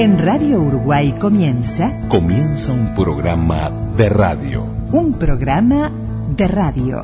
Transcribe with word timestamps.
En 0.00 0.18
Radio 0.18 0.62
Uruguay 0.62 1.12
comienza. 1.12 1.92
Comienza 2.08 2.72
un 2.72 2.94
programa 2.94 3.68
de 3.98 4.08
radio. 4.08 4.64
Un 4.92 5.12
programa 5.18 5.90
de 6.34 6.48
radio. 6.48 7.02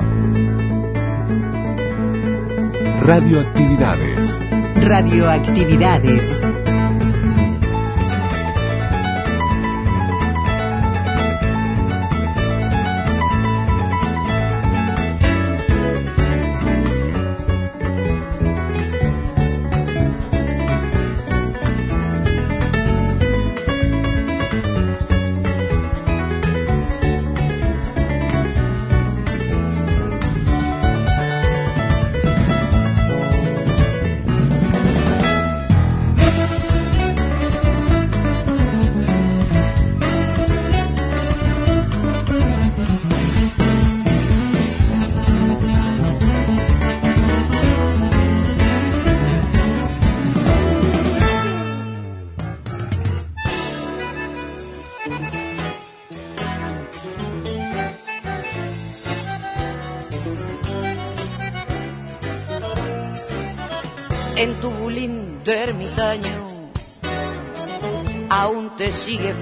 Radioactividades. 2.99 4.41
Radioactividades. 4.81 6.41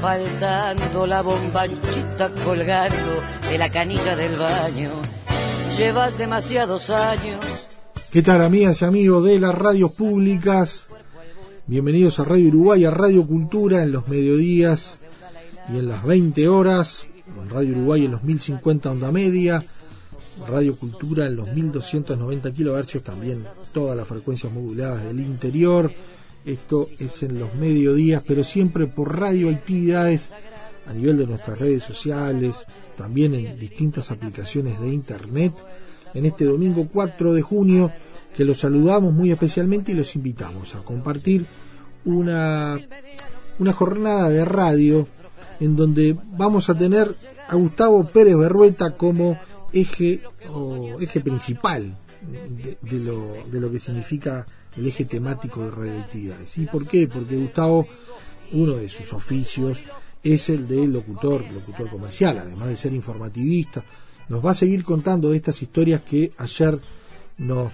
Faltando 0.05 1.07
la 1.07 1.23
bombanchita 1.23 2.29
colgando 2.43 3.23
de 3.49 3.57
la 3.57 3.71
canilla 3.71 4.15
del 4.15 4.35
baño. 4.35 4.91
Llevas 5.79 6.15
demasiados 6.19 6.91
años. 6.91 7.67
¿Qué 8.11 8.21
tal 8.21 8.43
amigas 8.43 8.83
y 8.83 8.85
amigos 8.85 9.25
de 9.25 9.39
las 9.39 9.55
radios 9.55 9.93
públicas? 9.93 10.89
Bienvenidos 11.65 12.19
a 12.19 12.23
Radio 12.23 12.49
Uruguay, 12.49 12.85
a 12.85 12.91
Radio 12.91 13.25
Cultura 13.25 13.81
en 13.81 13.93
los 13.93 14.07
mediodías 14.07 14.99
y 15.73 15.79
en 15.79 15.87
las 15.87 16.05
20 16.05 16.49
horas, 16.49 17.07
en 17.41 17.49
Radio 17.49 17.71
Uruguay 17.71 18.05
en 18.05 18.11
los 18.11 18.23
1050 18.23 18.91
onda 18.91 19.11
media, 19.11 19.65
Radio 20.47 20.75
Cultura 20.75 21.25
en 21.25 21.35
los 21.35 21.51
1290 21.51 22.53
kilohercios, 22.53 23.01
también 23.03 23.43
todas 23.73 23.97
las 23.97 24.07
frecuencias 24.07 24.53
moduladas 24.53 25.03
del 25.03 25.19
interior. 25.19 25.91
Esto 26.45 26.87
es 26.99 27.23
en 27.23 27.39
los 27.39 27.55
mediodías, 27.55 28.23
pero 28.25 28.43
siempre 28.43 28.87
por 28.87 29.17
radioactividades 29.19 30.31
a 30.87 30.93
nivel 30.93 31.17
de 31.17 31.27
nuestras 31.27 31.57
redes 31.57 31.83
sociales, 31.83 32.55
también 32.95 33.33
en 33.33 33.59
distintas 33.59 34.11
aplicaciones 34.11 34.79
de 34.79 34.89
internet. 34.89 35.53
En 36.13 36.25
este 36.25 36.45
domingo 36.45 36.87
4 36.91 37.33
de 37.33 37.41
junio, 37.41 37.91
que 38.35 38.45
los 38.45 38.59
saludamos 38.59 39.13
muy 39.13 39.31
especialmente 39.31 39.91
y 39.91 39.95
los 39.95 40.15
invitamos 40.15 40.75
a 40.75 40.79
compartir 40.79 41.45
una, 42.05 42.79
una 43.57 43.73
jornada 43.73 44.29
de 44.29 44.45
radio 44.45 45.07
en 45.59 45.75
donde 45.75 46.15
vamos 46.37 46.69
a 46.69 46.77
tener 46.77 47.15
a 47.47 47.55
Gustavo 47.55 48.05
Pérez 48.05 48.37
Berrueta 48.37 48.91
como 48.91 49.39
eje 49.73 50.21
o 50.49 50.99
eje 50.99 51.21
principal 51.21 51.97
de, 52.81 52.99
lo, 52.99 53.33
de 53.51 53.59
lo 53.59 53.71
que 53.71 53.79
significa 53.79 54.45
el 54.77 54.87
eje 54.87 55.05
temático 55.05 55.63
de 55.63 55.71
radioactividades. 55.71 56.57
¿Y 56.57 56.65
por 56.65 56.87
qué? 56.87 57.07
Porque 57.07 57.35
Gustavo, 57.35 57.87
uno 58.51 58.73
de 58.73 58.89
sus 58.89 59.11
oficios 59.13 59.83
es 60.23 60.49
el 60.49 60.67
de 60.67 60.87
locutor, 60.87 61.43
locutor 61.51 61.89
comercial, 61.89 62.39
además 62.39 62.67
de 62.67 62.77
ser 62.77 62.93
informativista. 62.93 63.83
Nos 64.27 64.43
va 64.43 64.51
a 64.51 64.55
seguir 64.55 64.83
contando 64.83 65.33
estas 65.33 65.61
historias 65.61 66.01
que 66.01 66.31
ayer 66.37 66.79
nos, 67.37 67.73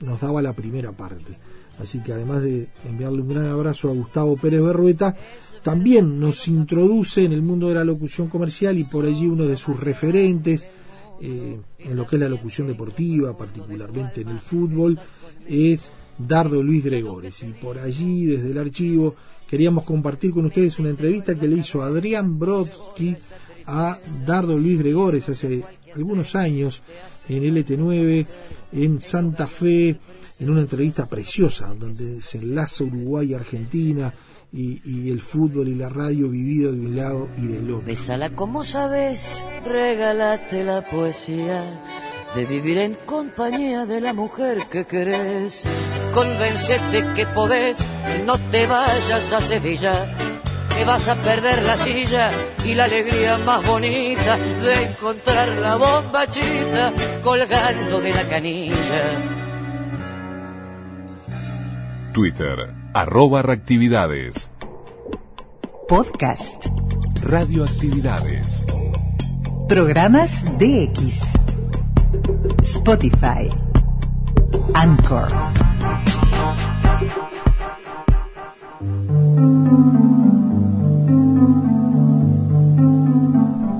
nos 0.00 0.20
daba 0.20 0.42
la 0.42 0.52
primera 0.52 0.92
parte. 0.92 1.38
Así 1.78 2.02
que 2.02 2.12
además 2.12 2.42
de 2.42 2.68
enviarle 2.86 3.22
un 3.22 3.28
gran 3.28 3.46
abrazo 3.46 3.88
a 3.88 3.94
Gustavo 3.94 4.36
Pérez 4.36 4.62
Berrueta, 4.62 5.14
también 5.62 6.20
nos 6.20 6.46
introduce 6.48 7.24
en 7.24 7.32
el 7.32 7.42
mundo 7.42 7.68
de 7.68 7.74
la 7.74 7.84
locución 7.84 8.28
comercial 8.28 8.78
y 8.78 8.84
por 8.84 9.04
allí 9.04 9.26
uno 9.26 9.44
de 9.44 9.56
sus 9.56 9.78
referentes, 9.78 10.68
eh, 11.20 11.58
en 11.78 11.96
lo 11.96 12.06
que 12.06 12.16
es 12.16 12.20
la 12.20 12.28
locución 12.28 12.68
deportiva, 12.68 13.36
particularmente 13.36 14.20
en 14.20 14.28
el 14.28 14.38
fútbol, 14.38 14.98
es 15.48 15.90
Dardo 16.18 16.62
Luis 16.62 16.84
Gregores. 16.84 17.42
Y 17.42 17.52
por 17.52 17.78
allí, 17.78 18.26
desde 18.26 18.50
el 18.50 18.58
archivo, 18.58 19.14
queríamos 19.48 19.84
compartir 19.84 20.32
con 20.32 20.46
ustedes 20.46 20.78
una 20.78 20.90
entrevista 20.90 21.34
que 21.34 21.48
le 21.48 21.56
hizo 21.56 21.82
Adrián 21.82 22.38
Brodsky 22.38 23.16
a 23.66 23.98
Dardo 24.24 24.56
Luis 24.56 24.78
Gregores 24.78 25.28
hace 25.28 25.62
algunos 25.94 26.34
años 26.34 26.82
en 27.28 27.42
LT9, 27.42 28.26
en 28.72 29.00
Santa 29.00 29.46
Fe, 29.46 29.96
en 30.38 30.50
una 30.50 30.60
entrevista 30.60 31.06
preciosa 31.06 31.74
donde 31.74 32.20
se 32.20 32.38
enlaza 32.38 32.84
Uruguay 32.84 33.30
y 33.30 33.34
Argentina 33.34 34.12
y, 34.52 34.80
y, 34.84 35.10
el 35.10 35.20
fútbol 35.20 35.68
y 35.68 35.74
la 35.74 35.88
radio 35.88 36.28
vivido 36.28 36.72
de 36.72 36.80
un 36.80 36.96
lado 36.96 37.28
y 37.36 37.46
del 37.46 37.70
otro. 37.70 37.86
Bésala 37.86 38.30
como 38.30 38.64
sabes, 38.64 39.42
regálate 39.64 40.62
la 40.62 40.82
poesía 40.82 42.05
de 42.36 42.44
vivir 42.44 42.76
en 42.76 42.94
compañía 43.06 43.86
de 43.86 43.98
la 44.02 44.12
mujer 44.12 44.58
que 44.70 44.84
querés. 44.84 45.64
Convencete 46.12 47.02
que 47.14 47.26
podés, 47.26 47.78
no 48.26 48.36
te 48.50 48.66
vayas 48.66 49.32
a 49.32 49.40
Sevilla, 49.40 49.94
que 50.76 50.84
vas 50.84 51.08
a 51.08 51.16
perder 51.16 51.62
la 51.62 51.78
silla 51.78 52.30
y 52.62 52.74
la 52.74 52.84
alegría 52.84 53.38
más 53.38 53.66
bonita 53.66 54.36
de 54.36 54.84
encontrar 54.84 55.48
la 55.56 55.76
bombachita 55.76 56.92
colgando 57.24 58.02
de 58.02 58.12
la 58.12 58.22
canilla. 58.24 59.02
Twitter, 62.12 62.74
arroba 62.92 63.40
reactividades. 63.40 64.50
Podcast. 65.88 66.66
Radioactividades. 67.22 68.66
Programas 69.68 70.44
DX. 70.58 71.55
Spotify. 72.66 73.48
Anchor. 74.74 75.28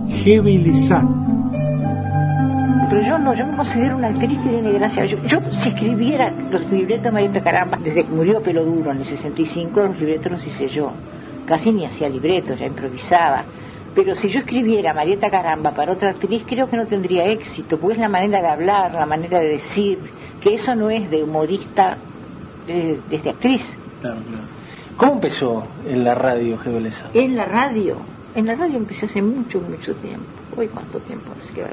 Gebelezán. 0.08 1.08
Pero 2.88 3.02
yo 3.02 3.18
no, 3.18 3.34
yo 3.34 3.44
me 3.44 3.56
considero 3.56 3.96
una 3.96 4.06
actriz 4.06 4.38
que 4.38 4.48
tiene 4.50 4.70
gracia. 4.70 5.04
Yo, 5.04 5.20
yo 5.24 5.40
si 5.50 5.70
escribiera 5.70 6.30
los 6.30 6.70
libretos 6.70 7.06
de 7.06 7.10
Marieta 7.10 7.40
Caramba, 7.40 7.78
desde 7.82 8.04
que 8.04 8.10
murió 8.10 8.40
Pelo 8.40 8.64
Duro 8.64 8.92
en 8.92 8.98
el 8.98 9.04
65, 9.04 9.80
los 9.80 9.98
libretos 9.98 10.30
los 10.30 10.46
hice 10.46 10.68
yo. 10.68 10.92
Casi 11.44 11.72
ni 11.72 11.84
hacía 11.84 12.08
libretos, 12.08 12.60
ya 12.60 12.66
improvisaba. 12.66 13.42
Pero 13.96 14.14
si 14.14 14.28
yo 14.28 14.40
escribiera 14.40 14.92
Marieta 14.92 15.30
Caramba 15.30 15.70
para 15.70 15.92
otra 15.92 16.10
actriz, 16.10 16.44
creo 16.46 16.68
que 16.68 16.76
no 16.76 16.86
tendría 16.86 17.24
éxito, 17.24 17.78
porque 17.78 17.94
es 17.94 17.98
la 17.98 18.10
manera 18.10 18.42
de 18.42 18.48
hablar, 18.48 18.92
la 18.92 19.06
manera 19.06 19.40
de 19.40 19.48
decir, 19.48 19.98
que 20.38 20.52
eso 20.52 20.76
no 20.76 20.90
es 20.90 21.10
de 21.10 21.22
humorista, 21.22 21.96
desde 22.66 23.00
de, 23.08 23.18
de 23.18 23.30
actriz. 23.30 23.74
Claro, 24.02 24.18
claro. 24.28 24.44
¿Cómo 24.98 25.12
empezó 25.14 25.66
en 25.88 26.04
la 26.04 26.14
radio, 26.14 26.58
Gebeleza? 26.58 27.06
En 27.14 27.38
la 27.38 27.46
radio. 27.46 27.96
En 28.34 28.46
la 28.46 28.54
radio 28.54 28.76
empecé 28.76 29.06
hace 29.06 29.22
mucho, 29.22 29.60
mucho 29.60 29.94
tiempo. 29.94 30.26
Hoy 30.54 30.68
cuánto 30.68 30.98
tiempo 31.00 31.32
hace 31.38 31.54
que 31.54 31.64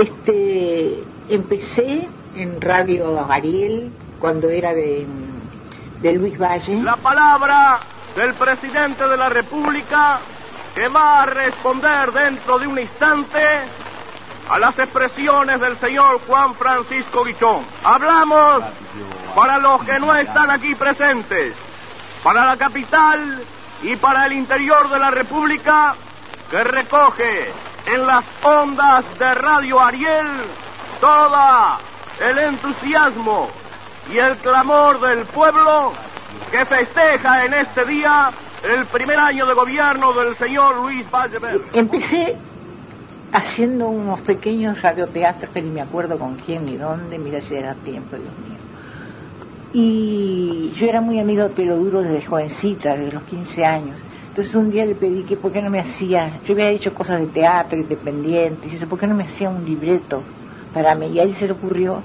Este, 0.00 1.04
empecé 1.28 2.08
en 2.34 2.60
Radio 2.62 3.30
Ariel 3.30 3.90
cuando 4.18 4.48
era 4.48 4.72
de, 4.72 5.04
de 6.00 6.12
Luis 6.14 6.38
Valle. 6.38 6.82
La 6.82 6.96
palabra 6.96 7.80
del 8.16 8.32
presidente 8.32 9.06
de 9.06 9.16
la 9.18 9.28
República 9.28 10.20
que 10.74 10.88
va 10.88 11.22
a 11.22 11.26
responder 11.26 12.12
dentro 12.12 12.58
de 12.58 12.66
un 12.66 12.78
instante 12.78 13.40
a 14.48 14.58
las 14.58 14.78
expresiones 14.78 15.60
del 15.60 15.78
señor 15.78 16.20
Juan 16.26 16.54
Francisco 16.54 17.24
Guichón. 17.24 17.64
Hablamos 17.84 18.64
para 19.34 19.58
los 19.58 19.84
que 19.84 19.98
no 20.00 20.14
están 20.14 20.50
aquí 20.50 20.74
presentes, 20.74 21.54
para 22.22 22.44
la 22.46 22.56
capital 22.56 23.42
y 23.82 23.96
para 23.96 24.26
el 24.26 24.32
interior 24.32 24.88
de 24.90 24.98
la 24.98 25.10
República, 25.10 25.94
que 26.50 26.64
recoge 26.64 27.52
en 27.86 28.06
las 28.06 28.24
ondas 28.42 29.04
de 29.18 29.34
Radio 29.34 29.80
Ariel 29.80 30.26
todo 31.00 31.78
el 32.20 32.38
entusiasmo 32.38 33.50
y 34.12 34.18
el 34.18 34.36
clamor 34.38 35.00
del 35.00 35.24
pueblo 35.26 35.92
que 36.50 36.66
festeja 36.66 37.44
en 37.44 37.54
este 37.54 37.84
día 37.84 38.30
el 38.62 38.86
primer 38.86 39.18
año 39.18 39.46
de 39.46 39.54
gobierno 39.54 40.12
del 40.12 40.36
señor 40.36 40.76
Luis 40.82 41.10
Valle 41.10 41.38
Verde. 41.38 41.64
Empecé 41.72 42.36
haciendo 43.32 43.88
unos 43.88 44.20
pequeños 44.20 44.80
radioteatros 44.82 45.52
que 45.52 45.62
ni 45.62 45.70
me 45.70 45.80
acuerdo 45.80 46.18
con 46.18 46.36
quién 46.36 46.66
ni 46.66 46.76
dónde, 46.76 47.18
mira 47.18 47.40
si 47.40 47.54
era 47.54 47.74
tiempo, 47.74 48.16
Dios 48.16 48.32
mío. 48.38 48.58
Y 49.72 50.72
yo 50.74 50.86
era 50.86 51.00
muy 51.00 51.20
amigo 51.20 51.44
de 51.44 51.50
Pelo 51.50 51.76
Duro 51.76 52.02
desde 52.02 52.26
jovencita, 52.26 52.96
desde 52.96 53.12
los 53.12 53.22
15 53.24 53.64
años. 53.64 54.00
Entonces 54.28 54.54
un 54.54 54.70
día 54.70 54.84
le 54.84 54.94
pedí 54.94 55.22
que 55.22 55.36
por 55.36 55.52
qué 55.52 55.62
no 55.62 55.70
me 55.70 55.80
hacía, 55.80 56.40
yo 56.46 56.54
había 56.54 56.70
hecho 56.70 56.92
cosas 56.92 57.20
de 57.20 57.26
teatro 57.26 57.78
independiente, 57.78 58.66
y 58.66 58.70
dice, 58.70 58.86
¿por 58.86 58.98
qué 58.98 59.06
no 59.06 59.14
me 59.14 59.24
hacía 59.24 59.48
un 59.48 59.64
libreto 59.64 60.22
para 60.74 60.94
mí? 60.94 61.06
Y 61.08 61.20
a 61.20 61.34
se 61.34 61.46
le 61.46 61.52
ocurrió 61.52 62.02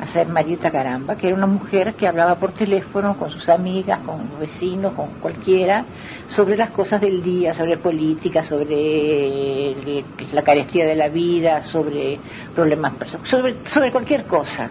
hacer 0.00 0.28
Marieta 0.28 0.70
Caramba, 0.70 1.16
que 1.16 1.26
era 1.26 1.36
una 1.36 1.46
mujer 1.46 1.94
que 1.94 2.06
hablaba 2.06 2.36
por 2.36 2.52
teléfono 2.52 3.16
con 3.16 3.30
sus 3.30 3.48
amigas, 3.48 4.00
con 4.00 4.38
vecinos, 4.38 4.92
con 4.94 5.08
cualquiera, 5.20 5.84
sobre 6.28 6.56
las 6.56 6.70
cosas 6.70 7.00
del 7.00 7.22
día, 7.22 7.52
sobre 7.54 7.76
política, 7.76 8.42
sobre 8.42 10.04
la 10.32 10.42
carestía 10.42 10.86
de 10.86 10.94
la 10.94 11.08
vida, 11.08 11.62
sobre 11.62 12.18
problemas 12.54 12.94
personales, 12.94 13.30
sobre, 13.30 13.56
sobre 13.64 13.90
cualquier 13.90 14.24
cosa. 14.24 14.70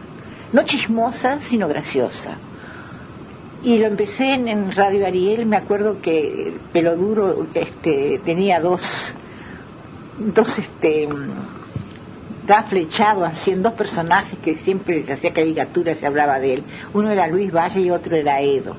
No 0.53 0.63
chismosa, 0.63 1.41
sino 1.41 1.67
graciosa. 1.67 2.37
Y 3.63 3.79
lo 3.79 3.87
empecé 3.87 4.33
en, 4.33 4.47
en 4.47 4.71
Radio 4.71 5.05
Ariel, 5.05 5.45
me 5.45 5.57
acuerdo 5.57 5.99
que 6.01 6.53
Pelo 6.71 6.95
Duro 6.95 7.47
este, 7.53 8.21
tenía 8.23 8.61
dos, 8.61 9.13
dos 10.19 10.59
este, 10.59 11.09
da 12.47 12.63
flechado 12.63 13.25
así 13.25 13.51
en 13.51 13.61
dos 13.61 13.73
personajes 13.73 14.39
que 14.39 14.55
siempre 14.55 15.03
se 15.03 15.13
hacía 15.13 15.33
caricatura, 15.33 15.93
se 15.95 16.07
hablaba 16.07 16.39
de 16.39 16.55
él. 16.55 16.63
Uno 16.93 17.11
era 17.11 17.27
Luis 17.27 17.53
Valle 17.53 17.81
y 17.81 17.91
otro 17.91 18.15
era 18.15 18.41
Edo. 18.41 18.75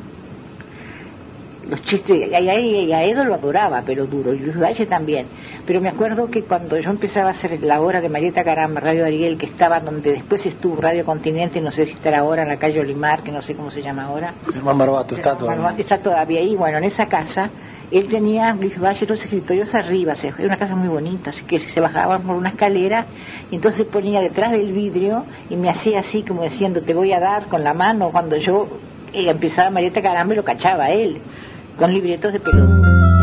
Los 1.69 1.83
chistes, 1.83 2.31
y 2.31 2.35
a, 2.35 2.41
y 2.41 2.93
a 2.93 3.05
Edo 3.05 3.25
lo 3.25 3.35
adoraba, 3.35 3.83
pero 3.85 4.07
duro, 4.07 4.33
y 4.33 4.39
Luis 4.39 4.59
Valle 4.59 4.87
también. 4.87 5.27
Pero 5.67 5.81
me 5.81 5.89
acuerdo 5.89 6.31
que 6.31 6.43
cuando 6.43 6.79
yo 6.79 6.91
empezaba 6.91 7.29
a 7.29 7.33
hacer 7.33 7.63
la 7.63 7.81
hora 7.81 8.01
de 8.01 8.09
Marieta 8.09 8.43
Caramba, 8.43 8.81
Radio 8.81 9.05
Ariel, 9.05 9.37
que 9.37 9.47
estaba 9.47 9.79
donde 9.81 10.13
después 10.13 10.47
estuvo 10.47 10.81
Radio 10.81 11.05
Continente, 11.05 11.61
no 11.61 11.71
sé 11.71 11.85
si 11.85 11.93
estará 11.93 12.21
ahora 12.21 12.43
en 12.43 12.49
la 12.49 12.57
calle 12.57 12.81
Olimar, 12.81 13.23
que 13.23 13.33
no 13.33 13.43
sé 13.43 13.55
cómo 13.55 13.71
se 13.71 13.83
llama 13.83 14.05
ahora. 14.05 14.33
Germán 14.53 14.79
Barbato 14.79 15.15
está 15.15 15.37
todavía. 15.37 15.75
Está 15.77 15.99
todavía 15.99 16.41
ahí. 16.41 16.57
Bueno, 16.57 16.79
en 16.79 16.85
esa 16.85 17.07
casa, 17.07 17.51
él 17.91 18.07
tenía 18.09 18.55
Luis 18.55 18.79
Valle 18.79 19.07
los 19.07 19.23
escritorios 19.23 19.75
arriba, 19.75 20.15
era 20.23 20.35
una 20.39 20.57
casa 20.57 20.77
muy 20.77 20.89
bonita, 20.89 21.31
así 21.31 21.45
que 21.45 21.59
se 21.59 21.81
bajaban 21.81 22.23
por 22.23 22.37
una 22.37 22.51
escalera 22.51 23.07
y 23.51 23.57
entonces 23.57 23.87
ponía 23.87 24.21
detrás 24.21 24.53
del 24.53 24.73
vidrio 24.73 25.25
y 25.49 25.57
me 25.57 25.71
hacía 25.71 26.01
así 26.01 26.23
como 26.23 26.43
diciendo, 26.43 26.83
te 26.83 26.93
voy 26.93 27.13
a 27.13 27.21
dar 27.21 27.47
con 27.47 27.65
la 27.65 27.73
mano 27.73 28.11
cuando 28.11 28.37
yo 28.37 28.69
eh, 29.13 29.31
empezaba 29.31 29.71
Marieta 29.71 30.03
Caramba 30.03 30.35
y 30.35 30.37
lo 30.37 30.45
cachaba 30.45 30.91
él, 30.91 31.19
con 31.79 31.93
libretos 31.93 32.33
de 32.33 32.41
pelota. 32.41 33.18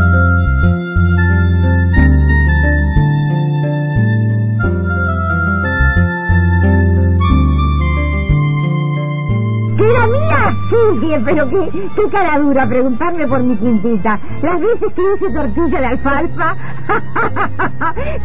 Que- 11.00 11.22
pero 11.26 11.48
qué, 11.50 11.70
qué 11.96 12.10
cara 12.10 12.40
dura 12.40 12.66
preguntarme 12.68 13.28
por 13.28 13.42
mi 13.44 13.56
quintita. 13.58 14.18
Las 14.42 14.60
veces 14.62 14.94
que 14.94 15.02
hice 15.16 15.34
tortilla 15.34 15.80
de 15.80 15.86
alfalfa, 15.86 16.56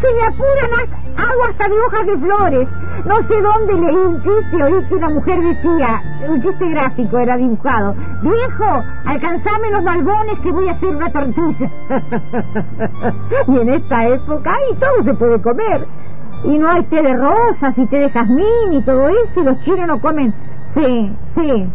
se 0.01 0.15
me 0.15 0.23
apuran, 0.27 0.71
as- 0.81 1.29
hago 1.31 1.45
hasta 1.49 1.69
de 1.69 1.81
hojas 1.81 2.07
de 2.07 2.19
flores. 2.19 2.69
No 3.05 3.19
sé 3.23 3.35
dónde 3.41 3.75
leí 3.75 3.97
un 3.97 4.17
chiste, 4.23 4.63
oí 4.63 4.85
que 4.89 4.95
una 4.95 5.09
mujer 5.11 5.41
decía, 5.41 6.03
un 6.29 6.43
chiste 6.43 6.69
gráfico 6.69 7.19
era 7.19 7.37
dibujado, 7.37 7.95
viejo, 8.23 8.83
alcanzame 9.07 9.71
los 9.71 9.85
balbones 9.85 10.39
que 10.41 10.51
voy 10.53 10.69
a 10.69 10.73
hacer 10.73 10.89
una 10.97 11.11
tortilla. 11.11 11.71
y 13.49 13.59
en 13.59 13.69
esta 13.71 14.07
época, 14.09 14.55
y 14.71 14.75
todo 14.77 15.03
se 15.05 15.15
puede 15.15 15.41
comer. 15.43 15.87
Y 16.45 16.57
no 16.57 16.71
hay 16.71 16.83
té 16.85 17.03
de 17.03 17.15
rosas 17.17 17.77
y 17.77 17.87
té 17.87 17.99
de 17.99 18.11
jazmín 18.11 18.73
y 18.73 18.83
todo 18.83 19.09
eso, 19.09 19.41
y 19.41 19.45
los 19.45 19.61
chinos 19.65 19.87
no 19.87 20.01
comen. 20.01 20.33
Sí, 20.75 21.13
sí. 21.35 21.69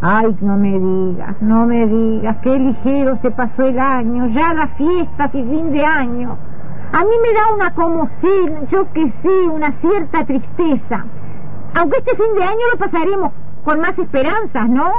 Ay, 0.00 0.36
no 0.40 0.56
me 0.56 0.78
digas, 0.78 1.40
no 1.40 1.66
me 1.66 1.86
digas, 1.86 2.36
qué 2.42 2.58
ligero 2.58 3.18
se 3.22 3.30
pasó 3.30 3.62
el 3.62 3.78
año, 3.78 4.26
ya 4.28 4.52
las 4.52 4.70
fiestas 4.76 5.34
y 5.34 5.42
fin 5.42 5.72
de 5.72 5.84
año. 5.84 6.36
A 6.92 6.98
mí 7.00 7.10
me 7.22 7.32
da 7.32 7.54
una 7.54 7.74
como 7.74 8.08
si, 8.20 8.70
yo 8.70 8.90
que 8.92 9.12
sé, 9.22 9.48
una 9.48 9.72
cierta 9.80 10.24
tristeza. 10.24 11.04
Aunque 11.74 11.98
este 11.98 12.16
fin 12.16 12.34
de 12.36 12.44
año 12.44 12.60
lo 12.72 12.78
pasaremos 12.78 13.32
con 13.64 13.80
más 13.80 13.98
esperanzas, 13.98 14.68
¿no? 14.68 14.90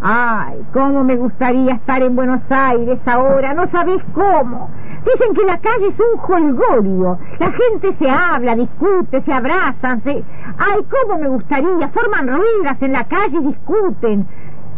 Ay, 0.00 0.64
cómo 0.72 1.04
me 1.04 1.16
gustaría 1.16 1.74
estar 1.74 2.02
en 2.02 2.16
Buenos 2.16 2.40
Aires 2.48 2.98
ahora, 3.06 3.54
no 3.54 3.68
sabés 3.70 4.02
cómo. 4.14 4.70
Dicen 5.12 5.34
que 5.34 5.44
la 5.44 5.58
calle 5.58 5.88
es 5.88 5.98
un 5.98 6.18
jolgorio. 6.18 7.18
La 7.38 7.50
gente 7.52 7.94
se 7.98 8.10
habla, 8.10 8.54
discute, 8.56 9.22
se 9.22 9.32
abrazan, 9.32 10.02
se... 10.02 10.10
Ay, 10.10 10.80
cómo 10.90 11.18
me 11.20 11.28
gustaría. 11.28 11.88
Forman 11.88 12.28
ruedas 12.28 12.82
en 12.82 12.92
la 12.92 13.04
calle 13.04 13.38
y 13.40 13.46
discuten. 13.46 14.26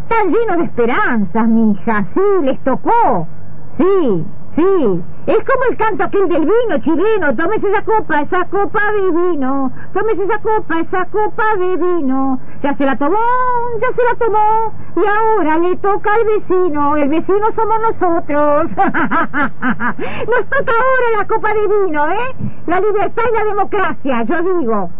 Están 0.02 0.28
llenos 0.28 0.58
de 0.58 0.64
esperanzas, 0.64 1.48
mija. 1.48 2.04
Sí, 2.14 2.44
les 2.44 2.58
tocó. 2.64 3.26
Sí, 3.78 4.24
sí. 4.56 5.02
Es 5.26 5.38
como 5.44 5.64
el 5.70 5.76
canto 5.76 6.04
aquel 6.04 6.28
del 6.28 6.40
vino 6.40 6.78
chileno. 6.82 7.34
Tómese 7.36 7.68
esa 7.68 7.84
copa, 7.84 8.22
esa 8.22 8.44
copa 8.46 8.80
de 8.92 9.10
vino. 9.10 9.72
Tómese 9.92 10.24
esa 10.24 10.38
copa, 10.38 10.80
esa 10.80 11.04
copa 11.06 11.56
de 11.56 11.76
vino. 11.76 12.40
Ya 12.62 12.74
se 12.76 12.84
la 12.84 12.96
tomó, 12.96 13.18
ya 13.80 13.92
se 13.94 14.02
la 14.02 14.14
tomó. 14.18 14.72
Y 14.96 15.06
ahora 15.06 15.58
le 15.58 15.76
toca 15.76 16.14
al 16.14 16.24
vecino. 16.24 16.96
El 16.96 17.08
vecino 17.08 17.46
somos 17.54 17.80
nosotros. 17.80 18.70
Nos 18.76 20.44
toca 20.48 20.72
ahora 20.72 21.18
la 21.18 21.26
copa 21.26 21.54
de 21.54 21.68
vino, 21.68 22.08
¿eh? 22.10 22.34
La 22.66 22.80
libertad 22.80 23.22
y 23.30 23.34
la 23.36 23.44
democracia, 23.44 24.22
yo 24.24 24.58
digo. 24.58 24.90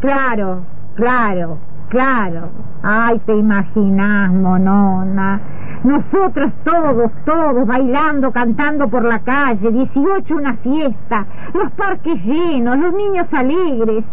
Claro, 0.00 0.64
claro, 0.94 1.58
claro. 1.90 2.48
Ay, 2.82 3.20
te 3.26 3.36
imaginas, 3.36 4.32
monona. 4.32 5.40
Nosotros 5.84 6.52
todos, 6.64 7.10
todos 7.24 7.66
bailando, 7.66 8.30
cantando 8.32 8.88
por 8.88 9.04
la 9.04 9.18
calle, 9.20 9.70
18 9.70 10.34
una 10.34 10.54
fiesta, 10.54 11.26
los 11.54 11.70
parques 11.72 12.22
llenos, 12.24 12.78
los 12.78 12.94
niños 12.94 13.26
alegres, 13.32 14.04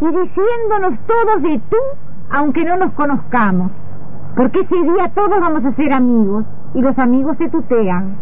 y 0.00 0.04
diciéndonos 0.04 0.98
todos 1.06 1.42
de 1.42 1.60
tú, 1.70 1.76
aunque 2.30 2.64
no 2.64 2.76
nos 2.76 2.92
conozcamos. 2.92 3.70
Porque 4.36 4.60
ese 4.60 4.74
día 4.74 5.10
todos 5.14 5.40
vamos 5.40 5.64
a 5.64 5.72
ser 5.72 5.92
amigos, 5.92 6.44
y 6.74 6.80
los 6.80 6.98
amigos 6.98 7.36
se 7.38 7.48
tutean. 7.48 8.16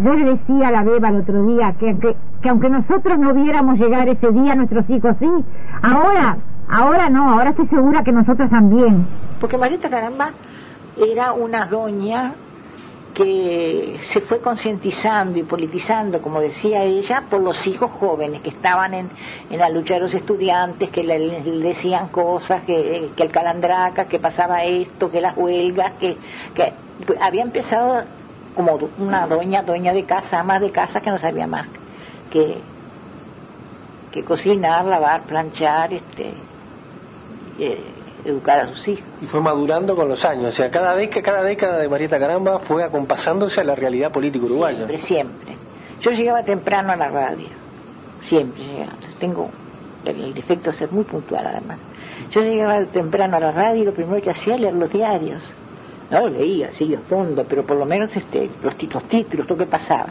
Yo 0.00 0.14
le 0.14 0.36
decía 0.36 0.68
a 0.68 0.72
la 0.72 0.84
beba 0.84 1.08
el 1.08 1.16
otro 1.16 1.42
día 1.44 1.72
que, 1.78 1.98
que, 1.98 2.16
que 2.42 2.48
aunque 2.48 2.70
nosotros 2.70 3.18
no 3.18 3.34
viéramos 3.34 3.78
llegar 3.78 4.08
ese 4.08 4.30
día, 4.32 4.54
nuestros 4.54 4.88
hijos 4.90 5.16
sí. 5.18 5.30
Ahora, 5.82 6.36
ahora 6.70 7.08
no, 7.08 7.32
ahora 7.32 7.50
estoy 7.50 7.66
segura 7.68 8.02
que 8.02 8.12
nosotros 8.12 8.48
también. 8.50 9.06
Porque 9.40 9.56
Marieta 9.56 9.88
Caramba 9.88 10.30
era 10.96 11.32
una 11.32 11.66
doña 11.66 12.34
que 13.14 13.98
se 14.02 14.20
fue 14.20 14.40
concientizando 14.40 15.38
y 15.38 15.42
politizando, 15.42 16.22
como 16.22 16.40
decía 16.40 16.84
ella, 16.84 17.24
por 17.28 17.40
los 17.40 17.66
hijos 17.66 17.90
jóvenes 17.90 18.42
que 18.42 18.50
estaban 18.50 18.94
en, 18.94 19.08
en 19.50 19.58
la 19.58 19.68
lucha 19.68 19.94
de 19.94 20.00
los 20.00 20.14
estudiantes, 20.14 20.90
que 20.90 21.02
le, 21.02 21.42
decían 21.42 22.08
cosas, 22.08 22.62
que, 22.62 23.10
que 23.16 23.22
el 23.24 23.30
calandraca, 23.32 24.04
que 24.04 24.20
pasaba 24.20 24.62
esto, 24.64 25.10
que 25.10 25.20
las 25.20 25.36
huelgas, 25.36 25.94
que, 25.94 26.16
que 26.54 26.72
había 27.20 27.42
empezado 27.42 28.04
como 28.54 28.78
una 28.98 29.26
doña, 29.26 29.62
doña 29.62 29.92
de 29.92 30.04
casa, 30.04 30.40
ama 30.40 30.60
de 30.60 30.70
casa 30.70 31.00
que 31.00 31.10
no 31.10 31.18
sabía 31.18 31.46
más 31.46 31.66
que, 32.30 32.58
que 34.10 34.24
cocinar, 34.24 34.84
lavar, 34.84 35.22
planchar, 35.22 35.92
este, 35.92 36.34
eh, 37.58 37.80
educar 38.24 38.60
a 38.60 38.68
sus 38.68 38.88
hijos. 38.88 39.04
Y 39.22 39.26
fue 39.26 39.40
madurando 39.40 39.96
con 39.96 40.08
los 40.08 40.24
años. 40.24 40.46
O 40.46 40.52
sea, 40.52 40.70
cada 40.70 40.94
década, 40.94 41.22
cada 41.22 41.42
década 41.42 41.78
de 41.78 41.88
Marieta 41.88 42.18
Caramba 42.18 42.58
fue 42.60 42.84
acompasándose 42.84 43.60
a 43.60 43.64
la 43.64 43.74
realidad 43.74 44.12
política 44.12 44.44
uruguaya. 44.44 44.76
Siempre, 44.76 44.98
siempre. 44.98 45.56
Yo 46.00 46.10
llegaba 46.12 46.42
temprano 46.42 46.92
a 46.92 46.96
la 46.96 47.08
radio. 47.08 47.48
Siempre 48.22 48.62
llegaba. 48.62 48.92
Entonces 48.92 49.16
tengo 49.16 49.50
el, 50.04 50.34
defecto 50.34 50.70
de 50.70 50.76
ser 50.76 50.92
muy 50.92 51.04
puntual, 51.04 51.46
además. 51.46 51.78
Yo 52.30 52.42
llegaba 52.42 52.84
temprano 52.86 53.36
a 53.36 53.40
la 53.40 53.52
radio 53.52 53.82
y 53.82 53.84
lo 53.84 53.92
primero 53.92 54.22
que 54.22 54.30
hacía 54.30 54.54
era 54.54 54.62
leer 54.62 54.74
los 54.74 54.90
diarios. 54.90 55.42
No 56.10 56.26
leía 56.26 56.68
así 56.68 56.88
de 56.88 56.98
fondo, 56.98 57.44
pero 57.46 57.64
por 57.64 57.76
lo 57.76 57.84
menos 57.84 58.16
este, 58.16 58.48
los, 58.62 58.74
los 58.92 59.04
títulos, 59.04 59.48
lo 59.48 59.56
que 59.56 59.66
pasaba. 59.66 60.08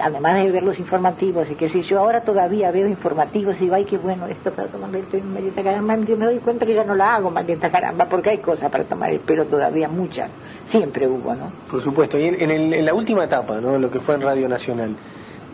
Además 0.00 0.36
de 0.36 0.50
ver 0.50 0.62
los 0.62 0.78
informativos 0.78 1.50
y 1.50 1.54
que 1.56 1.68
si 1.68 1.82
yo 1.82 1.98
ahora 1.98 2.20
todavía 2.22 2.70
veo 2.70 2.86
informativos 2.86 3.56
y 3.56 3.64
digo, 3.64 3.74
ay, 3.74 3.84
qué 3.84 3.98
bueno 3.98 4.26
esto 4.26 4.52
para 4.52 4.68
tomar 4.68 4.94
el 4.94 5.02
pelo, 5.04 5.24
Marieta 5.24 5.62
Caramba, 5.62 5.96
yo 5.96 6.16
me 6.16 6.24
doy 6.24 6.38
cuenta 6.38 6.64
que 6.64 6.74
ya 6.74 6.84
no 6.84 6.94
la 6.94 7.16
hago, 7.16 7.30
Marieta 7.30 7.68
Caramba, 7.70 8.04
porque 8.08 8.30
hay 8.30 8.38
cosas 8.38 8.70
para 8.70 8.84
tomar 8.84 9.10
el 9.10 9.20
pelo 9.20 9.46
todavía, 9.46 9.88
muchas. 9.88 10.30
Siempre 10.66 11.08
hubo, 11.08 11.34
¿no? 11.34 11.50
Por 11.70 11.82
supuesto. 11.82 12.16
Y 12.18 12.26
en, 12.26 12.40
en, 12.40 12.50
el, 12.50 12.74
en 12.74 12.84
la 12.84 12.94
última 12.94 13.24
etapa, 13.24 13.60
¿no? 13.60 13.78
Lo 13.78 13.90
que 13.90 13.98
fue 13.98 14.14
en 14.14 14.20
Radio 14.20 14.48
Nacional. 14.48 14.94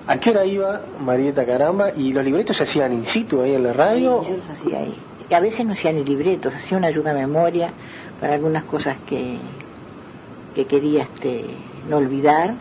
¿A 0.06 0.18
qué 0.18 0.30
hora 0.30 0.44
iba 0.44 0.82
Marieta 1.00 1.46
Caramba? 1.46 1.92
¿Y 1.96 2.12
los 2.12 2.22
libretos 2.22 2.58
se 2.58 2.64
hacían 2.64 2.92
in 2.92 3.06
situ 3.06 3.40
ahí 3.40 3.54
en 3.54 3.62
la 3.62 3.72
radio? 3.72 4.22
Sí, 4.22 4.30
yo 4.30 4.36
los 4.36 4.50
hacía 4.50 4.78
ahí. 4.80 4.94
Y 5.30 5.32
a 5.32 5.40
veces 5.40 5.64
no 5.64 5.72
hacía 5.72 5.92
ni 5.92 6.04
libretos, 6.04 6.54
hacía 6.54 6.76
una 6.76 6.88
ayuda 6.88 7.12
a 7.12 7.14
memoria 7.14 7.70
para 8.20 8.34
algunas 8.34 8.64
cosas 8.64 8.98
que, 9.06 9.38
que 10.54 10.66
quería 10.66 11.04
este, 11.04 11.46
no 11.88 11.96
olvidar, 11.96 12.54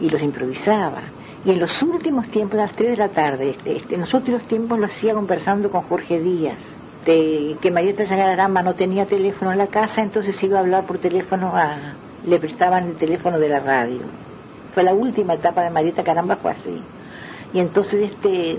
y 0.00 0.08
los 0.08 0.22
improvisaba. 0.22 1.02
Y 1.44 1.52
en 1.52 1.60
los 1.60 1.82
últimos 1.82 2.28
tiempos, 2.28 2.58
a 2.58 2.62
las 2.64 2.72
3 2.72 2.90
de 2.90 2.96
la 2.96 3.08
tarde, 3.08 3.50
este, 3.50 3.76
este, 3.76 3.94
en 3.94 4.00
los 4.00 4.12
últimos 4.12 4.42
tiempos 4.44 4.78
lo 4.78 4.86
hacía 4.86 5.14
conversando 5.14 5.70
con 5.70 5.82
Jorge 5.82 6.20
Díaz, 6.20 6.58
de, 7.06 7.56
que 7.60 7.70
Marieta 7.70 8.04
Sagaramba 8.06 8.62
no 8.62 8.74
tenía 8.74 9.06
teléfono 9.06 9.50
en 9.52 9.58
la 9.58 9.68
casa, 9.68 10.02
entonces 10.02 10.42
iba 10.42 10.58
a 10.58 10.60
hablar 10.60 10.84
por 10.84 10.98
teléfono 10.98 11.52
a... 11.56 11.94
le 12.26 12.38
prestaban 12.38 12.88
el 12.88 12.96
teléfono 12.96 13.38
de 13.38 13.48
la 13.48 13.60
radio. 13.60 14.00
Fue 14.74 14.82
la 14.82 14.92
última 14.92 15.34
etapa 15.34 15.62
de 15.62 15.70
Marieta 15.70 16.04
Caramba, 16.04 16.36
fue 16.36 16.52
así. 16.52 16.82
Y 17.54 17.60
entonces 17.60 18.12
este 18.12 18.58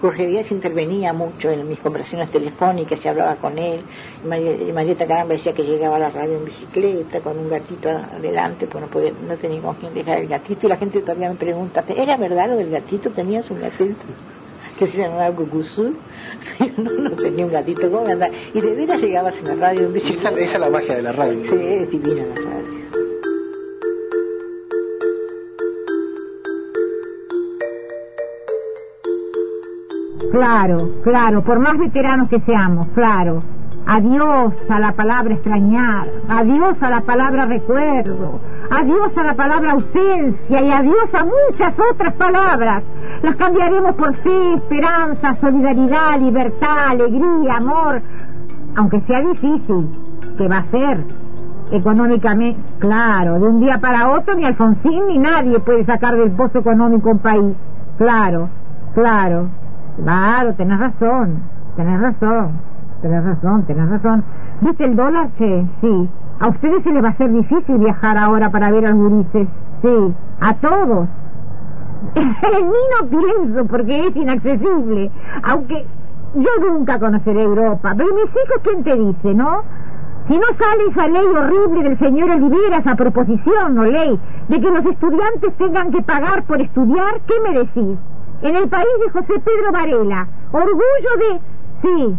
Jorge 0.00 0.26
Díaz 0.26 0.50
intervenía 0.50 1.12
mucho 1.12 1.50
en 1.50 1.68
mis 1.68 1.80
conversaciones 1.80 2.30
telefónicas 2.30 3.04
y 3.04 3.08
hablaba 3.08 3.36
con 3.36 3.58
él. 3.58 3.80
Y 4.24 4.72
Marieta 4.72 5.06
Caramba 5.06 5.34
decía 5.34 5.52
que 5.52 5.62
llegaba 5.62 5.96
a 5.96 5.98
la 5.98 6.10
radio 6.10 6.38
en 6.38 6.44
bicicleta 6.44 7.20
con 7.20 7.38
un 7.38 7.48
gatito 7.48 7.88
adelante, 7.88 8.66
pues 8.66 8.82
no, 8.82 8.90
podía, 8.90 9.12
no 9.26 9.36
tenía 9.36 9.60
con 9.60 9.74
quién 9.76 9.94
dejar 9.94 10.18
el 10.18 10.28
gatito. 10.28 10.66
Y 10.66 10.70
la 10.70 10.76
gente 10.76 11.00
todavía 11.00 11.28
me 11.28 11.36
pregunta, 11.36 11.84
¿era 11.88 12.16
verdad 12.16 12.48
lo 12.48 12.56
del 12.56 12.70
gatito? 12.70 13.10
¿Tenías 13.10 13.50
un 13.50 13.60
gatito? 13.60 14.04
que 14.78 14.86
se 14.86 14.98
llamaba 14.98 15.34
Cucuzú. 15.34 15.94
no, 16.76 16.92
no 16.92 17.10
tenía 17.12 17.46
un 17.46 17.52
gatito, 17.52 17.90
¿cómo 17.90 18.06
andaba? 18.06 18.32
Y 18.52 18.60
de 18.60 18.74
veras 18.74 19.00
llegabas 19.00 19.38
en 19.38 19.46
la 19.46 19.54
radio 19.54 19.86
en 19.86 19.92
bicicleta. 19.92 20.30
Esa, 20.30 20.40
esa 20.40 20.54
es 20.54 20.60
la 20.60 20.70
magia 20.70 20.96
de 20.96 21.02
la 21.02 21.12
radio. 21.12 21.44
Sí, 21.44 21.56
es 21.56 21.90
divina 21.90 22.24
la 22.26 22.34
radio. 22.34 22.63
Claro, 30.34 30.78
claro, 31.04 31.44
por 31.44 31.60
más 31.60 31.78
veteranos 31.78 32.28
que 32.28 32.40
seamos, 32.40 32.88
claro. 32.88 33.40
Adiós 33.86 34.52
a 34.68 34.80
la 34.80 34.90
palabra 34.90 35.34
extrañar, 35.34 36.08
adiós 36.28 36.76
a 36.82 36.90
la 36.90 37.02
palabra 37.02 37.46
recuerdo, 37.46 38.40
adiós 38.68 39.16
a 39.16 39.22
la 39.22 39.34
palabra 39.34 39.72
ausencia 39.74 40.60
y 40.60 40.72
adiós 40.72 41.14
a 41.14 41.24
muchas 41.24 41.74
otras 41.78 42.14
palabras. 42.16 42.82
Las 43.22 43.36
cambiaremos 43.36 43.94
por 43.94 44.12
fe, 44.16 44.54
esperanza, 44.54 45.36
solidaridad, 45.40 46.18
libertad, 46.18 46.88
alegría, 46.88 47.54
amor, 47.58 48.02
aunque 48.74 49.02
sea 49.02 49.20
difícil, 49.20 49.88
que 50.36 50.48
va 50.48 50.56
a 50.56 50.64
ser 50.64 51.04
económicamente, 51.70 52.58
claro, 52.80 53.38
de 53.38 53.46
un 53.46 53.60
día 53.60 53.78
para 53.80 54.10
otro 54.10 54.34
ni 54.34 54.44
Alfonsín 54.46 55.06
ni 55.06 55.18
nadie 55.18 55.60
puede 55.60 55.84
sacar 55.84 56.16
del 56.16 56.32
pozo 56.32 56.58
económico 56.58 57.10
un 57.10 57.20
país. 57.20 57.56
Claro, 57.98 58.48
claro, 58.94 59.48
claro, 60.02 60.54
tenés 60.54 60.78
razón, 60.78 61.42
tenés 61.76 62.00
razón, 62.00 62.52
tenés 63.02 63.24
razón, 63.24 63.62
tenés 63.66 63.88
razón. 63.90 64.24
¿Viste 64.60 64.84
el 64.84 64.96
dólar, 64.96 65.28
che? 65.38 65.66
Sí. 65.80 66.08
A 66.40 66.48
ustedes 66.48 66.82
se 66.82 66.92
les 66.92 67.02
va 67.02 67.08
a 67.08 67.10
hacer 67.12 67.30
difícil 67.30 67.78
viajar 67.78 68.18
ahora 68.18 68.50
para 68.50 68.70
ver 68.70 68.86
a 68.86 68.90
los 68.90 68.98
gurises. 68.98 69.48
Sí, 69.82 70.14
a 70.40 70.54
todos. 70.54 71.08
En 72.14 72.66
mí 72.66 72.82
no 73.00 73.08
pienso 73.08 73.64
porque 73.66 74.08
es 74.08 74.16
inaccesible. 74.16 75.10
Aunque 75.42 75.86
yo 76.34 76.50
nunca 76.68 76.98
conoceré 76.98 77.42
Europa. 77.42 77.94
Pero 77.96 78.14
mis 78.14 78.24
hijos, 78.24 78.60
¿quién 78.62 78.84
te 78.84 78.94
dice, 78.94 79.34
no? 79.34 79.62
Si 80.26 80.34
no 80.36 80.46
sale 80.58 80.84
esa 80.90 81.06
ley 81.06 81.26
horrible 81.26 81.82
del 81.82 81.98
señor 81.98 82.30
Olivera, 82.30 82.78
esa 82.78 82.94
proposición 82.94 83.78
o 83.78 83.84
ley, 83.84 84.18
de 84.48 84.60
que 84.60 84.70
los 84.70 84.84
estudiantes 84.86 85.54
tengan 85.58 85.90
que 85.90 86.02
pagar 86.02 86.42
por 86.44 86.60
estudiar, 86.60 87.20
¿qué 87.26 87.34
me 87.46 87.58
decís? 87.58 87.98
En 88.44 88.54
el 88.56 88.68
país 88.68 88.86
de 89.02 89.10
José 89.10 89.40
Pedro 89.42 89.72
Varela, 89.72 90.28
orgullo 90.52 91.10
de... 91.18 91.40
Sí. 91.80 92.16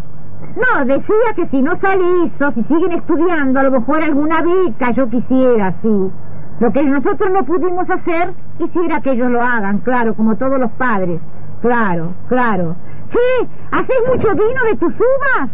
No, 0.56 0.86
decía 0.86 1.34
que 1.36 1.48
si 1.50 1.62
no 1.62 1.80
sale 1.80 2.04
eso, 2.26 2.52
si 2.54 2.64
siguen 2.64 2.94
estudiando, 2.94 3.60
a 3.60 3.64
lo 3.64 3.72
mejor 3.80 4.02
alguna 4.02 4.42
beca 4.42 4.90
yo 4.92 5.08
quisiera, 5.08 5.72
sí. 5.84 6.12
Lo 6.60 6.72
que 6.72 6.82
nosotros 6.82 7.30
no 7.32 7.46
pudimos 7.46 7.88
hacer, 7.88 8.34
quisiera 8.58 9.02
que 9.02 9.12
ellos 9.12 9.30
lo 9.30 9.40
hagan, 9.40 9.78
claro, 9.80 10.16
como 10.16 10.36
todos 10.36 10.60
los 10.60 10.72
padres. 10.72 11.22
Claro, 11.62 12.16
claro. 12.28 12.76
Sí, 13.12 13.48
¿haces 13.72 13.98
mucho 14.08 14.30
vino 14.34 14.64
de 14.64 14.76
tus 14.78 14.94
uvas? 14.96 15.50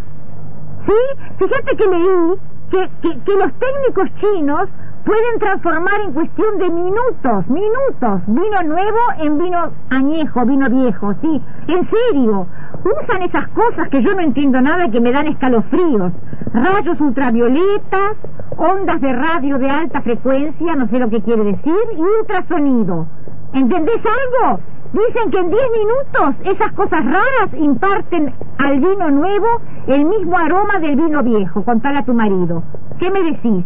Sí, 0.85 1.27
fíjate 1.37 1.75
que 1.75 1.85
leí 1.85 2.39
que, 2.69 2.89
que, 3.01 3.19
que 3.23 3.35
los 3.35 3.51
técnicos 3.59 4.09
chinos 4.21 4.69
pueden 5.05 5.39
transformar 5.39 6.01
en 6.05 6.13
cuestión 6.13 6.57
de 6.57 6.69
minutos, 6.69 7.47
minutos, 7.47 8.21
vino 8.27 8.63
nuevo 8.63 8.99
en 9.19 9.37
vino 9.37 9.71
añejo, 9.89 10.45
vino 10.45 10.69
viejo, 10.69 11.13
sí, 11.21 11.41
en 11.67 11.89
serio. 11.89 12.47
Usan 12.83 13.23
esas 13.23 13.47
cosas 13.49 13.89
que 13.89 14.01
yo 14.01 14.13
no 14.13 14.21
entiendo 14.21 14.61
nada 14.61 14.85
y 14.85 14.91
que 14.91 14.99
me 14.99 15.11
dan 15.11 15.27
escalofríos. 15.27 16.11
Rayos 16.53 16.99
ultravioletas, 16.99 18.17
ondas 18.57 19.01
de 19.01 19.13
radio 19.13 19.57
de 19.57 19.69
alta 19.69 20.01
frecuencia, 20.01 20.75
no 20.75 20.87
sé 20.87 20.99
lo 20.99 21.09
que 21.09 21.21
quiere 21.21 21.43
decir, 21.43 21.75
y 21.95 22.01
ultrasonido. 22.01 23.07
¿Entendés 23.53 24.01
algo? 24.05 24.59
Dicen 24.93 25.31
que 25.31 25.37
en 25.37 25.49
10 25.49 25.61
minutos 25.71 26.53
esas 26.53 26.73
cosas 26.73 27.05
raras 27.05 27.53
imparten 27.57 28.33
al 28.57 28.79
vino 28.79 29.09
nuevo 29.09 29.47
el 29.87 30.05
mismo 30.05 30.37
aroma 30.37 30.79
del 30.79 30.95
vino 30.97 31.23
viejo. 31.23 31.63
Contale 31.63 31.99
a 31.99 32.05
tu 32.05 32.13
marido. 32.13 32.61
¿Qué 32.99 33.09
me 33.09 33.23
decís? 33.23 33.65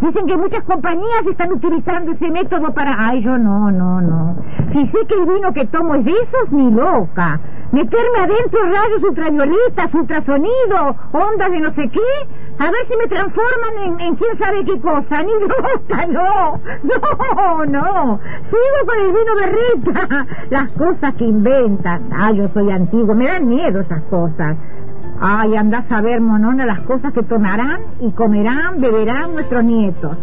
Dicen 0.00 0.26
que 0.26 0.36
muchas 0.36 0.64
compañías 0.64 1.26
están 1.26 1.52
utilizando 1.52 2.12
ese 2.12 2.30
método 2.30 2.72
para... 2.72 2.94
Ay, 2.98 3.22
yo 3.22 3.36
no, 3.36 3.70
no, 3.70 4.00
no. 4.00 4.36
Si 4.72 4.86
sé 4.86 5.06
que 5.06 5.14
el 5.14 5.26
vino 5.26 5.52
que 5.52 5.66
tomo 5.66 5.94
es 5.96 6.04
de 6.04 6.12
esos, 6.12 6.52
ni 6.52 6.70
loca. 6.70 7.38
Meterme 7.72 8.18
adentro 8.18 8.60
rayos 8.64 9.02
ultravioletas, 9.02 9.94
ultrasonido, 9.94 10.96
ondas 11.12 11.50
de 11.50 11.60
no 11.60 11.72
sé 11.74 11.88
qué, 11.88 12.28
a 12.58 12.64
ver 12.64 12.86
si 12.88 12.96
me 12.96 13.06
transforman 13.06 13.78
en, 13.84 14.00
en 14.00 14.16
quién 14.16 14.38
sabe 14.38 14.64
qué 14.64 14.80
cosa. 14.80 15.22
Ni 15.22 15.32
loca, 15.32 16.06
no. 16.06 16.60
No, 16.82 17.64
no. 17.66 18.20
Sigo 18.50 18.86
con 18.86 18.98
el 19.00 19.12
vino 19.12 19.34
berreta. 19.36 20.26
Las 20.50 20.70
cosas 20.72 21.14
que 21.14 21.24
inventan. 21.24 22.08
Ay, 22.16 22.38
yo 22.38 22.48
soy 22.54 22.70
antiguo. 22.70 23.14
Me 23.14 23.26
dan 23.26 23.48
miedo 23.48 23.80
esas 23.80 24.02
cosas. 24.04 24.56
Ay, 25.22 25.54
andás 25.54 25.84
a 25.92 26.00
ver, 26.00 26.18
monona, 26.20 26.64
las 26.64 26.80
cosas 26.80 27.12
que 27.12 27.22
tomarán 27.22 27.82
y 28.00 28.10
comerán, 28.12 28.78
beberán 28.78 29.34
nuestros 29.34 29.62
nietos. 29.64 30.16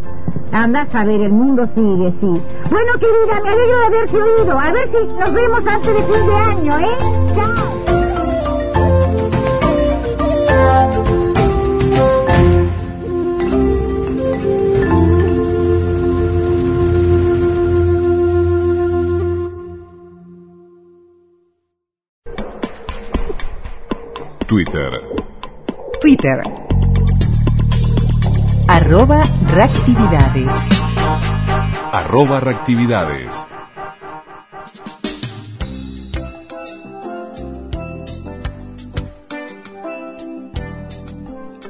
Andás 0.52 0.94
a 0.96 1.04
ver, 1.04 1.22
el 1.22 1.32
mundo 1.32 1.64
sigue, 1.76 2.14
sí. 2.20 2.42
Bueno, 2.72 2.94
querida, 3.00 3.40
me 3.44 3.50
alegro 3.50 3.80
de 3.80 3.86
haberte 3.86 4.22
oído. 4.22 4.60
A 4.60 4.72
ver 4.72 4.90
si 4.92 5.06
nos 5.20 5.34
vemos 5.34 5.68
antes 5.68 5.94
de 5.94 6.04
fin 6.04 6.26
de 6.26 6.36
año, 6.36 6.80
¿eh? 6.80 6.98
Chao. 10.96 11.27
Twitter. 24.48 25.02
Twitter. 26.00 26.42
Arroba 28.70 29.22
reactividades. 29.54 30.54
Arroba 31.92 32.40
reactividades. 32.40 33.36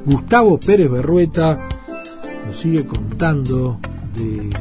Gustavo 0.04 0.60
Pérez 0.60 0.88
Berrueta 0.88 1.68
nos 2.46 2.60
sigue 2.60 2.86
contando 2.86 3.80
de 4.14 4.56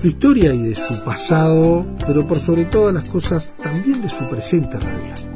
su 0.00 0.06
historia 0.06 0.54
y 0.54 0.62
de 0.62 0.76
su 0.76 1.02
pasado, 1.04 1.84
pero 2.06 2.24
por 2.24 2.38
sobre 2.38 2.66
todas 2.66 2.94
las 2.94 3.08
cosas 3.08 3.52
también 3.60 4.00
de 4.00 4.08
su 4.08 4.28
presente 4.28 4.78
radial. 4.78 5.31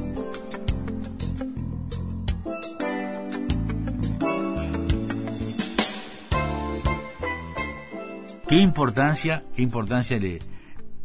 Qué 8.48 8.56
importancia, 8.56 9.44
qué 9.54 9.62
importancia 9.62 10.18
le 10.18 10.38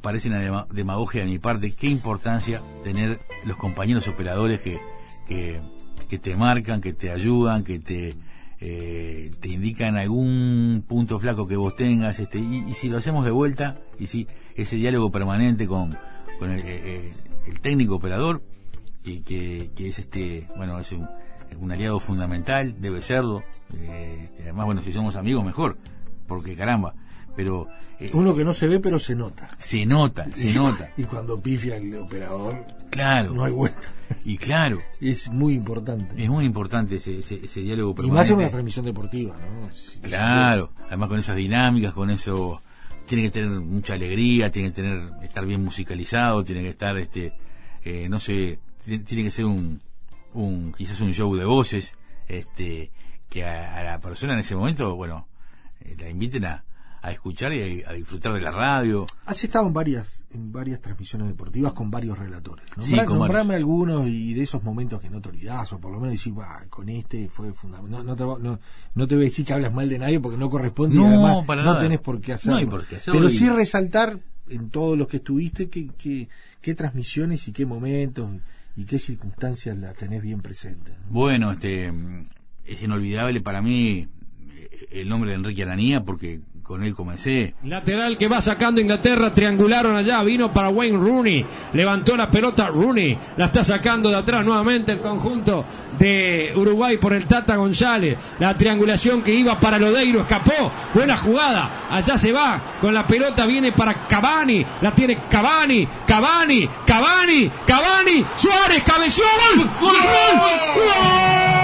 parece 0.01 0.29
una 0.29 0.39
dema- 0.41 0.67
demagogia 0.69 1.21
de 1.21 1.27
mi 1.27 1.39
parte, 1.39 1.71
qué 1.71 1.87
importancia 1.87 2.61
tener 2.83 3.19
los 3.45 3.57
compañeros 3.57 4.07
operadores 4.07 4.61
que, 4.61 4.79
que, 5.27 5.61
que 6.09 6.17
te 6.19 6.35
marcan, 6.35 6.81
que 6.81 6.93
te 6.93 7.11
ayudan, 7.11 7.63
que 7.63 7.79
te, 7.79 8.15
eh, 8.59 9.31
te 9.39 9.49
indican 9.49 9.97
algún 9.97 10.83
punto 10.87 11.19
flaco 11.19 11.45
que 11.45 11.55
vos 11.55 11.75
tengas, 11.75 12.19
este, 12.19 12.39
y, 12.39 12.73
si 12.73 12.89
lo 12.89 12.97
hacemos 12.97 13.25
de 13.25 13.31
vuelta, 13.31 13.77
y 13.99 14.07
si 14.07 14.27
ese 14.55 14.75
diálogo 14.75 15.11
permanente 15.11 15.67
con, 15.67 15.97
con 16.39 16.51
el, 16.51 16.61
eh, 16.65 17.11
el 17.47 17.59
técnico 17.59 17.95
operador, 17.95 18.41
y 19.03 19.21
que, 19.21 19.71
que 19.75 19.87
es 19.87 19.97
este, 19.99 20.47
bueno, 20.55 20.79
es 20.79 20.91
un, 20.91 21.07
un 21.59 21.71
aliado 21.71 21.99
fundamental, 21.99 22.75
debe 22.79 23.01
serlo, 23.01 23.43
eh, 23.75 24.27
además, 24.41 24.65
bueno, 24.65 24.81
si 24.81 24.91
somos 24.91 25.15
amigos 25.15 25.43
mejor, 25.43 25.77
porque 26.27 26.55
caramba, 26.55 26.93
pero 27.35 27.67
eh, 27.99 28.09
Uno 28.13 28.35
que 28.35 28.43
no 28.43 28.53
se 28.53 28.67
ve 28.67 28.79
pero 28.79 28.99
se 28.99 29.15
nota. 29.15 29.47
se 29.57 29.85
nota, 29.85 30.27
se 30.35 30.53
nota, 30.53 30.91
Y 30.97 31.03
cuando 31.03 31.41
pifia 31.41 31.77
el 31.77 31.95
operador, 31.95 32.65
claro, 32.89 33.33
no 33.33 33.45
hay 33.45 33.51
vuelta. 33.53 33.87
y 34.25 34.37
claro, 34.37 34.81
Es 34.99 35.29
muy 35.29 35.53
importante. 35.53 36.21
es 36.21 36.29
muy 36.29 36.45
importante 36.45 36.95
ese, 36.97 37.19
ese, 37.19 37.39
ese 37.43 37.61
diálogo 37.61 37.91
Y 37.91 37.95
permanente. 37.95 38.17
más 38.19 38.29
en 38.29 38.35
una 38.37 38.49
transmisión 38.49 38.85
deportiva, 38.85 39.35
¿no? 39.37 39.69
Claro, 40.01 40.71
además 40.87 41.09
con 41.09 41.19
esas 41.19 41.35
dinámicas, 41.35 41.93
con 41.93 42.09
esos 42.09 42.59
tiene 43.05 43.23
que 43.23 43.31
tener 43.31 43.49
mucha 43.59 43.93
alegría, 43.95 44.51
tiene 44.51 44.69
que 44.69 44.75
tener 44.75 45.09
estar 45.23 45.45
bien 45.45 45.63
musicalizado, 45.63 46.43
tiene 46.45 46.61
que 46.61 46.69
estar, 46.69 46.97
este, 46.97 47.33
eh, 47.83 48.07
no 48.09 48.19
sé, 48.19 48.59
tiene, 48.85 49.03
tiene 49.03 49.23
que 49.23 49.31
ser 49.31 49.45
un, 49.45 49.81
un, 50.33 50.71
quizás 50.77 51.01
un 51.01 51.13
show 51.13 51.35
de 51.35 51.43
voces, 51.45 51.93
este, 52.29 52.89
que 53.29 53.43
a, 53.43 53.77
a 53.79 53.83
la 53.83 53.99
persona 53.99 54.33
en 54.33 54.39
ese 54.39 54.55
momento, 54.55 54.95
bueno, 54.95 55.27
eh, 55.81 55.95
la 55.99 56.09
inviten 56.09 56.45
a, 56.45 56.63
a 57.03 57.11
escuchar 57.11 57.51
y 57.53 57.81
a, 57.83 57.89
a 57.89 57.93
disfrutar 57.93 58.33
de 58.33 58.41
la 58.41 58.51
radio. 58.51 59.07
Has 59.25 59.43
estado 59.43 59.65
en 59.67 59.73
varias, 59.73 60.23
en 60.31 60.51
varias 60.51 60.79
transmisiones 60.81 61.27
deportivas 61.29 61.73
con 61.73 61.89
varios 61.89 62.17
relatores. 62.17 62.65
Sí, 62.79 62.95
con 63.05 63.17
nombrame 63.19 63.55
algunos 63.55 64.07
y 64.07 64.33
de 64.35 64.43
esos 64.43 64.63
momentos 64.63 65.01
que 65.01 65.09
no 65.09 65.19
te 65.21 65.29
olvidás, 65.29 65.73
o 65.73 65.79
por 65.79 65.91
lo 65.91 65.99
menos 65.99 66.13
decir, 66.13 66.33
"Bah, 66.33 66.63
con 66.69 66.89
este 66.89 67.27
fue 67.29 67.53
fundamental. 67.53 68.05
No, 68.05 68.15
no, 68.15 68.15
te, 68.15 68.43
no, 68.43 68.59
no 68.95 69.07
te 69.07 69.15
voy 69.15 69.23
a 69.23 69.27
decir 69.27 69.45
que 69.45 69.53
hablas 69.53 69.73
mal 69.73 69.89
de 69.89 69.97
nadie 69.99 70.19
porque 70.19 70.37
no 70.37 70.49
corresponde 70.49 70.95
No, 70.95 71.03
y 71.03 71.07
además 71.07 71.45
para 71.45 71.63
no 71.63 71.71
nada. 71.73 71.81
tenés 71.83 71.99
por 72.01 72.21
qué 72.21 72.33
hacerlo. 72.33 72.53
No 72.53 72.59
hay 72.59 72.65
por 72.67 72.85
qué 72.85 72.97
hacerlo 72.97 73.19
Pero 73.19 73.31
y- 73.31 73.33
sí 73.35 73.49
resaltar 73.49 74.19
en 74.49 74.69
todos 74.69 74.97
los 74.97 75.07
que 75.07 75.17
estuviste 75.17 75.69
qué, 75.69 75.89
qué, 75.97 76.29
qué 76.61 76.75
transmisiones 76.75 77.47
y 77.47 77.51
qué 77.51 77.65
momentos 77.65 78.31
y 78.75 78.85
qué 78.85 78.99
circunstancias 78.99 79.77
la 79.77 79.93
tenés 79.93 80.21
bien 80.21 80.41
presente. 80.41 80.91
Bueno, 81.09 81.51
este, 81.51 81.91
es 82.65 82.81
inolvidable 82.83 83.41
para 83.41 83.61
mí 83.61 84.07
el 84.91 85.07
nombre 85.09 85.31
de 85.31 85.37
Enrique 85.37 85.63
Aranía 85.63 86.03
porque 86.03 86.41
con 86.63 86.83
él 86.83 86.93
comencé. 86.93 87.55
Lateral 87.63 88.17
que 88.17 88.27
va 88.27 88.41
sacando 88.41 88.81
Inglaterra, 88.81 89.33
triangularon 89.33 89.95
allá, 89.95 90.21
vino 90.23 90.53
para 90.53 90.69
Wayne 90.69 90.97
Rooney, 90.97 91.45
levantó 91.73 92.15
la 92.15 92.29
pelota 92.29 92.67
Rooney, 92.67 93.17
la 93.37 93.45
está 93.45 93.63
sacando 93.63 94.09
de 94.09 94.17
atrás 94.17 94.45
nuevamente 94.45 94.91
el 94.91 94.99
conjunto 94.99 95.65
de 95.97 96.51
Uruguay 96.55 96.97
por 96.97 97.13
el 97.13 97.25
Tata 97.25 97.55
González, 97.55 98.17
la 98.39 98.55
triangulación 98.55 99.21
que 99.21 99.33
iba 99.33 99.59
para 99.59 99.79
Lodeiro, 99.79 100.21
escapó, 100.21 100.71
buena 100.93 101.17
jugada, 101.17 101.69
allá 101.89 102.17
se 102.17 102.31
va, 102.31 102.61
con 102.79 102.93
la 102.93 103.05
pelota 103.05 103.45
viene 103.45 103.71
para 103.71 103.93
Cavani, 103.93 104.65
la 104.81 104.91
tiene 104.91 105.17
Cavani, 105.29 105.87
Cavani, 106.05 106.69
Cavani, 106.85 107.51
Cavani, 107.65 108.25
Suárez, 108.37 108.83
cabeció, 108.83 109.23
gol, 109.55 109.67
gol, 109.79 109.95
gol, 110.01 110.39
gol, 110.75 111.60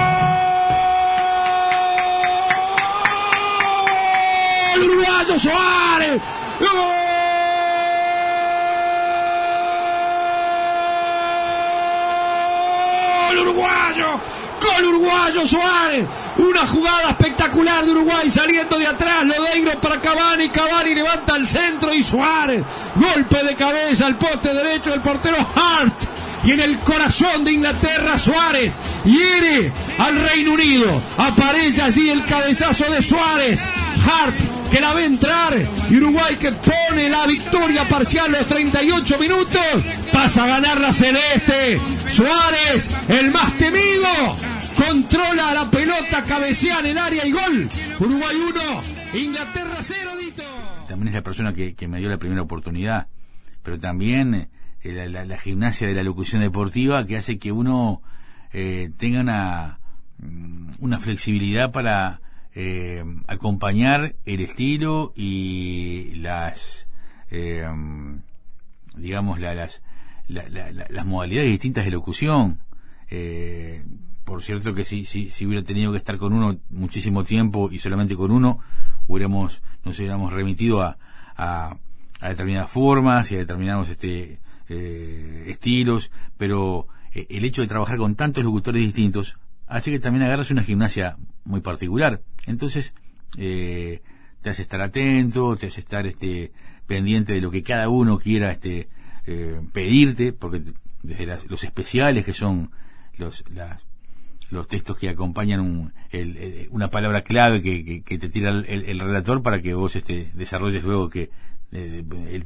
Suárez, 5.27 6.21
gol 13.27 13.37
uruguayo, 13.39 14.19
gol 14.61 14.85
uruguayo 14.85 15.45
Suárez, 15.45 16.07
una 16.37 16.65
jugada 16.65 17.09
espectacular 17.09 17.85
de 17.85 17.91
Uruguay 17.91 18.31
saliendo 18.31 18.79
de 18.79 18.87
atrás, 18.87 19.25
Lodeiro 19.25 19.71
para 19.81 19.99
Cavani, 19.99 20.47
Cavani 20.49 20.95
levanta 20.95 21.35
al 21.35 21.45
centro 21.45 21.93
y 21.93 22.01
Suárez, 22.03 22.63
golpe 22.95 23.43
de 23.43 23.55
cabeza 23.55 24.07
al 24.07 24.15
poste 24.15 24.53
derecho 24.53 24.91
del 24.91 25.01
portero 25.01 25.37
Hart. 25.37 26.03
Y 26.45 26.51
en 26.51 26.61
el 26.61 26.79
corazón 26.79 27.43
de 27.43 27.51
Inglaterra, 27.51 28.17
Suárez 28.17 28.73
hiere 29.03 29.73
al 29.99 30.17
Reino 30.29 30.53
Unido. 30.53 31.01
Aparece 31.17 31.81
allí 31.81 32.09
el 32.09 32.25
cabezazo 32.25 32.85
de 32.89 33.01
Suárez. 33.01 33.61
Hart 34.05 34.56
que 34.69 34.81
la 34.81 34.93
ve 34.93 35.05
entrar. 35.05 35.53
Y 35.89 35.97
Uruguay 35.97 36.35
que 36.39 36.51
pone 36.51 37.09
la 37.09 37.25
victoria 37.25 37.87
parcial 37.87 38.31
los 38.31 38.45
38 38.45 39.19
minutos. 39.19 39.83
Pasa 40.11 40.43
a 40.43 40.47
ganar 40.47 40.79
la 40.79 40.93
celeste. 40.93 41.79
Suárez 42.11 42.89
el 43.09 43.31
más 43.31 43.57
temido 43.57 44.07
controla 44.77 45.53
la 45.53 45.71
pelota 45.71 46.23
cabecea 46.23 46.79
en 46.79 46.85
el 46.87 46.97
área 46.97 47.25
y 47.25 47.31
gol. 47.31 47.69
Uruguay 47.99 48.35
1 49.13 49.21
Inglaterra 49.21 49.77
0 49.81 50.11
Dito. 50.19 50.43
También 50.87 51.09
es 51.09 51.13
la 51.15 51.23
persona 51.23 51.53
que, 51.53 51.75
me 51.87 51.99
dio 51.99 52.09
la 52.09 52.17
primera 52.17 52.41
oportunidad, 52.41 53.07
pero 53.63 53.77
también 53.77 54.49
eh, 54.83 55.09
la, 55.09 55.37
gimnasia 55.37 55.87
de 55.87 55.93
la 55.93 56.03
locución 56.03 56.41
deportiva 56.41 57.05
que 57.05 57.17
hace 57.17 57.39
que 57.39 57.51
uno 57.51 58.01
eh, 58.53 58.91
tenga 58.97 59.21
una, 59.21 59.79
mm, 60.19 60.71
una 60.79 60.99
flexibilidad 60.99 61.71
para 61.71 62.21
eh, 62.59 63.03
acompañar 63.27 64.15
el 64.25 64.41
estilo 64.41 65.13
y 65.15 66.15
las 66.15 66.89
eh, 67.29 67.67
digamos 68.95 69.39
la- 69.39 69.53
las 69.53 69.81
la- 70.27 71.03
modalidades 71.05 71.51
distintas 71.51 71.85
de 71.85 71.91
locución. 71.91 72.59
Eh, 73.09 73.83
por 74.25 74.41
cierto 74.43 74.73
que 74.73 74.83
si, 74.83 75.05
si, 75.05 75.29
si 75.29 75.45
hubiera 75.45 75.63
tenido 75.63 75.91
que 75.91 75.99
estar 75.99 76.17
con 76.17 76.33
uno 76.33 76.57
muchísimo 76.71 77.23
tiempo 77.23 77.69
y 77.71 77.79
solamente 77.79 78.15
con 78.15 78.31
uno 78.31 78.59
hubiéramos 79.07 79.61
nos 79.85 79.97
hubiéramos 79.99 80.33
remitido 80.33 80.81
a, 80.81 80.97
a, 81.37 81.77
a 82.19 82.29
determinadas 82.29 82.69
formas 82.71 83.31
y 83.31 83.35
a 83.35 83.37
determinados 83.37 83.87
este 83.89 84.39
eh, 84.67 85.45
estilos 85.47 86.11
pero 86.37 86.87
eh, 87.13 87.27
el 87.29 87.45
hecho 87.45 87.61
de 87.61 87.67
trabajar 87.69 87.97
con 87.97 88.15
tantos 88.15 88.43
locutores 88.43 88.81
distintos 88.81 89.37
hace 89.67 89.91
que 89.91 89.99
también 89.99 90.23
agarres 90.23 90.51
una 90.51 90.63
gimnasia 90.63 91.17
muy 91.45 91.61
particular. 91.61 92.21
Entonces, 92.45 92.93
eh, 93.37 94.01
te 94.41 94.49
hace 94.49 94.61
estar 94.61 94.81
atento, 94.81 95.55
te 95.55 95.67
hace 95.67 95.79
estar 95.81 96.05
este 96.07 96.51
pendiente 96.85 97.33
de 97.33 97.41
lo 97.41 97.51
que 97.51 97.63
cada 97.63 97.89
uno 97.89 98.17
quiera 98.17 98.51
este 98.51 98.87
eh, 99.25 99.59
pedirte, 99.73 100.31
porque 100.31 100.61
desde 101.03 101.25
las- 101.25 101.45
los 101.49 101.63
especiales 101.65 102.23
que 102.25 102.33
son 102.33 102.71
los 103.17 103.43
las 103.53 103.85
los 104.49 104.69
textos 104.69 104.97
que 104.97 105.09
acompañan 105.09 105.59
un- 105.59 105.93
el- 106.11 106.67
una 106.71 106.89
palabra 106.89 107.23
clave 107.23 107.61
que, 107.61 107.83
que- 107.83 108.01
que 108.03 108.17
te 108.17 108.29
tira 108.29 108.49
el, 108.51 108.63
el- 108.69 108.85
el 108.85 108.99
relator 109.01 109.43
para 109.43 109.61
que 109.61 109.73
vos 109.73 109.97
este, 109.97 110.31
desarrolles 110.33 110.83
luego 110.83 111.09
que 111.09 111.29
eh, 111.73 112.05
el- 112.31 112.45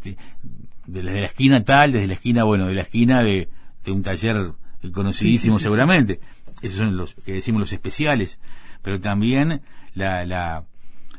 desde 0.88 1.04
la 1.22 1.26
esquina 1.28 1.64
tal, 1.64 1.92
desde 1.92 2.08
la 2.08 2.14
esquina, 2.16 2.44
bueno, 2.44 2.66
de 2.66 2.74
la 2.74 2.82
esquina 2.82 3.22
de, 3.22 3.48
de 3.86 3.92
un 3.92 4.02
taller 4.02 4.54
conocidísimo 4.92 5.56
Sí, 5.56 5.60
sí, 5.60 5.64
sí, 5.64 5.64
seguramente. 5.64 6.20
Esos 6.62 6.80
son 6.80 6.98
los 6.98 7.16
que 7.16 7.34
decimos 7.34 7.60
los 7.60 7.74
especiales. 7.74 8.40
Pero 8.82 9.00
también 9.00 9.62
la, 9.94 10.26
la, 10.26 10.66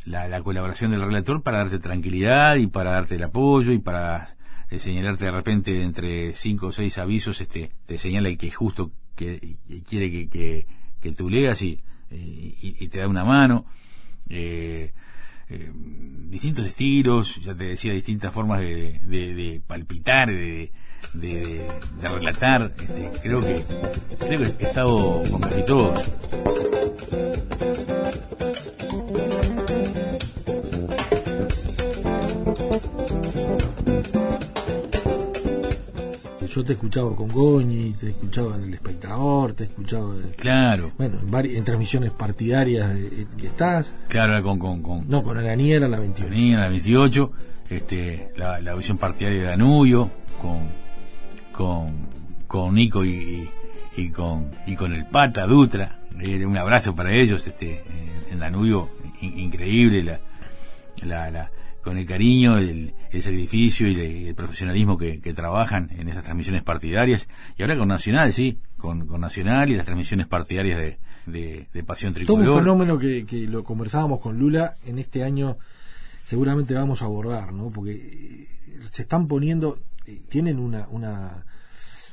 la, 0.05 0.29
la 0.29 0.43
colaboración 0.43 0.91
del 0.91 1.03
relator 1.03 1.43
para 1.43 1.59
darte 1.59 1.79
tranquilidad 1.79 2.57
y 2.57 2.67
para 2.67 2.93
darte 2.93 3.17
el 3.17 3.23
apoyo 3.23 3.73
y 3.73 3.79
para 3.79 4.37
eh, 4.71 4.79
señalarte 4.79 5.27
de 5.27 5.31
repente 5.31 5.83
entre 5.83 6.35
cinco 6.35 6.69
o 6.69 6.73
seis 6.73 6.99
avisos, 6.99 7.41
este, 7.41 7.71
te 7.87 7.99
señala 7.99 8.29
el 8.29 8.39
que 8.39 8.51
justo 8.51 8.91
que, 9.15 9.57
que 9.69 9.83
quiere 9.83 10.11
que, 10.11 10.29
que, 10.29 10.67
que 11.01 11.13
tú 11.13 11.29
leas 11.29 11.63
y, 11.63 11.81
y, 12.11 12.77
y 12.81 12.89
te 12.89 12.99
da 12.99 13.09
una 13.09 13.25
mano. 13.25 13.67
Eh, 14.29 14.93
eh, 15.49 15.71
distintos 16.31 16.67
estilos, 16.67 17.37
ya 17.37 17.55
te 17.55 17.65
decía, 17.65 17.93
distintas 17.93 18.33
formas 18.33 18.61
de, 18.61 19.01
de, 19.05 19.35
de 19.35 19.61
palpitar, 19.67 20.29
de, 20.29 20.73
de, 21.15 21.67
de 22.01 22.09
relatar. 22.09 22.73
Este, 22.79 23.11
creo 23.23 23.41
que 23.41 23.65
creo 24.19 24.41
que 24.41 24.65
he 24.65 24.69
estado 24.69 25.23
con 25.31 25.41
casi 25.41 25.63
todos. 25.65 26.09
Yo 36.49 36.63
te 36.65 36.73
he 36.73 36.75
escuchado 36.75 37.17
con 37.17 37.29
Goñi, 37.29 37.93
te 37.93 38.09
he 38.09 38.11
escuchado 38.11 38.55
en 38.55 38.65
El 38.65 38.75
Espectador, 38.75 39.55
te 39.55 39.65
he 39.65 39.67
escuchado 39.69 40.13
en- 40.21 40.33
Claro, 40.37 40.93
bueno, 40.99 41.19
en, 41.23 41.57
en 41.57 41.65
transmisiones 41.65 42.11
partidarias 42.11 42.95
eh, 42.95 43.27
que 43.39 43.47
estás. 43.47 43.95
claro, 44.09 44.43
con, 44.43 44.59
con, 44.59 44.83
con 44.83 45.09
No, 45.09 45.23
con 45.23 45.39
Araniera 45.39 45.89
la 45.89 45.99
21. 45.99 46.29
Venía 46.31 46.59
la 46.59 46.69
28, 46.69 47.33
este, 47.71 48.33
la, 48.37 48.61
la 48.61 48.75
visión 48.75 48.99
partidaria 48.99 49.41
de 49.41 49.47
Danubio, 49.49 50.11
con, 50.43 50.59
con, 51.53 52.09
con 52.47 52.75
Nico 52.75 53.05
y, 53.05 53.49
y, 53.97 54.11
con, 54.11 54.51
y 54.67 54.75
con 54.75 54.93
el 54.93 55.07
Pata 55.07 55.47
Dutra. 55.47 56.01
Eh, 56.21 56.45
un 56.45 56.57
abrazo 56.57 56.95
para 56.95 57.13
ellos, 57.13 57.47
este, 57.47 57.83
en 58.31 58.39
Danubio, 58.39 58.89
in- 59.21 59.39
increíble, 59.39 60.03
la, 60.03 60.21
la, 61.05 61.31
la, 61.31 61.51
con 61.83 61.99
el 61.99 62.07
cariño, 62.07 62.59
el, 62.59 62.95
el 63.11 63.23
sacrificio 63.23 63.89
y 63.89 63.95
el, 63.95 64.27
el 64.29 64.35
profesionalismo 64.35 64.97
que, 64.97 65.21
que 65.21 65.35
trabajan 65.35 65.91
en 65.99 66.09
esas 66.09 66.25
transmisiones 66.25 66.63
partidarias. 66.63 67.27
Y 67.57 67.63
ahora 67.63 67.77
con 67.77 67.89
Nacional, 67.89 68.33
sí, 68.33 68.59
con, 68.77 69.07
con 69.07 69.21
Nacional 69.21 69.71
y 69.71 69.77
las 69.77 69.85
transmisiones 69.85 70.27
partidarias 70.27 70.79
de, 70.79 70.99
de, 71.27 71.67
de 71.73 71.83
Pasión 71.83 72.13
Todo 72.13 72.35
un 72.35 72.41
Tricolor. 72.43 72.61
fenómeno 72.63 72.99
que, 72.99 73.25
que 73.27 73.47
lo 73.47 73.65
conversábamos 73.65 74.21
con 74.21 74.39
Lula 74.39 74.77
en 74.87 74.99
este 74.99 75.25
año, 75.25 75.57
seguramente 76.25 76.75
vamos 76.75 77.03
a 77.03 77.07
abordar, 77.07 77.53
¿no? 77.53 77.71
Porque 77.71 78.47
se 78.91 79.03
están 79.03 79.27
poniendo, 79.27 79.79
tienen 80.29 80.59
una, 80.59 80.87
una 80.89 81.45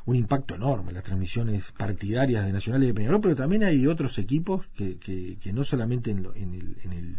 un 0.05 0.15
impacto 0.15 0.55
enorme 0.55 0.91
las 0.91 1.03
transmisiones 1.03 1.71
partidarias 1.77 2.43
de 2.45 2.51
Nacional 2.53 2.83
y 2.83 2.87
de 2.87 2.93
Peñarol, 2.95 3.21
pero 3.21 3.35
también 3.35 3.63
hay 3.63 3.85
otros 3.85 4.17
equipos 4.17 4.65
que, 4.73 4.97
que, 4.97 5.37
que 5.39 5.53
no 5.53 5.63
solamente 5.63 6.09
en, 6.09 6.23
lo- 6.23 6.33
en 6.35 6.55
el, 6.55 6.77
en, 6.83 6.93
el, 6.93 7.17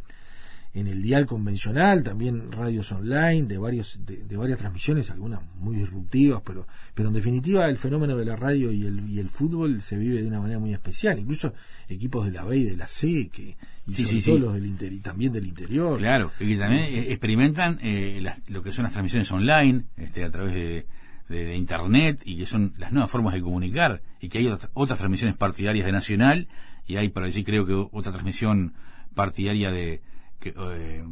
en 0.72 0.86
el 0.86 1.02
dial 1.02 1.26
convencional, 1.26 2.04
también 2.04 2.52
radios 2.52 2.92
online, 2.92 3.42
de 3.48 3.58
varios, 3.58 3.98
de, 4.06 4.18
de 4.18 4.36
varias 4.36 4.58
transmisiones, 4.60 5.10
algunas 5.10 5.40
muy 5.56 5.74
disruptivas, 5.76 6.42
pero, 6.44 6.66
pero 6.94 7.08
en 7.08 7.14
definitiva 7.14 7.68
el 7.68 7.76
fenómeno 7.76 8.16
de 8.16 8.24
la 8.24 8.36
radio 8.36 8.70
y 8.70 8.86
el, 8.86 9.08
y 9.10 9.18
el 9.18 9.28
fútbol 9.28 9.82
se 9.82 9.96
vive 9.96 10.22
de 10.22 10.28
una 10.28 10.38
manera 10.40 10.60
muy 10.60 10.72
especial, 10.72 11.18
incluso 11.18 11.52
equipos 11.88 12.24
de 12.26 12.32
la 12.32 12.44
B 12.44 12.58
y 12.58 12.64
de 12.64 12.76
la 12.76 12.86
C, 12.86 13.28
que, 13.32 13.56
y 13.86 13.92
Sí, 13.94 14.04
sobre 14.04 14.20
sí, 14.20 14.38
los 14.38 14.54
del 14.54 14.66
inter, 14.66 14.92
y 14.92 15.00
también 15.00 15.32
del 15.32 15.46
interior. 15.46 15.98
Claro, 15.98 16.30
y 16.38 16.46
que 16.46 16.56
también 16.56 16.84
eh, 16.84 17.10
experimentan 17.10 17.78
eh, 17.82 18.20
las- 18.22 18.38
lo 18.48 18.62
que 18.62 18.70
son 18.70 18.84
las 18.84 18.92
transmisiones 18.92 19.30
online, 19.32 19.86
este, 19.96 20.22
a 20.22 20.30
través 20.30 20.54
de, 20.54 20.86
de- 21.28 21.44
de 21.46 21.56
internet, 21.56 22.22
y 22.24 22.36
que 22.38 22.46
son 22.46 22.74
las 22.78 22.92
nuevas 22.92 23.10
formas 23.10 23.34
de 23.34 23.42
comunicar, 23.42 24.02
y 24.20 24.28
que 24.28 24.38
hay 24.38 24.46
otras, 24.46 24.70
otras 24.74 25.00
transmisiones 25.00 25.36
partidarias 25.36 25.84
de 25.86 25.90
Nacional, 25.90 26.46
y 26.86 26.94
hay 26.96 27.08
por 27.08 27.24
allí 27.24 27.42
creo 27.42 27.66
que 27.66 27.72
otra 27.74 28.12
transmisión 28.12 28.74
partidaria 29.16 29.72
de 29.72 30.00
que, 30.40 30.54
eh, 30.56 31.04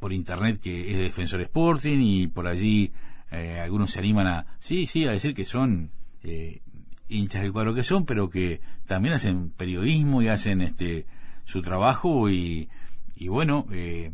por 0.00 0.12
internet 0.12 0.58
que 0.60 0.90
es 0.90 0.96
de 0.96 1.02
Defensor 1.04 1.40
Sporting, 1.42 1.98
y 2.00 2.26
por 2.26 2.46
allí 2.48 2.90
eh, 3.30 3.60
algunos 3.62 3.90
se 3.92 3.98
animan 4.00 4.26
a, 4.26 4.46
sí, 4.58 4.86
sí, 4.86 5.04
a 5.06 5.10
decir 5.12 5.34
que 5.34 5.44
son 5.44 5.90
eh, 6.24 6.60
hinchas 7.08 7.42
del 7.42 7.52
cuadro 7.52 7.74
que 7.74 7.82
son, 7.82 8.04
pero 8.06 8.28
que 8.30 8.60
también 8.86 9.14
hacen 9.14 9.50
periodismo 9.50 10.22
y 10.22 10.28
hacen 10.28 10.60
este 10.60 11.06
su 11.44 11.62
trabajo 11.62 12.28
y, 12.28 12.68
y 13.14 13.28
bueno, 13.28 13.66
eh, 13.70 14.10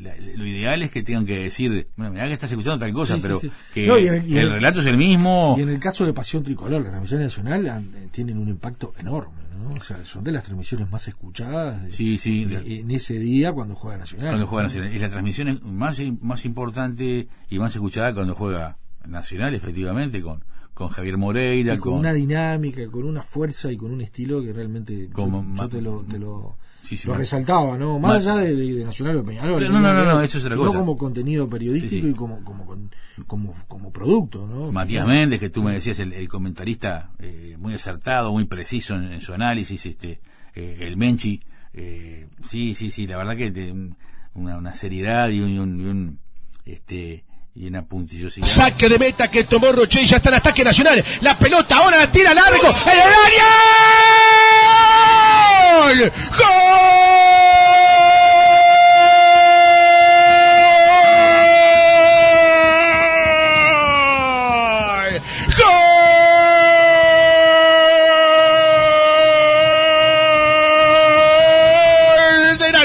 la- 0.00 0.16
lo 0.16 0.46
ideal 0.46 0.82
es 0.82 0.90
que 0.90 1.02
tengan 1.02 1.26
que 1.26 1.38
decir, 1.38 1.88
bueno, 1.96 2.12
mirá 2.12 2.26
que 2.26 2.32
estás 2.34 2.50
escuchando 2.50 2.78
tal 2.78 2.92
cosa, 2.92 3.16
Sí, 3.16 3.20
pero 3.22 3.40
sí. 3.40 3.50
que 3.74 3.86
No, 3.86 3.96
el 3.96 4.50
relato 4.50 4.80
es 4.80 4.86
el 4.86 4.96
mismo. 4.96 5.54
Y 5.58 5.62
en 5.62 5.70
el 5.70 5.78
caso 5.80 6.04
de 6.06 6.12
Pasión 6.12 6.42
Tricolor, 6.42 6.82
la 6.82 6.88
transmisión 6.90 7.20
nacional 7.20 7.68
han- 7.68 7.94
eh, 7.94 8.08
tienen 8.10 8.38
un 8.38 8.48
impacto 8.48 8.92
enorme, 8.98 9.41
¿no? 9.62 9.70
O 9.70 9.80
sea, 9.82 10.04
son 10.04 10.24
de 10.24 10.32
las 10.32 10.44
transmisiones 10.44 10.90
más 10.90 11.06
escuchadas 11.08 11.82
de- 11.82 11.92
Sí, 11.92 12.18
sí, 12.18 12.44
de- 12.44 12.60
de- 12.60 12.80
en 12.80 12.90
ese 12.90 13.18
día 13.18 13.52
cuando 13.52 13.74
juega 13.74 13.98
Nacional. 13.98 14.28
cuando 14.30 14.46
juega 14.46 14.64
Nacional. 14.64 14.92
Es 14.92 15.00
la 15.00 15.08
transmisión 15.08 15.60
más, 15.64 16.00
más 16.20 16.44
importante 16.44 17.28
y 17.48 17.58
más 17.58 17.74
escuchada 17.74 18.12
cuando 18.14 18.34
juega 18.34 18.76
Nacional, 19.06 19.54
efectivamente, 19.54 20.20
con, 20.22 20.44
con 20.74 20.88
Javier 20.88 21.16
Moreira, 21.18 21.74
Y 21.74 21.78
con, 21.78 21.92
con, 21.92 22.00
una 22.00 22.12
dinámica, 22.12 22.86
con 22.90 23.04
una 23.04 23.22
fuerza 23.22 23.70
y 23.72 23.76
con 23.76 23.90
un 23.92 24.00
estilo 24.00 24.42
que 24.42 24.52
realmente 24.52 25.08
Como 25.12 25.44
yo 25.56 25.68
te 25.68 25.80
lo, 25.82 26.02
te 26.02 26.18
lo, 26.18 26.56
Sí, 26.82 26.96
sí, 26.96 27.06
lo 27.08 27.14
resaltaba, 27.14 27.78
¿no? 27.78 27.98
Más 27.98 28.26
allá 28.26 28.36
de, 28.42 28.54
de- 28.54 28.74
de 28.74 28.84
Nacional 28.84 29.16
o 29.16 29.18
de 29.20 29.24
Peñarol. 29.28 29.56
Claro, 29.58 29.72
no, 29.74 29.80
no, 29.80 29.92
no, 29.94 30.04
no, 30.04 30.20
eso 30.22 30.38
es 30.38 30.44
otra 30.44 30.56
cosa. 30.56 30.78
como 30.78 30.96
contenido 30.98 31.48
periodístico 31.48 31.90
Sí, 31.94 32.00
sí. 32.02 32.08
y 32.08 32.14
como, 32.14 32.42
como, 32.44 32.66
con- 32.66 32.90
como, 33.26 33.54
como 33.68 33.92
producto, 33.92 34.46
¿no? 34.46 34.70
Matías. 34.72 35.06
Méndez, 35.06 35.38
que 35.40 35.48
tú 35.48 35.62
me 35.62 35.72
decías, 35.72 35.98
el, 36.00 36.12
el 36.12 36.28
comentarista 36.28 37.10
eh, 37.20 37.56
muy 37.58 37.74
acertado, 37.74 38.32
muy 38.32 38.44
preciso 38.46 38.94
en, 38.96 39.12
en 39.12 39.20
su 39.20 39.32
análisis, 39.32 39.86
este 39.86 40.20
eh, 40.54 40.78
el 40.80 40.96
Menchi, 40.96 41.40
eh, 41.72 42.26
sí, 42.42 42.74
sí, 42.74 42.90
sí, 42.90 43.06
la 43.06 43.16
verdad 43.16 43.36
que 43.36 43.50
te- 43.50 43.72
una, 44.34 44.56
una 44.58 44.74
seriedad 44.74 45.28
y 45.28 45.40
un, 45.40 45.50
y 45.50 45.58
un- 45.58 45.80
y 45.80 45.84
un, 45.84 46.18
este 46.64 47.24
y 47.54 47.66
una 47.66 47.84
puntillosidad. 47.84 48.46
Saque 48.46 48.88
de 48.88 48.98
meta 48.98 49.30
que 49.30 49.44
tomó 49.44 49.70
Roche 49.72 50.02
y 50.02 50.06
ya 50.06 50.16
está 50.16 50.30
en 50.30 50.36
ataque 50.36 50.64
nacional. 50.64 51.04
La 51.20 51.38
pelota 51.38 51.76
ahora 51.76 51.98
la 51.98 52.10
tira 52.10 52.32
largo. 52.34 52.66
¡En 52.68 52.92
el 52.92 53.12
área! 53.26 53.44
¡Gol! 55.98 56.12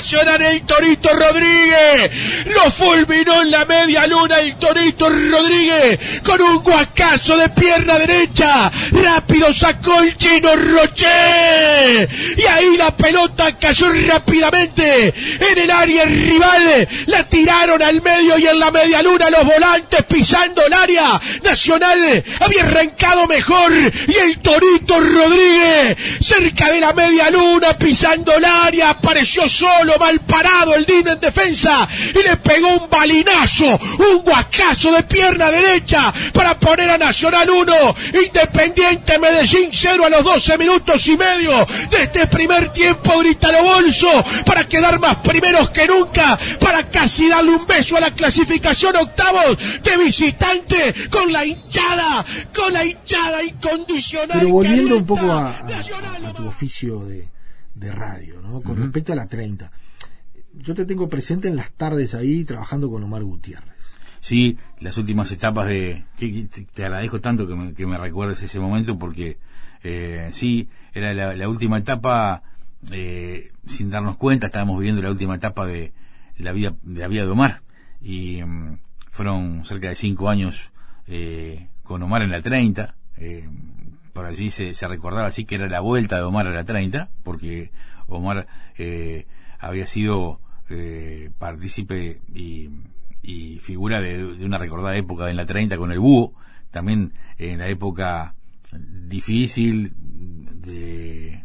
El 0.10 0.62
Torito 0.62 1.10
Rodríguez. 1.10 2.12
Lo 2.46 2.72
fulminó 2.72 3.42
en 3.42 3.52
la 3.52 3.66
media 3.66 4.08
luna 4.08 4.40
el 4.40 4.56
Torito 4.56 5.10
Rodríguez 5.10 6.00
con 6.24 6.42
un 6.42 6.64
guacazo 6.64 7.36
de 7.36 7.50
pierna 7.50 8.00
derecha. 8.00 8.72
Rápido 8.92 9.54
sacó 9.54 10.00
el 10.00 10.16
chino 10.16 10.56
Roche. 10.56 12.08
Y 12.38 12.42
ahí 12.46 12.78
la 12.78 12.96
pelota 12.96 13.58
cayó 13.58 13.92
rápidamente 14.08 15.14
en 15.52 15.58
el 15.58 15.72
área 15.72 16.06
rival. 16.06 16.88
La 17.08 17.28
tiraron 17.28 17.82
al 17.84 18.02
medio 18.02 18.38
y 18.38 18.48
en 18.48 18.60
la 18.60 18.72
media 18.72 19.02
luna 19.02 19.30
los 19.30 19.44
volantes 19.44 20.06
pisando 20.06 20.66
el 20.66 20.72
área. 20.72 21.20
Nacional 21.44 22.24
había 22.40 22.64
arrancado 22.64 23.28
mejor 23.28 23.74
y 24.08 24.16
el 24.16 24.40
Torito 24.40 25.02
Rodríguez 25.02 25.98
cerca 26.22 26.72
de 26.72 26.80
la 26.80 26.94
media 26.94 27.30
luna 27.30 27.78
pisando 27.78 28.34
el 28.34 28.46
área 28.46 28.92
apareció 28.92 29.50
solo 29.50 29.97
mal 30.00 30.20
parado 30.22 30.76
el 30.76 30.86
Dino 30.86 31.12
en 31.12 31.20
defensa 31.20 31.88
y 32.14 32.24
le 32.24 32.38
pegó 32.38 32.70
un 32.84 32.90
balinazo 32.90 33.80
un 34.00 34.20
guacazo 34.24 34.92
de 34.94 35.04
pierna 35.04 35.52
derecha 35.52 36.14
para 36.34 36.58
poner 36.60 36.90
a 36.90 36.98
Nacional 36.98 37.50
1 37.50 37.74
Independiente 38.26 39.20
Medellín 39.20 39.70
0 39.74 40.06
a 40.06 40.10
los 40.10 40.24
12 40.24 40.58
minutos 40.58 41.08
y 41.08 41.18
medio 41.18 41.66
de 41.90 42.04
este 42.04 42.28
primer 42.28 42.72
tiempo 42.72 43.20
grita 43.20 43.52
bolso 43.62 44.08
para 44.46 44.68
quedar 44.68 45.00
más 45.00 45.18
primeros 45.18 45.70
que 45.72 45.88
nunca 45.88 46.38
para 46.60 46.88
casi 46.90 47.28
darle 47.28 47.52
un 47.52 47.66
beso 47.66 47.98
a 47.98 48.00
la 48.00 48.12
clasificación 48.12 48.96
octavos 48.96 49.58
de 49.84 49.98
visitante 49.98 50.94
con 51.10 51.32
la 51.32 51.46
hinchada 51.46 52.26
con 52.56 52.72
la 52.74 52.86
hinchada 52.86 53.44
incondicional 53.44 54.30
Pero 54.40 54.50
volviendo 54.50 54.98
un 54.98 55.06
poco 55.06 55.32
a, 55.32 55.50
a- 55.50 56.34
tu 56.36 56.48
oficio 56.48 57.00
de, 57.06 57.28
de 57.74 57.92
radio, 57.92 58.42
¿no? 58.42 58.62
Con 58.62 58.78
respecto 58.82 59.14
a 59.14 59.16
la 59.16 59.28
30. 59.28 59.72
Yo 60.62 60.76
te 60.76 60.86
tengo 60.86 61.08
presente 61.10 61.48
en 61.48 61.56
las 61.56 61.72
tardes 61.72 62.14
ahí 62.16 62.44
trabajando 62.44 62.90
con 62.90 63.04
Omar 63.04 63.24
Gutiérrez. 63.24 63.74
Sí, 64.20 64.58
las 64.80 64.98
últimas 64.98 65.32
etapas 65.32 65.68
de... 65.68 66.04
que- 66.18 66.48
te 66.74 66.86
agradezco 66.86 67.22
tanto 67.22 67.48
que 67.48 67.56
me, 67.56 67.74
que 67.74 67.86
me 67.86 67.98
recuerdes 67.98 68.42
ese 68.42 68.60
momento 68.60 68.98
porque 68.98 69.38
eh, 69.84 70.30
sí, 70.32 70.68
era 70.94 71.14
la, 71.14 71.36
la 71.36 71.48
última 71.48 71.78
etapa, 71.78 72.42
eh, 72.92 73.52
sin 73.68 73.90
darnos 73.90 74.18
cuenta, 74.18 74.48
estábamos 74.48 74.80
viviendo 74.80 75.02
la 75.02 75.12
última 75.12 75.36
etapa 75.36 75.66
de 75.68 75.94
la 76.38 76.52
vida 76.52 76.76
de 76.84 77.00
la 77.02 77.08
vida 77.08 77.24
de 77.26 77.30
Omar 77.32 77.62
y 78.02 78.44
mm, 78.44 78.80
fueron 79.10 79.64
cerca 79.66 79.90
de 79.90 79.96
cinco 79.96 80.30
años 80.30 80.72
eh, 81.08 81.68
con 81.84 82.02
Omar 82.04 82.22
en 82.24 82.32
la 82.32 82.42
30. 82.42 82.96
eh, 83.18 83.48
por 84.14 84.26
allí 84.26 84.50
se, 84.50 84.74
se 84.74 84.88
recordaba 84.88 85.28
así 85.28 85.46
que 85.46 85.56
era 85.56 85.68
la 85.70 85.80
vuelta 85.80 86.16
de 86.18 86.24
Omar 86.24 86.48
a 86.48 86.52
la 86.52 86.64
30 86.64 87.10
porque 87.24 87.70
Omar 88.08 88.48
eh, 88.80 89.28
había 89.60 89.86
sido 89.86 90.40
eh, 90.70 91.30
partícipe 91.38 92.20
y, 92.34 92.70
y 93.22 93.60
figura 93.60 94.02
de, 94.02 94.36
de 94.36 94.46
una 94.46 94.58
recordada 94.58 94.96
época 94.98 95.30
en 95.30 95.38
la 95.38 95.46
30 95.46 95.78
con 95.78 95.92
el 95.92 96.00
búho, 96.00 96.34
también 96.72 97.14
en 97.38 97.60
la 97.60 97.68
época 97.68 98.36
difícil 98.74 99.94
de 99.96 101.44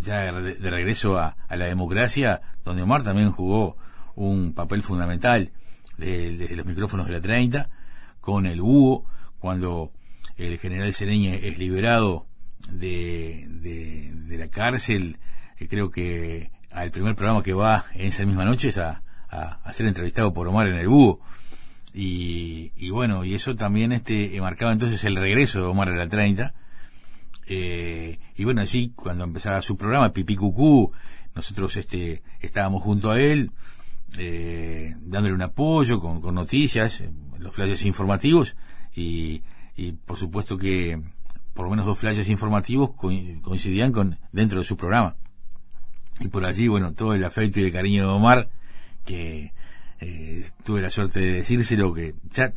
ya 0.00 0.32
de, 0.32 0.54
de 0.54 0.70
regreso 0.70 1.18
a, 1.18 1.36
la 1.50 1.66
democracia, 1.66 2.40
donde 2.64 2.82
Omar 2.82 3.02
también 3.02 3.30
jugó 3.30 3.76
un 4.14 4.52
papel 4.54 4.82
fundamental 4.82 5.50
de- 5.96 6.36
desde 6.36 6.56
los 6.56 6.66
micrófonos 6.66 7.06
de 7.06 7.12
la 7.12 7.20
30, 7.20 7.68
con 8.20 8.46
el 8.46 8.60
búho, 8.60 9.04
cuando 9.38 9.92
el 10.36 10.58
general 10.58 10.92
Sereña 10.94 11.34
es 11.34 11.58
liberado 11.58 12.26
de, 12.70 13.46
de, 13.48 14.12
de 14.14 14.38
la 14.38 14.48
cárcel, 14.48 15.18
eh, 15.58 15.66
creo 15.68 15.90
que 15.90 16.50
al 16.78 16.90
primer 16.90 17.14
programa 17.14 17.42
que 17.42 17.52
va 17.54 17.86
en 17.94 18.06
esa 18.08 18.24
misma 18.24 18.44
noche 18.44 18.68
es 18.68 18.78
a, 18.78 19.02
ser 19.72 19.86
entrevistado 19.86 20.32
por 20.32 20.46
Omar 20.48 20.66
en 20.68 20.74
el 20.76 20.88
búho. 20.88 21.20
Y, 21.94 22.72
y 22.76 22.90
bueno, 22.90 23.24
y 23.24 23.34
eso 23.34 23.54
también 23.56 23.92
este 23.92 24.36
eh, 24.36 24.40
marcaba 24.40 24.72
entonces 24.72 25.02
el 25.04 25.16
regreso 25.16 25.60
de 25.60 25.66
Omar 25.66 25.88
a 25.88 25.96
la 25.96 26.08
30. 26.08 26.54
Eh, 27.46 28.18
y 28.36 28.44
bueno, 28.44 28.60
así 28.60 28.92
cuando 28.94 29.24
empezaba 29.24 29.62
su 29.62 29.76
programa, 29.76 30.12
Pipí 30.12 30.36
Cucú, 30.36 30.92
nosotros 31.34 31.76
este, 31.76 32.22
estábamos 32.40 32.82
junto 32.82 33.10
a 33.10 33.20
él, 33.20 33.50
eh, 34.18 34.94
dándole 35.00 35.34
un 35.34 35.42
apoyo 35.42 35.98
con, 35.98 36.20
con 36.20 36.34
noticias, 36.34 37.00
eh, 37.00 37.10
los 37.38 37.54
flashes 37.54 37.84
informativos, 37.84 38.56
y, 38.94 39.42
y 39.76 39.92
por 39.92 40.18
supuesto 40.18 40.58
que 40.58 41.00
por 41.54 41.64
lo 41.64 41.70
menos 41.70 41.86
dos 41.86 41.98
flashes 41.98 42.28
informativos 42.28 42.90
co- 42.94 43.10
coincidían 43.42 43.92
con 43.92 44.18
dentro 44.32 44.58
de 44.60 44.64
su 44.64 44.76
programa. 44.76 45.16
Y 46.20 46.28
por 46.28 46.44
allí, 46.44 46.68
bueno, 46.68 46.92
todo 46.92 47.14
el 47.14 47.24
afecto 47.24 47.60
y 47.60 47.64
el 47.64 47.72
cariño 47.72 48.02
de 48.06 48.12
Omar, 48.12 48.48
que 49.04 49.52
eh, 50.00 50.44
tuve 50.64 50.80
la 50.82 50.90
suerte 50.90 51.20
de 51.20 51.32
decírselo, 51.32 51.92
que 51.94 52.14
ya 52.32 52.52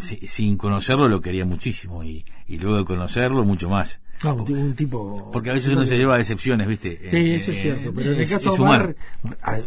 si- 0.00 0.26
sin 0.26 0.56
conocerlo 0.56 1.08
lo 1.08 1.20
quería 1.20 1.44
muchísimo, 1.44 2.02
y, 2.04 2.24
y 2.46 2.58
luego 2.58 2.78
de 2.78 2.84
conocerlo 2.84 3.44
mucho 3.44 3.68
más. 3.68 4.00
No, 4.22 4.34
un, 4.34 4.44
tipo- 4.44 4.58
un 4.60 4.74
tipo. 4.74 5.30
Porque 5.32 5.50
a 5.50 5.54
veces 5.54 5.70
un 5.70 5.76
uno 5.78 5.86
se 5.86 5.96
lleva 5.96 6.18
decepciones, 6.18 6.68
¿viste? 6.68 7.00
Sí, 7.10 7.16
Eh, 7.16 7.34
eso 7.36 7.52
es 7.52 7.60
cierto. 7.62 7.92
Pero 7.94 8.12
en 8.12 8.20
el 8.20 8.28
caso 8.28 8.52
de 8.52 8.60
Omar, 8.60 8.94
a- 9.42 9.60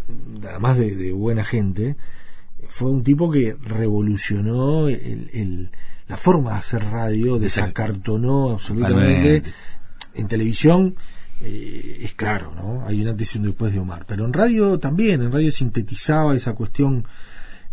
además 0.49 0.77
de, 0.77 0.95
de 0.95 1.11
buena 1.11 1.43
gente, 1.43 1.95
fue 2.67 2.91
un 2.91 3.03
tipo 3.03 3.31
que 3.31 3.55
revolucionó 3.61 4.87
el, 4.89 5.29
el- 5.33 5.71
la 6.07 6.17
forma 6.17 6.51
de 6.51 6.57
hacer 6.57 6.83
radio, 6.83 7.39
desacartonó 7.39 8.51
absolutamente 8.51 9.39
Totalmente. 9.39 9.53
en 10.13 10.27
televisión. 10.27 10.95
Eh, 11.43 11.97
es 12.01 12.13
claro, 12.13 12.53
¿no? 12.55 12.85
Hay 12.87 13.01
un 13.01 13.07
antes 13.07 13.35
y 13.35 13.37
un 13.37 13.45
después 13.45 13.73
de 13.73 13.79
Omar. 13.79 14.05
Pero 14.05 14.25
en 14.25 14.33
radio 14.33 14.79
también, 14.79 15.21
en 15.21 15.31
radio 15.31 15.51
sintetizaba 15.51 16.35
esa 16.35 16.53
cuestión 16.53 17.05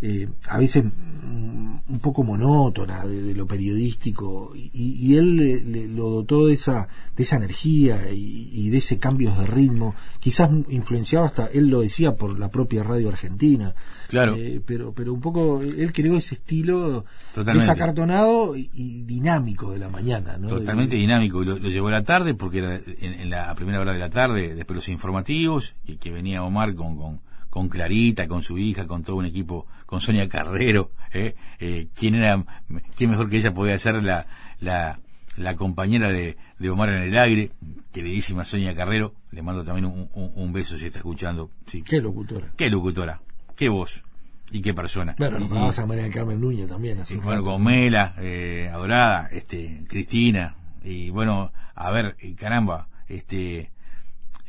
eh, 0.03 0.29
a 0.49 0.59
veces 0.59 0.85
mm, 0.85 1.77
un 1.89 1.99
poco 2.01 2.23
monótona 2.23 3.05
de, 3.05 3.23
de 3.23 3.35
lo 3.35 3.47
periodístico 3.47 4.53
y, 4.55 4.71
y 4.73 5.17
él 5.17 5.37
le, 5.37 5.65
le 5.65 5.89
lo 5.89 6.09
dotó 6.11 6.47
de 6.47 6.55
esa 6.55 6.89
de 7.17 7.23
esa 7.23 7.37
energía 7.37 8.11
y, 8.13 8.49
y 8.53 8.71
de 8.71 8.79
ese 8.79 8.99
cambios 8.99 9.37
de 9.39 9.47
ritmo 9.47 9.95
quizás 10.21 10.51
influenciado 10.69 11.25
hasta 11.27 11.47
él 11.47 11.67
lo 11.69 11.81
decía 11.81 12.15
por 12.15 12.39
la 12.39 12.51
propia 12.51 12.83
radio 12.83 13.09
argentina 13.09 13.75
Claro. 14.09 14.35
Eh, 14.37 14.61
pero 14.65 14.93
pero 14.93 15.13
un 15.15 15.21
poco 15.21 15.61
él 15.63 15.93
creó 15.93 16.17
ese 16.17 16.35
estilo 16.37 17.05
Totalmente. 17.35 17.61
desacartonado 17.69 18.57
y, 18.57 18.69
y 18.75 19.03
dinámico 19.03 19.71
de 19.73 19.79
la 19.79 19.89
mañana 19.89 20.37
¿no? 20.39 20.49
Totalmente 20.49 20.97
De- 20.97 21.01
dinámico. 21.03 21.45
Lo, 21.45 21.59
lo 21.59 21.69
llevó 21.69 21.89
a 21.89 21.93
la 21.93 22.03
tarde 22.05 22.35
porque 22.35 22.59
era 22.59 22.77
en, 22.77 23.13
en 23.21 23.31
la 23.31 23.55
primera 23.55 23.81
hora 23.81 23.93
de 23.93 23.99
la 24.01 24.11
tarde, 24.11 24.55
después 24.55 24.75
los 24.77 24.89
informativos, 24.89 25.75
que, 25.87 25.97
que 25.99 26.11
venía 26.11 26.43
Omar 26.43 26.75
con, 26.75 26.97
con, 26.97 27.21
con 27.51 27.69
Clarita, 27.69 28.27
con 28.29 28.43
su 28.43 28.57
hija, 28.59 28.87
con 28.87 29.03
todo 29.05 29.17
un 29.17 29.27
equipo, 29.27 29.67
con 29.87 30.01
Sonia 30.01 30.29
Carrero. 30.29 30.93
¿eh? 31.13 31.35
Eh, 31.59 31.89
¿Quién 31.95 32.15
era, 32.15 32.43
quién 32.97 33.11
mejor 33.11 33.29
que 33.29 33.37
ella 33.39 33.53
podía 33.53 33.77
ser 33.79 34.03
la, 34.03 34.27
la, 34.61 34.99
la 35.37 35.57
compañera 35.57 36.09
de, 36.11 36.37
de 36.59 36.71
Omar 36.71 36.91
en 36.91 37.03
el 37.03 37.19
aire? 37.19 37.51
Queridísima 37.93 38.45
Sonia 38.45 38.75
Carrero. 38.75 39.15
Le 39.33 39.43
mando 39.43 39.65
también 39.65 39.87
un, 39.87 40.09
un- 40.15 40.33
un 40.35 40.53
beso 40.53 40.79
si 40.79 40.87
está 40.87 40.99
escuchando. 41.01 41.51
Sí. 41.67 41.83
qué 41.83 42.01
locutora 42.01 42.53
Qué 42.57 42.71
locutora, 42.71 43.21
qué 43.57 43.69
voz 43.69 44.03
y 44.53 44.61
qué 44.63 44.75
persona. 44.75 45.15
bueno 45.19 45.39
nombrabas 45.39 45.79
a 45.79 45.87
María 45.87 46.11
Carmen 46.11 46.41
Núñez 46.41 46.69
también 46.69 46.99
un 46.99 47.21
bueno, 47.23 47.43
con 47.45 47.63
Mela, 47.63 48.15
eh, 48.19 48.69
Adorada, 48.73 49.29
este, 49.31 49.85
Cristina, 49.89 50.57
y 50.83 51.11
bueno, 51.11 51.53
a 51.77 51.91
ver, 51.93 52.17
eh, 52.19 52.35
caramba, 52.35 52.89
este, 53.09 53.71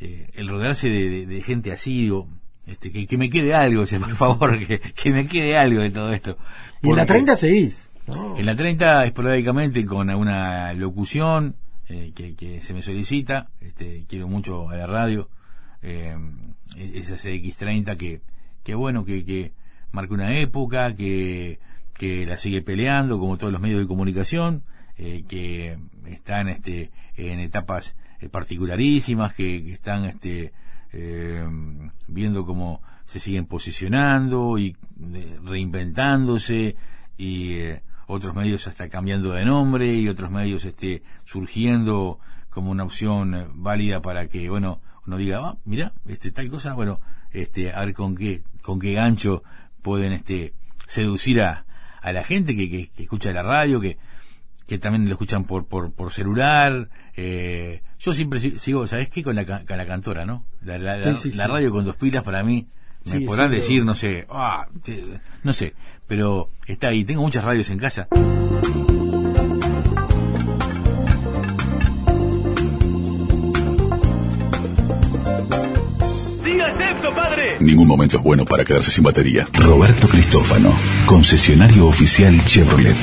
eh, 0.00 0.28
el 0.34 0.48
rodearse 0.48 0.88
de, 0.88 1.08
de- 1.08 1.26
de 1.26 1.42
gente 1.42 1.70
así, 1.70 1.92
digo, 2.02 2.28
este, 2.66 2.92
que, 2.92 3.06
que 3.06 3.18
me 3.18 3.30
quede 3.30 3.54
algo, 3.54 3.82
o 3.82 3.86
sea, 3.86 3.98
por 3.98 4.14
favor, 4.14 4.58
que, 4.66 4.80
que 4.80 5.10
me 5.10 5.26
quede 5.26 5.56
algo 5.56 5.80
de 5.80 5.90
todo 5.90 6.12
esto. 6.12 6.36
y 6.82 6.88
en 6.90 6.96
la 6.96 7.02
Porque 7.02 7.14
30 7.14 7.36
seguís 7.36 7.88
¿no? 8.06 8.36
En 8.36 8.46
la 8.46 8.56
30, 8.56 9.04
esporádicamente, 9.06 9.84
con 9.84 10.10
alguna 10.10 10.72
locución 10.72 11.56
eh, 11.88 12.12
que, 12.14 12.34
que 12.34 12.60
se 12.60 12.74
me 12.74 12.82
solicita, 12.82 13.50
este, 13.60 14.04
quiero 14.08 14.28
mucho 14.28 14.68
a 14.70 14.76
la 14.76 14.86
radio, 14.86 15.28
eh, 15.82 16.16
esa 16.76 17.14
CX30 17.14 17.96
que, 17.96 18.20
que 18.62 18.74
bueno, 18.74 19.04
que, 19.04 19.24
que 19.24 19.52
marca 19.92 20.14
una 20.14 20.36
época, 20.36 20.94
que, 20.94 21.58
que 21.94 22.26
la 22.26 22.36
sigue 22.36 22.62
peleando, 22.62 23.18
como 23.18 23.36
todos 23.36 23.52
los 23.52 23.60
medios 23.60 23.80
de 23.80 23.86
comunicación, 23.86 24.62
eh, 24.96 25.24
que 25.28 25.78
están 26.06 26.48
este, 26.48 26.90
en 27.16 27.40
etapas 27.40 27.94
eh, 28.20 28.28
particularísimas, 28.28 29.34
que, 29.34 29.62
que 29.64 29.72
están 29.72 30.04
este, 30.04 30.52
eh, 30.92 31.44
viendo 32.06 32.44
cómo 32.44 32.82
se 33.04 33.18
siguen 33.20 33.46
posicionando 33.46 34.58
y 34.58 34.76
de- 34.96 35.38
reinventándose 35.42 36.76
y 37.16 37.54
eh, 37.54 37.82
otros 38.06 38.34
medios 38.34 38.66
hasta 38.68 38.88
cambiando 38.88 39.32
de 39.32 39.44
nombre 39.44 39.94
y 39.94 40.08
otros 40.08 40.30
medios 40.30 40.64
este 40.64 41.02
surgiendo 41.24 42.18
como 42.50 42.70
una 42.70 42.84
opción 42.84 43.34
eh, 43.34 43.46
válida 43.54 44.00
para 44.02 44.28
que 44.28 44.48
bueno 44.48 44.80
uno 45.06 45.16
diga 45.16 45.40
ah, 45.44 45.56
mira 45.64 45.92
este 46.06 46.30
tal 46.30 46.48
cosa 46.48 46.74
bueno 46.74 47.00
este 47.32 47.72
a 47.72 47.80
ver 47.80 47.94
con 47.94 48.14
qué 48.14 48.42
con 48.62 48.78
qué 48.78 48.92
gancho 48.92 49.42
pueden 49.82 50.12
este 50.12 50.52
seducir 50.86 51.42
a, 51.42 51.64
a 52.00 52.12
la 52.12 52.22
gente 52.24 52.54
que, 52.54 52.68
que 52.88 53.02
escucha 53.02 53.32
la 53.32 53.42
radio 53.42 53.80
que 53.80 53.96
que 54.72 54.78
también 54.78 55.04
lo 55.04 55.12
escuchan 55.12 55.44
por 55.44 55.66
por, 55.66 55.92
por 55.92 56.12
celular 56.12 56.88
eh, 57.14 57.82
yo 57.98 58.14
siempre 58.14 58.38
si- 58.38 58.58
sigo 58.58 58.86
sabes 58.86 59.10
qué 59.10 59.22
con 59.22 59.34
la, 59.36 59.44
con 59.44 59.76
la 59.76 59.86
cantora 59.86 60.24
no 60.24 60.46
la, 60.62 60.78
la, 60.78 60.96
la- 60.96 61.14
Sí, 61.18 61.30
sí, 61.30 61.36
la 61.36 61.44
sí. 61.44 61.52
radio 61.52 61.70
con 61.70 61.84
dos 61.84 61.96
pilas 61.96 62.22
para 62.24 62.42
mí 62.42 62.66
me 63.12 63.20
podrán 63.20 63.50
decir 63.50 63.80
pero- 63.80 63.84
no 63.84 63.94
sé 63.94 64.26
ah, 64.30 64.66
te- 64.82 65.04
no 65.42 65.52
sé 65.52 65.74
pero 66.06 66.48
está 66.66 66.88
ahí 66.88 67.04
tengo 67.04 67.20
muchas 67.20 67.44
radios 67.44 67.68
en 67.68 67.78
casa 67.78 68.08
Ningún 77.60 77.88
momento 77.88 78.16
es 78.16 78.22
bueno 78.22 78.44
para 78.44 78.64
quedarse 78.64 78.90
sin 78.90 79.04
batería. 79.04 79.46
Roberto 79.52 80.08
Cristófano, 80.08 80.72
concesionario 81.06 81.86
oficial 81.86 82.44
Chevrolet. 82.44 82.96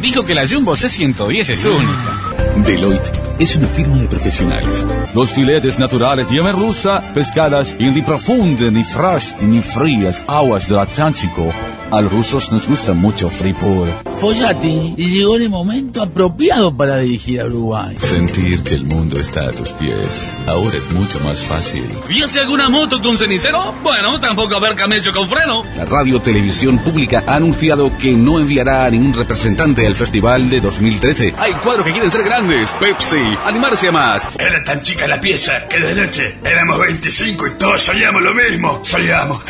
Dijo 0.00 0.24
que 0.24 0.34
la 0.34 0.46
Jumbo 0.46 0.76
C110 0.76 1.50
es 1.50 1.64
única. 1.64 2.18
Deloitte 2.66 3.12
es 3.38 3.56
una 3.56 3.68
firma 3.68 3.98
de 3.98 4.08
profesionales. 4.08 4.86
Los 5.14 5.32
filetes 5.32 5.78
naturales 5.78 6.28
de 6.28 6.42
merluza 6.42 7.02
pescadas 7.14 7.74
en 7.78 7.94
ni 7.94 8.02
profundas, 8.02 8.72
ni 8.72 8.84
fras, 8.84 9.36
ni 9.42 9.60
frías 9.60 10.24
aguas 10.26 10.68
del 10.68 10.78
Atlántico. 10.78 11.52
A 11.90 12.02
los 12.02 12.12
rusos 12.12 12.52
nos 12.52 12.68
gusta 12.68 12.92
mucho 12.92 13.30
Freeport. 13.30 14.06
Follati 14.20 14.94
y 14.96 15.08
llegó 15.08 15.36
en 15.36 15.42
el 15.42 15.48
momento 15.48 16.02
apropiado 16.02 16.74
para 16.74 16.98
dirigir 16.98 17.40
a 17.40 17.46
Uruguay. 17.46 17.96
Sentir 17.96 18.62
que 18.62 18.74
el 18.74 18.84
mundo 18.84 19.18
está 19.18 19.48
a 19.48 19.52
tus 19.52 19.70
pies. 19.70 20.34
Ahora 20.46 20.76
es 20.76 20.90
mucho 20.90 21.18
más 21.20 21.40
fácil. 21.40 21.84
¿Viste 22.06 22.40
alguna 22.40 22.68
moto 22.68 23.00
con 23.00 23.16
cenicero? 23.16 23.74
Bueno, 23.82 24.20
tampoco 24.20 24.56
haber 24.56 24.74
camello 24.74 25.12
con 25.14 25.30
freno. 25.30 25.62
La 25.76 25.86
Radio 25.86 26.20
Televisión 26.20 26.78
Pública 26.78 27.24
ha 27.26 27.36
anunciado 27.36 27.96
que 27.96 28.12
no 28.12 28.38
enviará 28.38 28.84
a 28.84 28.90
ningún 28.90 29.14
representante 29.14 29.86
al 29.86 29.94
festival 29.94 30.50
de 30.50 30.60
2013. 30.60 31.34
Hay 31.38 31.54
cuadros 31.54 31.86
que 31.86 31.92
quieren 31.92 32.10
ser 32.10 32.22
grandes. 32.22 32.70
Pepsi, 32.72 33.16
animarse 33.46 33.88
a 33.88 33.92
más. 33.92 34.28
Era 34.38 34.62
tan 34.62 34.82
chica 34.82 35.06
la 35.06 35.20
pieza 35.20 35.66
que 35.68 35.80
de 35.80 35.94
noche 35.94 36.36
éramos 36.44 36.78
25 36.80 37.46
y 37.46 37.50
todos 37.52 37.82
salíamos 37.82 38.20
lo 38.20 38.34
mismo. 38.34 38.80
Salíamos. 38.82 39.42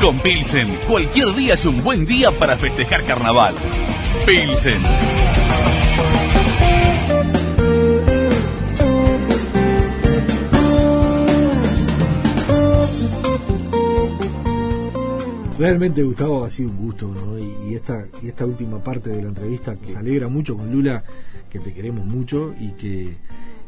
Con 0.00 0.18
Pilsen, 0.20 0.78
cualquier 0.88 1.34
día 1.34 1.56
es 1.60 1.66
un 1.66 1.84
buen 1.84 2.06
día 2.06 2.30
para 2.30 2.56
festejar 2.56 3.04
carnaval. 3.04 3.54
Pilsen. 4.24 4.80
Realmente, 15.58 16.02
Gustavo, 16.02 16.46
ha 16.46 16.48
sido 16.48 16.70
un 16.70 16.78
gusto, 16.78 17.08
¿no? 17.08 17.38
Y, 17.38 17.74
esta, 17.74 18.06
y 18.22 18.28
esta 18.28 18.46
última 18.46 18.82
parte 18.82 19.10
de 19.10 19.20
la 19.20 19.28
entrevista 19.28 19.76
que 19.76 19.94
alegra 19.94 20.28
mucho 20.28 20.56
con 20.56 20.72
Lula, 20.72 21.04
que 21.50 21.58
te 21.58 21.74
queremos 21.74 22.06
mucho 22.06 22.54
y 22.58 22.70
que, 22.70 23.18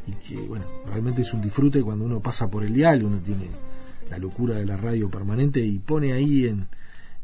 y 0.06 0.12
que, 0.26 0.36
bueno, 0.40 0.64
realmente 0.86 1.20
es 1.20 1.34
un 1.34 1.42
disfrute 1.42 1.82
cuando 1.82 2.06
uno 2.06 2.20
pasa 2.20 2.50
por 2.50 2.64
el 2.64 2.72
dial, 2.72 3.04
uno 3.04 3.18
tiene 3.18 3.48
la 4.08 4.16
locura 4.16 4.54
de 4.54 4.64
la 4.64 4.78
radio 4.78 5.10
permanente 5.10 5.60
y 5.60 5.78
pone 5.78 6.14
ahí 6.14 6.46
en, 6.46 6.68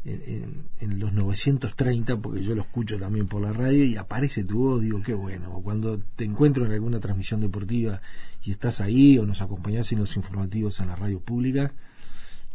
en, 0.05 0.63
en- 0.79 0.99
los 0.99 1.13
930, 1.13 2.17
porque 2.17 2.43
yo 2.43 2.55
lo 2.55 2.61
escucho 2.61 2.97
también 2.97 3.27
por 3.27 3.41
la 3.41 3.51
radio 3.53 3.83
y 3.83 3.95
aparece 3.97 4.43
tu 4.43 4.59
voz, 4.59 4.81
digo, 4.81 5.01
qué 5.01 5.13
bueno. 5.13 5.49
Cuando 5.63 5.99
te 6.15 6.23
encuentro 6.23 6.65
en 6.65 6.71
alguna 6.71 6.99
transmisión 6.99 7.41
deportiva 7.41 8.01
y 8.43 8.51
estás 8.51 8.81
ahí 8.81 9.17
o 9.17 9.25
nos 9.25 9.41
acompañás 9.41 9.91
en 9.91 9.99
los 9.99 10.15
informativos 10.15 10.79
en 10.79 10.87
la 10.87 10.95
radio 10.95 11.19
pública, 11.19 11.73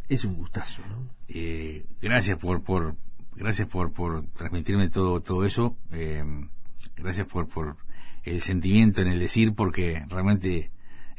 es 0.09 0.23
un 0.25 0.35
gustazo, 0.35 0.81
¿no? 0.89 1.07
Eh, 1.27 1.85
gracias 2.01 2.37
por, 2.37 2.61
por 2.63 2.95
gracias 3.35 3.67
por, 3.67 3.91
por 3.91 4.25
transmitirme 4.27 4.87
todo 4.89 5.19
todo 5.21 5.43
eso 5.45 5.75
eh, 5.91 6.23
gracias 6.95 7.27
por, 7.27 7.47
por 7.49 7.75
el 8.23 8.41
sentimiento 8.41 9.01
en 9.01 9.07
el 9.09 9.19
decir 9.19 9.53
porque 9.55 10.05
realmente 10.07 10.69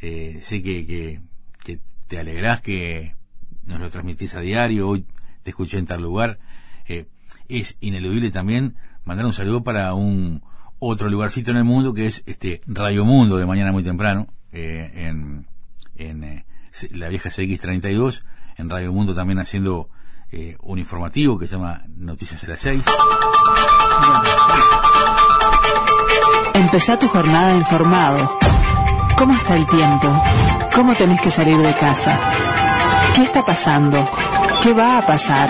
eh, 0.01 0.39
sé 0.41 0.63
que, 0.63 0.87
que, 0.87 1.21
que 1.65 1.81
te 2.07 2.19
alegrás 2.19 2.61
que 2.63 3.15
nos 3.65 3.81
lo 3.81 3.91
transmitís 3.91 4.35
a 4.35 4.41
diario 4.41 4.89
hoy 4.89 5.05
te 5.47 5.51
escuché 5.51 5.79
en 5.79 5.87
tal 5.87 6.03
lugar 6.03 6.41
Eh, 6.89 7.07
es 7.49 7.77
ineludible 7.81 8.31
también 8.31 8.77
mandar 9.05 9.27
un 9.27 9.33
saludo 9.33 9.63
para 9.63 9.95
un 9.95 10.43
otro 10.79 11.09
lugarcito 11.09 11.51
en 11.53 11.57
el 11.57 11.65
mundo 11.65 11.95
que 11.95 12.07
es 12.07 12.23
este 12.27 12.61
Radio 12.67 13.05
Mundo 13.05 13.37
de 13.37 13.47
mañana 13.47 13.73
muy 13.73 13.83
temprano 13.83 14.27
eh, 14.53 14.91
en, 14.95 15.47
en 15.97 16.25
eh, 16.25 16.45
la 16.91 17.09
vieja 17.09 17.29
CX32 17.29 18.23
en 18.57 18.71
Radio 18.71 18.93
Mundo 18.93 19.15
también 19.15 19.39
haciendo 19.39 19.89
un 20.61 20.79
informativo 20.79 21.39
que 21.39 21.47
se 21.47 21.55
llama 21.57 21.85
Noticias 21.97 22.43
a 22.45 22.49
las 22.49 22.61
6. 22.61 22.85
Empezá 26.55 26.99
tu 26.99 27.09
jornada 27.09 27.57
informado. 27.57 28.37
¿Cómo 29.17 29.33
está 29.35 29.57
el 29.57 29.67
tiempo? 29.67 30.09
¿Cómo 30.75 30.95
tenés 30.95 31.21
que 31.23 31.31
salir 31.31 31.57
de 31.57 31.75
casa? 31.75 32.19
¿Qué 33.15 33.23
está 33.23 33.45
pasando? 33.45 34.07
¿Qué 34.67 34.73
va 34.75 34.99
a 34.99 35.07
pasar? 35.07 35.49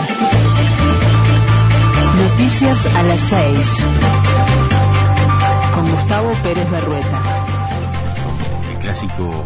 Noticias 2.18 2.86
a 2.94 3.02
las 3.02 3.18
6. 3.20 3.86
Con 5.74 5.90
Gustavo 5.90 6.32
Pérez 6.42 6.70
Berrueta. 6.70 7.22
El 8.70 8.78
clásico 8.78 9.42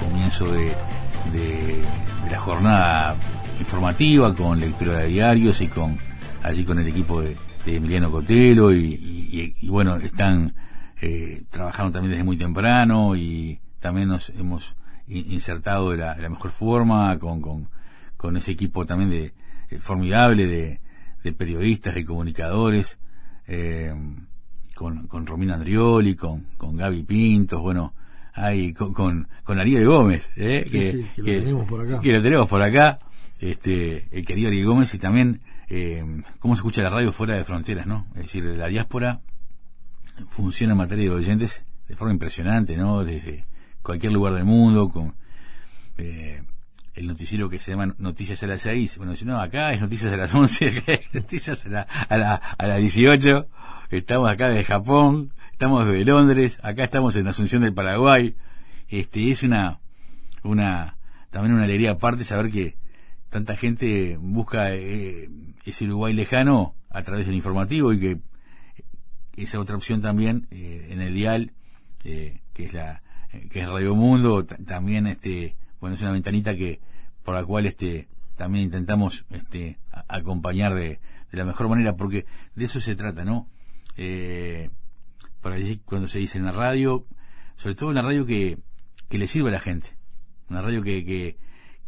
comienzo 0.00 0.50
de, 0.50 1.84
la 2.28 2.40
jornada 2.40 3.14
informativa 3.60 4.34
con 4.34 4.58
lectura 4.58 4.98
de 4.98 5.06
diarios 5.06 5.60
y 5.60 5.68
con 5.68 5.96
allí 6.42 6.64
con 6.64 6.80
el 6.80 6.88
equipo 6.88 7.22
de, 7.22 7.36
Emiliano 7.66 8.10
Cotelo 8.10 8.72
y, 8.72 9.54
bueno 9.68 9.98
están 9.98 10.52
eh, 11.00 11.44
trabajaron 11.48 11.92
también 11.92 12.10
desde 12.10 12.24
muy 12.24 12.36
temprano 12.36 13.14
y 13.14 13.60
también 13.78 14.08
nos 14.08 14.30
hemos 14.30 14.74
insertado 15.06 15.92
de 15.92 15.98
la, 15.98 16.28
mejor 16.28 16.50
forma 16.50 17.16
con, 17.20 17.40
con, 17.40 17.68
ese 18.36 18.52
equipo 18.52 18.84
también 18.84 19.10
de 19.10 19.32
eh, 19.70 19.78
formidable 19.78 20.46
de, 20.46 20.80
de, 21.22 21.32
periodistas, 21.32 21.94
de 21.94 22.04
comunicadores, 22.04 22.98
eh, 23.46 23.94
con, 24.74 25.06
con 25.06 25.26
Romina 25.26 25.54
Andrioli, 25.54 26.14
con, 26.14 26.46
con 26.56 26.76
Gaby 26.76 27.02
Pintos, 27.02 27.60
bueno, 27.60 27.94
hay 28.34 28.72
con, 28.72 28.92
con, 28.92 29.58
Ariel 29.58 29.86
Gómez, 29.86 30.30
¿eh? 30.36 30.64
que, 30.70 31.06
lo 31.16 31.24
tenemos 31.24 31.68
por 31.68 31.80
acá. 31.80 32.00
Que 32.00 32.12
lo 32.12 32.22
tenemos 32.22 32.48
por 32.48 32.62
acá, 32.62 33.00
este, 33.38 34.06
el 34.10 34.24
querido 34.24 34.48
Ariel 34.48 34.66
Gómez 34.66 34.94
y 34.94 34.98
también 34.98 35.40
eh, 35.68 36.04
cómo 36.38 36.54
se 36.54 36.60
escucha 36.60 36.82
la 36.82 36.90
radio 36.90 37.12
fuera 37.12 37.36
de 37.36 37.44
fronteras, 37.44 37.86
¿no? 37.86 38.06
Es 38.14 38.22
decir, 38.22 38.44
la 38.44 38.66
diáspora 38.66 39.20
funciona 40.28 40.72
en 40.72 40.78
materia 40.78 41.04
de 41.04 41.10
oyentes 41.10 41.64
de 41.88 41.96
forma 41.96 42.12
impresionante, 42.12 42.76
¿no? 42.76 43.04
Desde 43.04 43.44
cualquier 43.82 44.12
lugar 44.12 44.34
del 44.34 44.44
mundo, 44.44 44.88
con 44.88 45.14
eh, 45.96 46.42
el 46.94 47.06
noticiero 47.06 47.48
que 47.48 47.58
se 47.58 47.72
llama 47.72 47.94
Noticias 47.98 48.42
a 48.42 48.46
las 48.46 48.62
6, 48.62 48.98
bueno, 48.98 49.16
si 49.16 49.24
no, 49.24 49.40
acá 49.40 49.72
es 49.72 49.80
Noticias 49.80 50.12
a 50.12 50.16
las 50.16 50.34
11, 50.34 50.82
Noticias 51.12 51.66
a, 51.66 51.68
la, 51.68 51.82
a, 51.82 52.16
la, 52.18 52.34
a 52.34 52.66
las 52.66 52.78
18, 52.78 53.48
estamos 53.90 54.30
acá 54.30 54.48
de 54.48 54.64
Japón, 54.64 55.32
estamos 55.52 55.86
de 55.86 56.04
Londres, 56.04 56.58
acá 56.62 56.84
estamos 56.84 57.16
en 57.16 57.28
Asunción 57.28 57.62
del 57.62 57.74
Paraguay, 57.74 58.34
este, 58.88 59.30
es 59.30 59.42
una, 59.42 59.80
una, 60.42 60.96
también 61.30 61.54
una 61.54 61.64
alegría 61.64 61.92
aparte 61.92 62.24
saber 62.24 62.50
que 62.50 62.76
tanta 63.28 63.56
gente 63.56 64.16
busca 64.20 64.74
eh, 64.74 65.28
ese 65.64 65.84
Uruguay 65.84 66.12
lejano 66.12 66.74
a 66.90 67.02
través 67.02 67.26
del 67.26 67.36
informativo 67.36 67.92
y 67.92 68.00
que 68.00 68.18
esa 69.36 69.60
otra 69.60 69.76
opción 69.76 70.00
también 70.02 70.48
eh, 70.50 70.88
en 70.90 71.00
el 71.00 71.14
dial 71.14 71.52
eh, 72.04 72.40
que 72.52 72.64
es 72.64 72.72
la 72.74 73.02
que 73.50 73.60
es 73.60 73.68
Radio 73.68 73.94
Mundo 73.94 74.44
también 74.44 75.06
este 75.06 75.54
bueno 75.80 75.94
es 75.94 76.02
una 76.02 76.12
ventanita 76.12 76.54
que 76.54 76.80
por 77.22 77.34
la 77.34 77.44
cual 77.44 77.66
este 77.66 78.08
también 78.36 78.64
intentamos 78.64 79.24
este 79.30 79.78
acompañar 80.08 80.74
de, 80.74 81.00
de 81.30 81.38
la 81.38 81.44
mejor 81.44 81.68
manera 81.68 81.96
porque 81.96 82.26
de 82.54 82.64
eso 82.64 82.80
se 82.80 82.96
trata 82.96 83.24
no 83.24 83.48
eh, 83.96 84.70
para 85.40 85.56
decir 85.56 85.80
cuando 85.84 86.08
se 86.08 86.18
dice 86.18 86.38
en 86.38 86.44
la 86.44 86.52
radio 86.52 87.06
sobre 87.56 87.74
todo 87.74 87.90
en 87.90 87.96
la 87.96 88.02
radio 88.02 88.24
que, 88.24 88.58
que 89.08 89.18
le 89.18 89.26
sirve 89.26 89.50
a 89.50 89.52
la 89.52 89.60
gente 89.60 89.96
una 90.48 90.62
radio 90.62 90.82
que, 90.82 91.04
que 91.04 91.36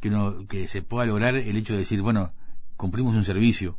que 0.00 0.08
uno 0.08 0.46
que 0.48 0.66
se 0.66 0.82
pueda 0.82 1.06
lograr 1.06 1.36
el 1.36 1.56
hecho 1.56 1.74
de 1.74 1.80
decir 1.80 2.02
bueno 2.02 2.32
cumplimos 2.76 3.14
un 3.14 3.24
servicio 3.24 3.78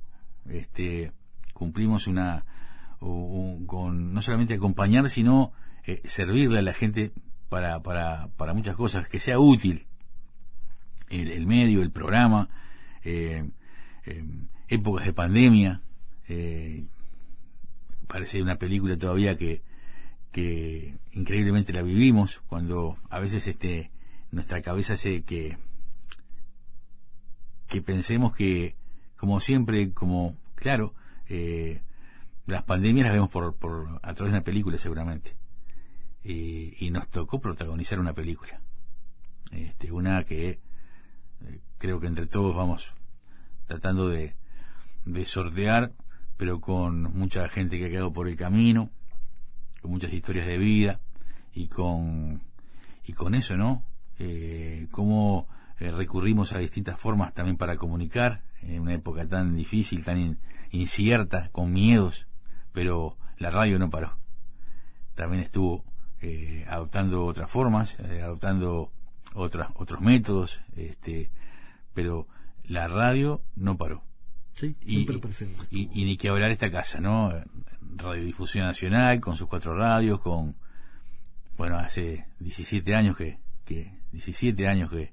este 0.49 1.11
cumplimos 1.53 2.07
una 2.07 2.45
con 2.99 4.13
no 4.13 4.21
solamente 4.21 4.53
acompañar 4.53 5.09
sino 5.09 5.51
eh, 5.85 6.01
servirle 6.05 6.59
a 6.59 6.61
la 6.61 6.73
gente 6.73 7.11
para, 7.49 7.81
para, 7.81 8.29
para 8.37 8.53
muchas 8.53 8.75
cosas 8.75 9.09
que 9.09 9.19
sea 9.19 9.39
útil 9.39 9.85
el, 11.21 11.47
medio 11.47 11.81
el 11.81 11.91
programa 11.91 12.49
eh, 13.03 13.49
eh, 14.05 14.25
épocas 14.67 15.05
de 15.05 15.13
pandemia 15.13 15.81
parece 18.07 18.41
una 18.41 18.57
película 18.57 18.97
todavía 18.97 19.37
que 19.37 19.61
que 20.31 20.97
increíblemente 21.11 21.73
la 21.73 21.83
vivimos 21.83 22.41
cuando 22.47 22.97
a 23.09 23.19
veces 23.19 23.45
este 23.47 23.91
nuestra 24.31 24.61
cabeza 24.61 24.97
se 24.97 25.23
que 25.23 25.57
que 27.73 27.81
pensemos 27.81 28.35
que, 28.35 28.75
como 29.17 29.39
siempre, 29.39 29.93
como, 29.93 30.37
claro, 30.53 30.93
eh, 31.27 31.81
las 32.45 32.61
pandemias 32.61 33.05
las 33.05 33.15
vemos 33.15 33.29
por, 33.29 33.55
por, 33.55 33.99
a 34.03 34.13
través 34.13 34.31
de 34.31 34.37
una 34.37 34.43
película 34.43 34.77
seguramente. 34.77 35.35
y 36.23 36.89
nos 36.91 37.07
tocó 37.09 37.41
protagonizar 37.41 37.99
una 37.99 38.13
película. 38.13 38.61
Este, 39.51 39.91
una 39.91 40.23
que 40.23 40.49
eh, 40.49 40.59
creo 41.83 41.99
que 41.99 42.07
entre 42.07 42.27
todos 42.27 42.55
vamos 42.55 42.93
tratando 43.67 44.07
de, 44.07 44.35
de 45.03 45.25
sortear, 45.25 45.91
pero 46.37 46.61
con 46.61 47.13
mucha 47.13 47.49
gente 47.49 47.77
que 47.77 47.87
ha 47.87 47.89
quedado 47.89 48.13
por 48.13 48.29
el 48.29 48.37
camino, 48.37 48.89
con 49.81 49.91
muchas 49.91 50.13
historias 50.13 50.47
de 50.47 50.57
vida 50.57 51.01
y 51.53 51.67
con, 51.67 52.41
y 53.03 53.11
con 53.11 53.35
eso, 53.35 53.57
¿no? 53.57 53.83
Eh, 54.17 54.87
cómo 54.91 55.49
eh, 55.77 55.91
recurrimos 55.91 56.53
a 56.53 56.59
distintas 56.59 56.97
formas 57.01 57.33
también 57.33 57.57
para 57.57 57.75
comunicar 57.75 58.43
en 58.61 58.79
una 58.79 58.93
época 58.93 59.27
tan 59.27 59.53
difícil, 59.53 60.05
tan 60.05 60.39
incierta, 60.71 61.49
con 61.51 61.73
miedos, 61.73 62.27
pero 62.71 63.17
la 63.39 63.49
radio 63.49 63.77
no 63.77 63.89
paró. 63.89 64.15
También 65.15 65.43
estuvo 65.43 65.83
eh, 66.21 66.65
adoptando 66.69 67.25
otras 67.25 67.51
formas, 67.51 67.99
eh, 67.99 68.21
adoptando 68.21 68.89
otras, 69.33 69.67
otros 69.75 69.99
métodos, 69.99 70.61
este, 70.77 71.29
pero 71.93 72.27
la 72.63 72.87
radio 72.87 73.41
no 73.55 73.77
paró. 73.77 74.03
Sí, 74.55 74.75
siempre 74.85 75.15
y, 75.15 75.19
presente. 75.19 75.59
Y, 75.71 75.87
ni 76.05 76.17
que 76.17 76.29
hablar 76.29 76.51
esta 76.51 76.69
casa, 76.69 76.99
¿no? 76.99 77.33
Radiodifusión 77.95 78.65
Nacional, 78.65 79.19
con 79.19 79.35
sus 79.35 79.47
cuatro 79.47 79.75
radios, 79.75 80.19
con, 80.19 80.55
bueno, 81.57 81.77
hace 81.77 82.25
17 82.39 82.95
años 82.95 83.17
que, 83.17 83.39
que 83.65 83.91
17 84.11 84.67
años 84.67 84.91
que, 84.91 85.11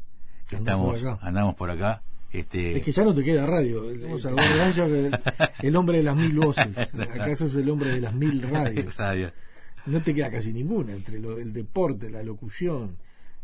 estamos, 0.51 1.03
andamos 1.23 1.55
por 1.55 1.71
acá. 1.71 2.03
Este... 2.33 2.77
Es 2.77 2.85
que 2.85 2.93
ya 2.93 3.05
no 3.05 3.13
te 3.13 3.25
queda 3.25 3.47
radio. 3.47 3.91
el, 3.91 5.77
hombre 5.77 5.99
de 5.99 6.03
las 6.05 6.17
mil 6.17 6.33
voces. 6.39 6.95
¿Acaso 6.95 7.47
es 7.47 7.57
el 7.57 7.69
hombre 7.69 7.91
de 7.91 8.01
las 8.01 8.15
mil 8.15 8.43
radios? 8.43 8.95
No 9.87 10.03
te 10.03 10.15
queda 10.15 10.31
casi 10.31 10.53
ninguna 10.53 10.93
entre 10.93 11.19
lo, 11.19 11.39
el 11.39 11.55
deporte, 11.55 12.11
la 12.11 12.23
locución, 12.23 12.99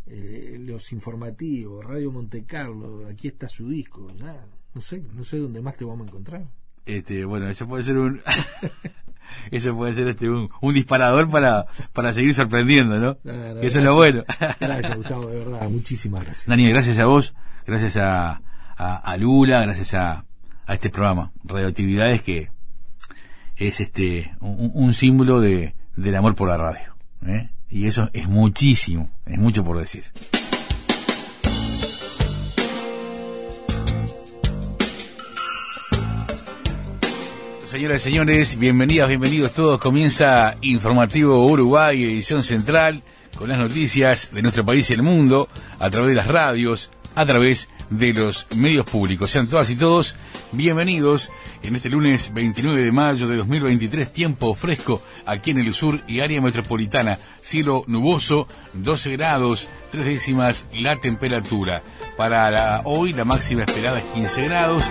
eh, 0.07 0.57
los 0.61 0.92
informativos, 0.92 1.85
Radio 1.85 2.12
Monte 2.12 2.45
Carlo. 2.45 3.07
Aquí 3.09 3.29
está 3.29 3.49
su 3.49 3.69
disco. 3.69 4.09
no 4.75 4.81
sé, 4.81 5.03
no 5.14 5.25
sé 5.25 5.38
dónde 5.38 5.61
más 5.61 5.77
te 5.77 5.85
vamos 5.85 6.07
a 6.07 6.09
encontrar. 6.09 6.47
Este, 6.85 7.25
bueno, 7.25 7.49
eso 7.49 7.66
puede 7.66 7.83
ser 7.83 7.99
un 7.99 8.21
eso 9.51 9.75
puede 9.77 9.92
ser 9.92 10.07
este 10.09 10.29
un, 10.31 10.49
disparador 10.73 11.29
para, 11.29 11.66
para 11.92 12.12
seguir 12.12 12.35
sorprendiendo, 12.35 13.01
¿no? 13.01 13.19
eso 13.61 13.79
es 13.79 13.85
lo 13.85 13.97
bueno. 13.97 14.25
Gracias, 14.61 14.97
Gustavo, 14.97 15.27
de 15.27 15.38
verdad, 15.38 15.69
muchísimas 15.69 16.25
gracias. 16.25 16.47
Daniel, 16.47 16.73
gracias 16.73 16.99
a 17.01 17.07
vos, 17.07 17.35
gracias 17.66 17.97
a, 17.97 18.40
a, 18.77 19.16
Lula, 19.16 19.62
gracias 19.62 19.95
a, 19.95 20.25
a 20.66 20.75
este 20.75 20.90
programa, 20.90 21.33
Radioactividades, 21.42 22.23
que 22.23 22.51
es 23.57 23.81
este 23.81 24.37
un, 24.40 24.71
un 24.73 24.95
símbolo 24.95 25.40
de, 25.40 25.75
del 25.97 26.14
amor 26.14 26.37
por 26.37 26.49
la 26.49 26.57
radio. 26.57 26.95
¿eh? 27.27 27.51
Y 27.69 27.87
eso 27.87 28.11
es 28.13 28.29
muchísimo, 28.29 29.11
es 29.27 29.39
mucho 29.39 29.65
por 29.65 29.79
decir. 29.79 30.05
Señoras 37.67 38.01
y 38.03 38.05
señores, 38.05 38.59
bienvenidas, 38.59 39.09
bienvenidos 39.09 39.53
todos. 39.53 39.81
Comienza 39.81 40.55
Informativo 40.63 41.45
Uruguay, 41.45 42.05
edición 42.05 42.43
central, 42.43 43.03
con 43.37 43.49
las 43.49 43.59
noticias 43.59 44.31
de 44.33 44.43
nuestro 44.43 44.65
país 44.65 44.89
y 44.89 44.95
el 44.95 45.03
mundo, 45.03 45.49
a 45.79 45.91
través 45.91 46.11
de 46.11 46.15
las 46.15 46.29
radios, 46.29 46.91
a 47.17 47.27
través 47.27 47.69
de 47.91 48.13
los 48.13 48.47
medios 48.55 48.87
públicos. 48.87 49.31
Sean 49.31 49.49
todas 49.49 49.71
y 49.71 49.77
todos 49.77 50.17
bienvenidos 50.53 51.33
en 51.63 51.75
este 51.75 51.89
lunes 51.89 52.33
29 52.33 52.83
de 52.83 52.93
mayo 52.93 53.27
de 53.27 53.37
2023, 53.37 54.13
tiempo 54.13 54.55
fresco 54.55 55.03
aquí 55.25 55.51
en 55.51 55.59
el 55.59 55.75
sur 55.75 56.01
y 56.07 56.21
área 56.21 56.41
metropolitana. 56.41 57.19
Cielo 57.41 57.85
nuboso, 57.89 58.47
12 58.75 59.13
grados, 59.13 59.69
tres 59.91 60.07
décimas 60.07 60.67
la 60.73 60.97
temperatura. 60.97 61.83
Para 62.17 62.83
hoy 62.85 63.13
la 63.13 63.25
máxima 63.25 63.65
esperada 63.65 63.99
es 63.99 64.05
15 64.05 64.45
grados. 64.45 64.85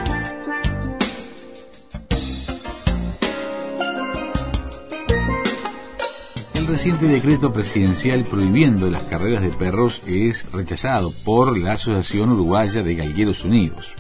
El 6.65 6.71
reciente 6.71 7.05
decreto 7.05 7.53
presidencial 7.53 8.23
prohibiendo 8.23 8.89
las 8.89 9.03
carreras 9.03 9.43
de 9.43 9.49
perros 9.49 10.01
es 10.07 10.51
rechazado 10.51 11.11
por 11.23 11.55
la 11.59 11.73
Asociación 11.73 12.31
Uruguaya 12.31 12.81
de 12.81 12.95
Galgueros 12.95 13.45
Unidos. 13.45 13.93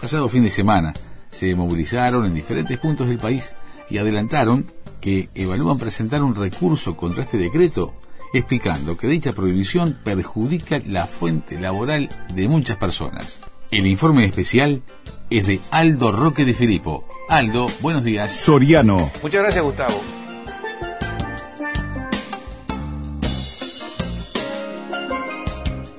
Pasado 0.00 0.26
fin 0.30 0.42
de 0.42 0.48
semana 0.48 0.94
se 1.30 1.54
movilizaron 1.54 2.24
en 2.24 2.32
diferentes 2.32 2.78
puntos 2.78 3.08
del 3.08 3.18
país 3.18 3.54
y 3.90 3.98
adelantaron 3.98 4.64
que 4.98 5.28
evalúan 5.34 5.76
presentar 5.76 6.22
un 6.22 6.34
recurso 6.34 6.96
contra 6.96 7.22
este 7.22 7.36
decreto, 7.36 7.92
explicando 8.32 8.96
que 8.96 9.08
dicha 9.08 9.34
prohibición 9.34 9.98
perjudica 10.02 10.78
la 10.86 11.04
fuente 11.04 11.60
laboral 11.60 12.08
de 12.32 12.48
muchas 12.48 12.78
personas. 12.78 13.40
El 13.70 13.86
informe 13.86 14.24
especial 14.24 14.80
es 15.28 15.46
de 15.46 15.60
Aldo 15.70 16.12
Roque 16.12 16.46
de 16.46 16.54
Filipo. 16.54 17.06
Aldo, 17.28 17.66
buenos 17.82 18.04
días. 18.04 18.32
Soriano. 18.32 19.10
Muchas 19.22 19.42
gracias, 19.42 19.62
Gustavo. 19.62 20.25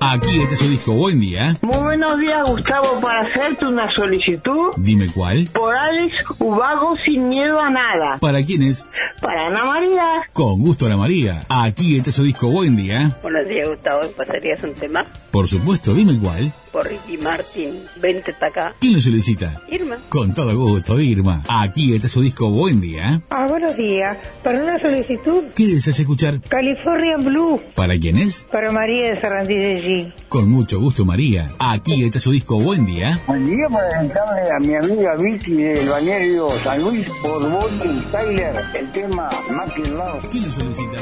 Aquí 0.00 0.40
este 0.40 0.54
es 0.54 0.60
su 0.60 0.68
disco. 0.68 0.92
Buen 0.92 1.18
día. 1.18 1.56
Muy 1.60 1.76
buenos 1.76 2.18
días, 2.20 2.48
Gustavo, 2.48 3.00
para 3.00 3.22
hacerte 3.22 3.66
una 3.66 3.90
solicitud. 3.92 4.72
Dime 4.76 5.08
cuál. 5.12 5.48
Por 5.52 5.74
Alex 5.74 6.14
Ubago 6.38 6.94
sin 7.04 7.28
miedo 7.28 7.60
a 7.60 7.68
nada. 7.68 8.16
¿Para 8.20 8.44
quién 8.44 8.62
es? 8.62 8.86
Para 9.20 9.48
Ana 9.48 9.64
María. 9.64 10.08
Con 10.32 10.60
gusto, 10.60 10.86
Ana 10.86 10.96
María. 10.96 11.44
Aquí 11.48 11.96
este 11.96 12.10
es 12.10 12.16
su 12.16 12.22
disco. 12.22 12.48
Buen 12.48 12.76
día. 12.76 13.18
Buenos 13.22 13.48
días, 13.48 13.68
Gustavo. 13.68 14.00
¿Pasarías 14.16 14.62
un 14.62 14.74
tema? 14.74 15.04
Por 15.32 15.48
supuesto, 15.48 15.92
dime 15.94 16.16
cuál. 16.18 16.52
Por 16.72 16.86
Ricky 16.88 17.16
Martin. 17.18 17.74
Vente 18.00 18.32
hasta 18.32 18.46
acá. 18.46 18.74
¿Quién 18.80 18.94
lo 18.94 19.00
solicita? 19.00 19.62
Irma. 19.70 19.96
Con 20.08 20.34
todo 20.34 20.56
gusto, 20.56 21.00
Irma. 21.00 21.42
Aquí 21.48 21.94
este 21.94 22.06
es 22.06 22.12
su 22.12 22.20
disco. 22.20 22.50
Buen 22.50 22.80
día. 22.80 23.22
Ah, 23.30 23.46
buenos 23.48 23.76
días. 23.76 24.16
Para 24.42 24.62
una 24.62 24.78
solicitud. 24.78 25.44
¿Qué 25.56 25.66
deseas 25.66 25.98
escuchar? 25.98 26.40
Californian 26.42 27.24
Blue. 27.24 27.60
¿Para 27.74 27.98
quién 27.98 28.16
es? 28.18 28.46
Para 28.50 28.70
María 28.72 29.14
de 29.14 29.20
Sarandí 29.20 29.56
de 29.56 29.78
G. 29.80 30.12
Con 30.28 30.50
mucho 30.50 30.78
gusto, 30.80 31.04
María. 31.04 31.50
Aquí 31.58 32.04
este 32.04 32.18
es 32.18 32.24
su 32.24 32.30
disco. 32.32 32.58
Buen 32.60 32.84
día. 32.86 33.20
Buen 33.26 33.48
día 33.48 33.66
para 33.70 34.00
dedicarle 34.02 34.42
a 34.50 34.58
mi 34.60 34.74
amiga 34.74 35.16
Vicky 35.16 35.54
del 35.54 35.88
Bañerio 35.88 36.50
San 36.62 36.82
Luis 36.82 37.10
por 37.22 37.40
Bonnie 37.48 38.02
Tyler. 38.12 38.64
El 38.78 38.90
tema 38.92 39.28
Making 39.50 39.94
Love. 39.94 40.28
¿Quién 40.30 40.44
lo 40.46 40.52
solicita? 40.52 40.98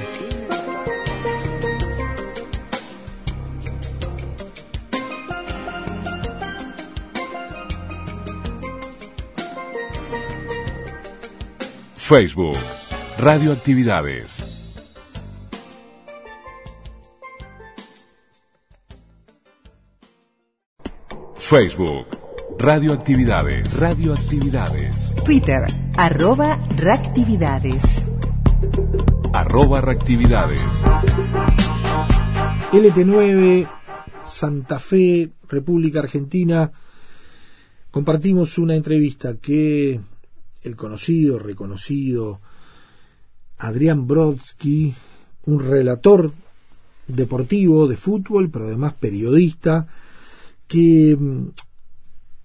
Facebook, 12.09 12.57
Radioactividades. 13.18 14.38
Facebook, 21.36 22.07
Radioactividades. 22.61 23.76
Radioactividades. 23.80 25.14
Twitter, 25.24 25.64
arroba 25.96 26.57
reactividades. 26.76 28.04
Arroba 29.32 29.80
reactividades. 29.80 30.62
LT9, 32.70 33.68
Santa 34.24 34.78
Fe, 34.78 35.32
República 35.48 35.98
Argentina. 35.98 36.70
Compartimos 37.90 38.59
una 38.59 38.76
entrevista 38.76 39.34
que 39.42 40.00
el 40.67 40.77
conocido, 40.77 41.39
reconocido 41.39 42.41
Adrián 43.59 44.07
Brodsky, 44.07 44.95
un 45.47 45.61
relator 45.61 46.33
deportivo 47.07 47.87
de 47.87 47.97
fútbol, 47.97 48.51
pero 48.51 48.67
además 48.67 48.95
periodista, 48.95 49.87
que 50.67 51.17
mm, 51.19 51.49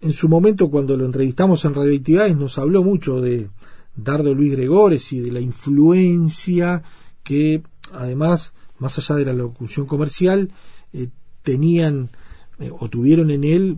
en 0.01 0.13
su 0.13 0.29
momento 0.29 0.69
cuando 0.69 0.95
lo 0.95 1.05
entrevistamos 1.05 1.65
en 1.65 1.73
Radioactividades 1.73 2.35
nos 2.35 2.57
habló 2.57 2.83
mucho 2.83 3.21
de 3.21 3.49
Dardo 3.95 4.33
Luis 4.33 4.53
Gregores 4.53 5.11
y 5.13 5.19
de 5.19 5.31
la 5.31 5.41
influencia 5.41 6.83
que 7.23 7.63
además, 7.93 8.53
más 8.79 8.97
allá 8.97 9.15
de 9.15 9.25
la 9.25 9.33
locución 9.33 9.85
comercial, 9.85 10.51
eh, 10.93 11.09
tenían 11.43 12.09
eh, 12.59 12.69
o 12.71 12.89
tuvieron 12.89 13.31
en 13.31 13.43
él 13.43 13.77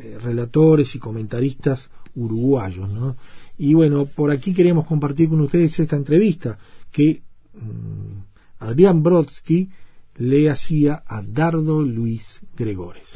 eh, 0.00 0.18
relatores 0.20 0.94
y 0.94 0.98
comentaristas 0.98 1.90
uruguayos, 2.14 2.88
¿no? 2.90 3.16
Y 3.62 3.74
bueno, 3.74 4.06
por 4.06 4.32
aquí 4.32 4.52
queremos 4.52 4.86
compartir 4.86 5.28
con 5.28 5.40
ustedes 5.40 5.78
esta 5.78 5.94
entrevista 5.94 6.58
que 6.90 7.22
mmm, 7.54 8.18
Adrián 8.58 9.04
Brodsky 9.04 9.70
le 10.16 10.50
hacía 10.50 11.04
a 11.06 11.22
Dardo 11.22 11.80
Luis 11.82 12.40
Gregores. 12.56 13.12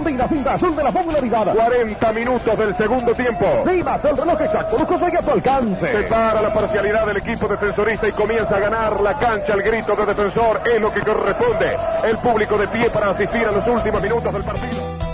Informan 0.00 0.16
de 0.16 0.18
la 0.18 0.28
Fundación 0.28 0.76
de 0.76 0.84
la 0.84 0.92
Popularidad. 0.92 1.54
40 1.54 2.12
minutos 2.12 2.58
del 2.58 2.76
segundo 2.76 3.14
tiempo. 3.14 3.64
Vivas 3.66 4.04
el 4.04 4.16
reloj 4.16 4.40
exacto, 4.40 4.78
Lucas 4.78 5.02
a 5.02 5.22
tu 5.22 5.30
alcance. 5.30 5.92
Se 5.92 6.02
para 6.04 6.42
la 6.42 6.52
parcialidad 6.52 7.06
del 7.06 7.16
equipo 7.18 7.48
defensorista 7.48 8.08
y 8.08 8.12
comienza 8.12 8.56
a 8.56 8.60
ganar 8.60 9.00
la 9.00 9.18
cancha. 9.18 9.54
El 9.54 9.62
grito 9.62 9.94
de 9.96 10.06
defensor 10.06 10.60
es 10.64 10.80
lo 10.80 10.92
que 10.92 11.00
corresponde. 11.00 11.76
El 12.04 12.18
público 12.18 12.56
de 12.56 12.68
pie 12.68 12.90
para 12.90 13.10
asistir 13.10 13.46
a 13.46 13.52
los 13.52 13.66
últimos 13.66 14.02
minutos 14.02 14.32
del 14.32 14.42
partido. 14.42 15.09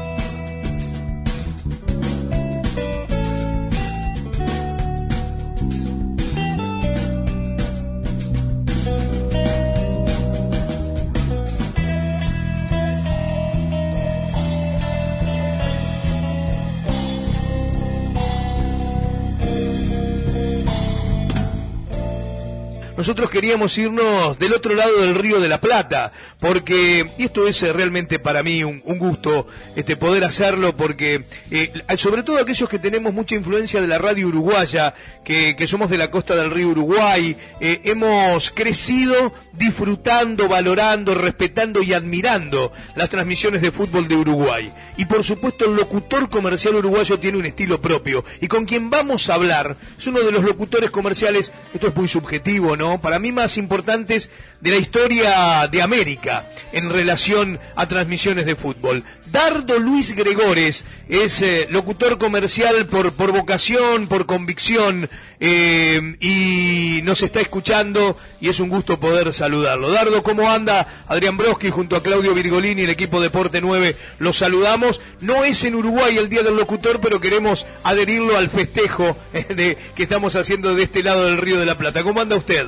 Nosotros 23.07 23.31
queríamos 23.31 23.79
irnos 23.79 24.37
del 24.37 24.53
otro 24.53 24.75
lado 24.75 25.01
del 25.01 25.15
río 25.15 25.39
de 25.39 25.47
la 25.47 25.61
Plata, 25.61 26.11
porque, 26.41 27.09
y 27.17 27.27
esto 27.27 27.47
es 27.47 27.63
realmente 27.63 28.19
para 28.19 28.43
mí 28.43 28.65
un, 28.65 28.81
gusto 28.99 29.47
este, 29.77 29.95
poder 29.95 30.25
hacerlo, 30.25 30.77
porque 30.77 31.23
eh, 31.53 31.73
sobre 31.99 32.25
todo 32.25 32.39
aquellos 32.39 32.69
que 32.69 32.81
tenemos 32.81 33.15
mucha 33.15 33.37
influencia 33.37 33.81
de 33.81 33.87
la 33.87 33.99
radio 33.99 34.27
uruguaya, 34.27 34.93
que, 35.25 35.55
que 35.55 35.69
somos 35.69 35.89
de 35.89 35.99
la 35.99 36.11
costa 36.11 36.35
del 36.35 36.51
río 36.51 36.71
Uruguay, 36.71 37.37
eh, 37.61 37.81
hemos 37.85 38.51
crecido 38.51 39.33
disfrutando, 39.53 40.49
valorando, 40.49 41.15
respetando 41.15 41.83
y 41.83 41.93
admirando 41.93 42.73
las 42.95 43.09
transmisiones 43.09 43.63
de 43.63 43.73
fútbol 43.73 44.09
de 44.09 44.17
Uruguay. 44.17 44.73
Y 44.97 45.05
por 45.05 45.25
supuesto 45.25 45.67
el 45.67 45.77
locutor 45.77 46.29
comercial 46.31 46.77
uruguayo 46.77 47.19
tiene 47.19 47.39
un 47.39 47.47
estilo 47.47 47.81
propio. 47.81 48.25
Y 48.41 48.49
con 48.49 48.65
quien 48.65 48.89
vamos 48.89 49.29
a 49.29 49.35
hablar 49.35 49.77
es 49.99 50.07
uno 50.07 50.21
de 50.21 50.33
los 50.33 50.43
locutores 50.43 50.91
comerciales, 50.91 51.53
esto 51.75 51.89
es 51.89 51.97
muy 51.97 52.09
subjetivo, 52.09 52.77
¿no? 52.77 52.96
Para 52.99 53.19
mí 53.19 53.33
más 53.33 53.57
importantes 53.57 54.31
de 54.61 54.71
la 54.71 54.77
historia 54.77 55.69
de 55.71 55.83
América 55.83 56.49
en 56.73 56.91
relación 56.91 57.59
a 57.75 57.87
transmisiones 57.87 58.47
de 58.47 58.57
fútbol. 58.57 59.05
Dardo 59.27 59.79
Luis 59.79 60.15
Gregores 60.15 60.85
es 61.09 61.43
eh, 61.43 61.67
locutor 61.71 62.19
comercial 62.19 62.87
por, 62.87 63.13
por 63.13 63.33
vocación, 63.33 64.07
por 64.07 64.27
convicción, 64.27 65.09
eh, 65.39 66.17
y 66.21 67.03
nos 67.03 67.23
está 67.23 67.41
escuchando 67.41 68.17
y 68.41 68.49
es 68.49 68.61
un 68.61 68.69
gusto 68.69 68.99
poder 68.99 69.35
saludarlo. 69.35 69.91
Dardo, 69.91 70.23
¿cómo 70.23 70.51
anda? 70.51 71.05
Adrián 71.09 71.37
Broski 71.37 71.71
junto 71.71 71.97
a 71.97 72.03
Claudio 72.03 72.35
Virgolini, 72.35 72.83
el 72.83 72.91
equipo 72.91 73.21
Deporte 73.21 73.61
9, 73.61 73.97
los 74.19 74.39
saludamos. 74.39 75.01
No 75.21 75.45
es 75.45 75.65
en 75.65 75.75
Uruguay 75.75 76.17
el 76.17 76.29
Día 76.29 76.43
del 76.43 76.57
Locutor, 76.57 77.01
pero 77.01 77.21
queremos 77.21 77.67
adherirlo 77.83 78.37
al 78.37 78.49
festejo 78.49 79.17
que 79.33 79.77
estamos 79.97 80.37
haciendo 80.37 80.75
de 80.75 80.85
este 80.85 81.03
lado 81.03 81.27
del 81.27 81.39
Río 81.39 81.59
de 81.59 81.67
la 81.67 81.77
Plata. 81.77 82.03
¿Cómo 82.03 82.21
anda 82.21 82.37
usted? 82.37 82.67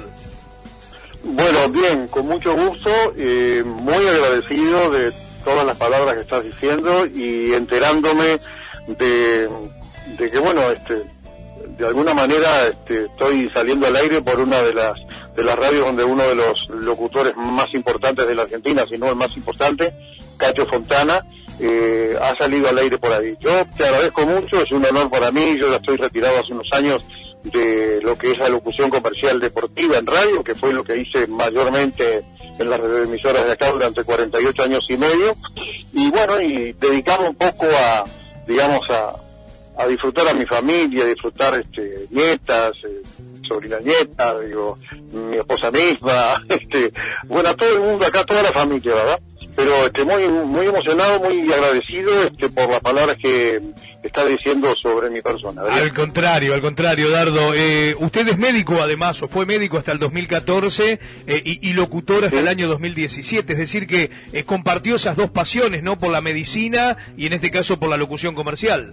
Bueno, 1.23 1.69
bien, 1.71 2.09
con 2.09 2.27
mucho 2.27 2.55
gusto, 2.55 2.91
eh, 3.17 3.63
muy 3.65 4.07
agradecido 4.07 4.91
de 4.91 5.13
todas 5.45 5.67
las 5.67 5.77
palabras 5.77 6.15
que 6.15 6.21
estás 6.23 6.45
diciendo 6.45 7.07
y 7.07 7.53
enterándome 7.55 8.39
de, 8.87 9.49
de 10.19 10.31
que, 10.31 10.39
bueno, 10.39 10.71
este, 10.71 11.03
de 11.79 11.87
alguna 11.87 12.15
manera 12.15 12.67
este, 12.67 13.07
estoy 13.07 13.51
saliendo 13.55 13.87
al 13.87 13.97
aire 13.97 14.21
por 14.21 14.41
una 14.41 14.63
de 14.63 14.75
las 14.75 15.01
de 15.37 15.45
las 15.45 15.57
radios 15.57 15.87
donde 15.87 16.03
uno 16.03 16.25
de 16.25 16.35
los 16.35 16.69
locutores 16.69 17.33
más 17.37 17.73
importantes 17.73 18.27
de 18.27 18.35
la 18.35 18.43
Argentina, 18.43 18.85
si 18.89 18.99
no 18.99 19.09
el 19.09 19.17
más 19.17 19.37
importante, 19.37 19.95
Cacho 20.37 20.67
Fontana, 20.67 21.25
eh, 21.61 22.19
ha 22.21 22.37
salido 22.37 22.69
al 22.69 22.79
aire 22.79 22.99
por 22.99 23.13
ahí. 23.13 23.37
Yo 23.39 23.65
te 23.77 23.85
agradezco 23.87 24.27
mucho, 24.27 24.61
es 24.61 24.73
un 24.73 24.85
honor 24.85 25.09
para 25.09 25.31
mí, 25.31 25.57
yo 25.57 25.71
ya 25.71 25.77
estoy 25.77 25.97
retirado 25.97 26.41
hace 26.41 26.53
unos 26.53 26.69
años 26.73 27.05
de 27.51 28.01
lo 28.03 28.17
que 28.17 28.33
es 28.33 28.39
la 28.39 28.49
locución 28.49 28.91
comercial 28.91 29.41
deportiva 29.41 29.99
en 29.99 30.07
radio, 30.07 30.43
que 30.43 30.55
fue 30.55 30.73
lo 30.73 30.85
que 30.85 30.99
hice 30.99 31.27
mayormente 31.27 32.25
en 32.59 32.71
las 32.71 32.81
emisoras 32.81 33.45
de 33.47 33.53
acá 33.53 33.71
durante 33.71 34.03
48 34.03 34.63
años 34.63 34.87
y 34.89 34.97
medio, 34.97 35.37
y 35.93 36.11
bueno, 36.11 36.41
y 36.41 36.73
dedicamos 36.73 37.31
un 37.31 37.37
poco 37.37 37.67
a, 37.67 38.05
digamos, 38.47 38.89
a, 38.91 39.15
a 39.79 39.87
disfrutar 39.87 40.29
a 40.29 40.35
mi 40.35 40.45
familia, 40.45 41.05
disfrutar 41.07 41.55
este, 41.61 42.07
nietas, 42.11 42.73
eh, 42.85 43.03
sobrinas 43.47 43.83
nietas, 43.83 44.35
digo, 44.47 44.79
mi 45.13 45.37
esposa 45.37 45.71
misma, 45.71 46.45
este, 46.49 46.93
bueno, 47.27 47.49
a 47.49 47.55
todo 47.55 47.75
el 47.75 47.81
mundo 47.81 48.07
acá, 48.07 48.25
toda 48.25 48.43
la 48.43 48.53
familia, 48.53 48.95
¿verdad? 48.95 49.21
Pero 49.59 49.87
este, 49.87 50.05
muy, 50.05 50.29
muy 50.29 50.67
emocionado, 50.67 51.19
muy 51.19 51.53
agradecido 51.53 52.23
este, 52.23 52.49
por 52.49 52.71
las 52.71 52.81
palabras 52.81 53.17
que 53.21 53.61
está 54.05 54.25
diciendo 54.25 54.73
sobre 54.81 55.11
mi 55.11 55.21
persona. 55.21 55.63
Al 55.69 55.93
contrario, 55.93 56.55
al 56.55 56.61
contrario, 56.61 57.11
Dardo. 57.11 57.55
Eh, 57.57 57.97
usted 57.99 58.29
es 58.29 58.39
médico 58.39 58.77
además, 58.81 59.21
o 59.21 59.27
fue 59.27 59.47
médico 59.47 59.77
hasta 59.77 59.91
el 59.91 59.99
2014 59.99 61.01
eh, 61.27 61.43
y, 61.45 61.69
y, 61.69 61.73
locutor 61.73 62.25
hasta 62.25 62.39
el 62.39 62.47
año 62.47 62.69
2017, 62.69 63.53
es 63.53 63.59
decir 63.59 63.89
que 63.89 64.13
eh, 64.33 64.45
compartió 64.45 64.95
esas 64.95 65.17
dos 65.17 65.31
pasiones, 65.31 65.83
¿no? 65.83 65.99
Por 65.99 66.13
la 66.13 66.21
medicina 66.21 66.97
y 67.17 67.27
en 67.27 67.33
este 67.33 67.51
caso 67.51 67.81
por 67.81 67.91
la 67.91 67.97
locución 67.97 68.37
comercial. 68.37 68.93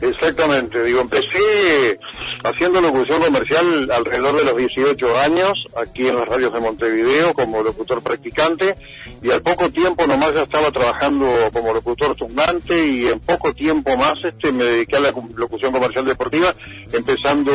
Exactamente, 0.00 0.82
digo, 0.82 1.00
empecé 1.00 1.98
haciendo 2.42 2.80
locución 2.80 3.22
comercial 3.22 3.90
alrededor 3.90 4.36
de 4.36 4.44
los 4.44 4.56
18 4.56 5.18
años, 5.18 5.66
aquí 5.76 6.08
en 6.08 6.16
las 6.16 6.26
radios 6.26 6.52
de 6.52 6.60
Montevideo 6.60 7.32
como 7.32 7.62
locutor 7.62 8.02
practicante, 8.02 8.74
y 9.22 9.30
al 9.30 9.40
poco 9.40 9.70
tiempo 9.70 10.06
nomás 10.06 10.34
ya 10.34 10.42
estaba 10.42 10.70
trabajando 10.70 11.26
como 11.52 11.72
locutor 11.72 12.14
turnante 12.16 12.86
y 12.86 13.06
en 13.06 13.20
poco 13.20 13.54
tiempo 13.54 13.96
más 13.96 14.14
este 14.22 14.52
me 14.52 14.64
dediqué 14.64 14.96
a 14.96 15.00
la 15.00 15.14
locución 15.36 15.72
comercial 15.72 16.04
deportiva, 16.04 16.54
empezando 16.92 17.52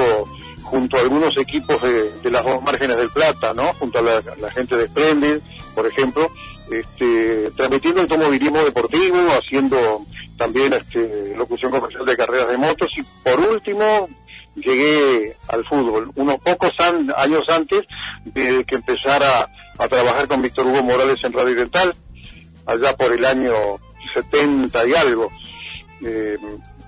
junto 0.64 0.98
a 0.98 1.02
algunos 1.02 1.38
equipos 1.38 1.82
de, 1.82 2.12
de 2.24 2.32
las 2.32 2.44
dos 2.44 2.62
márgenes 2.64 2.98
del 2.98 3.10
Plata, 3.10 3.54
¿no? 3.54 3.74
Junto 3.76 4.00
a 4.00 4.02
la, 4.02 4.24
la 4.40 4.52
gente 4.52 4.78
de 4.78 4.88
Splendid, 4.88 5.38
por 5.76 5.86
ejemplo, 5.86 6.32
este, 6.72 7.52
transmitiendo 7.56 8.02
automovilismo 8.02 8.64
deportivo, 8.64 9.18
haciendo 9.38 10.06
también 10.40 10.72
este, 10.74 11.36
locución 11.36 11.70
comercial 11.70 12.06
de 12.06 12.18
carreras 12.18 12.48
de 12.48 12.58
motos 12.58 12.88
y 12.98 13.04
por 13.24 13.40
último 13.42 14.10
llegué 14.56 15.36
al 15.50 15.66
fútbol, 15.66 16.12
unos 16.16 16.40
pocos 16.40 16.72
años 16.80 17.44
antes 17.50 17.82
de 18.26 18.64
que 18.64 18.76
empezara 18.76 19.50
a 19.78 19.88
trabajar 19.88 20.28
con 20.28 20.42
Víctor 20.42 20.66
Hugo 20.66 20.82
Morales 20.82 21.24
en 21.24 21.34
Radio 21.34 21.56
Dental, 21.56 21.94
allá 22.66 22.96
por 22.96 23.12
el 23.12 23.24
año 23.26 23.54
70 24.14 24.88
y 24.88 24.94
algo. 24.96 25.30
Eh, 26.04 26.38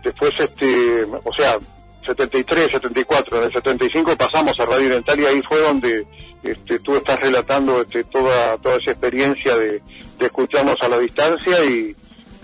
después, 0.04 0.32
este, 0.40 1.04
o 1.04 1.34
sea, 1.36 1.58
73, 2.06 2.72
74, 2.72 3.38
en 3.38 3.44
el 3.44 3.54
75 3.54 4.16
pasamos 4.16 4.58
a 4.60 4.66
Radio 4.66 4.90
Dental 4.90 5.20
y 5.20 5.26
ahí 5.26 5.42
fue 5.42 5.60
donde 5.60 6.08
este, 6.42 6.80
tú 6.80 6.96
estás 6.96 7.20
relatando 7.20 7.82
este, 7.82 8.06
toda, 8.06 8.58
toda 8.58 8.78
esa 8.78 8.92
experiencia 8.92 9.56
de, 9.58 9.82
de 10.18 10.26
escucharnos 10.26 10.78
a 10.82 10.90
la 10.90 11.00
distancia 11.00 11.64
y, 11.66 11.96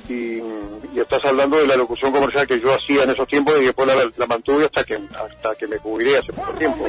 y, 0.09 0.41
y, 0.93 0.99
estás 0.99 1.23
hablando 1.25 1.57
de 1.57 1.67
la 1.67 1.75
locución 1.75 2.11
comercial 2.11 2.47
que 2.47 2.59
yo 2.59 2.73
hacía 2.73 3.03
en 3.03 3.11
esos 3.11 3.27
tiempos 3.27 3.55
y 3.61 3.65
después 3.65 3.87
la, 3.87 3.95
la 4.17 4.25
mantuve 4.25 4.65
hasta 4.65 4.83
que 4.83 4.95
hasta 4.95 5.55
que 5.55 5.67
me 5.67 5.77
jubilé 5.77 6.17
hace 6.17 6.33
poco 6.33 6.51
tiempo. 6.53 6.85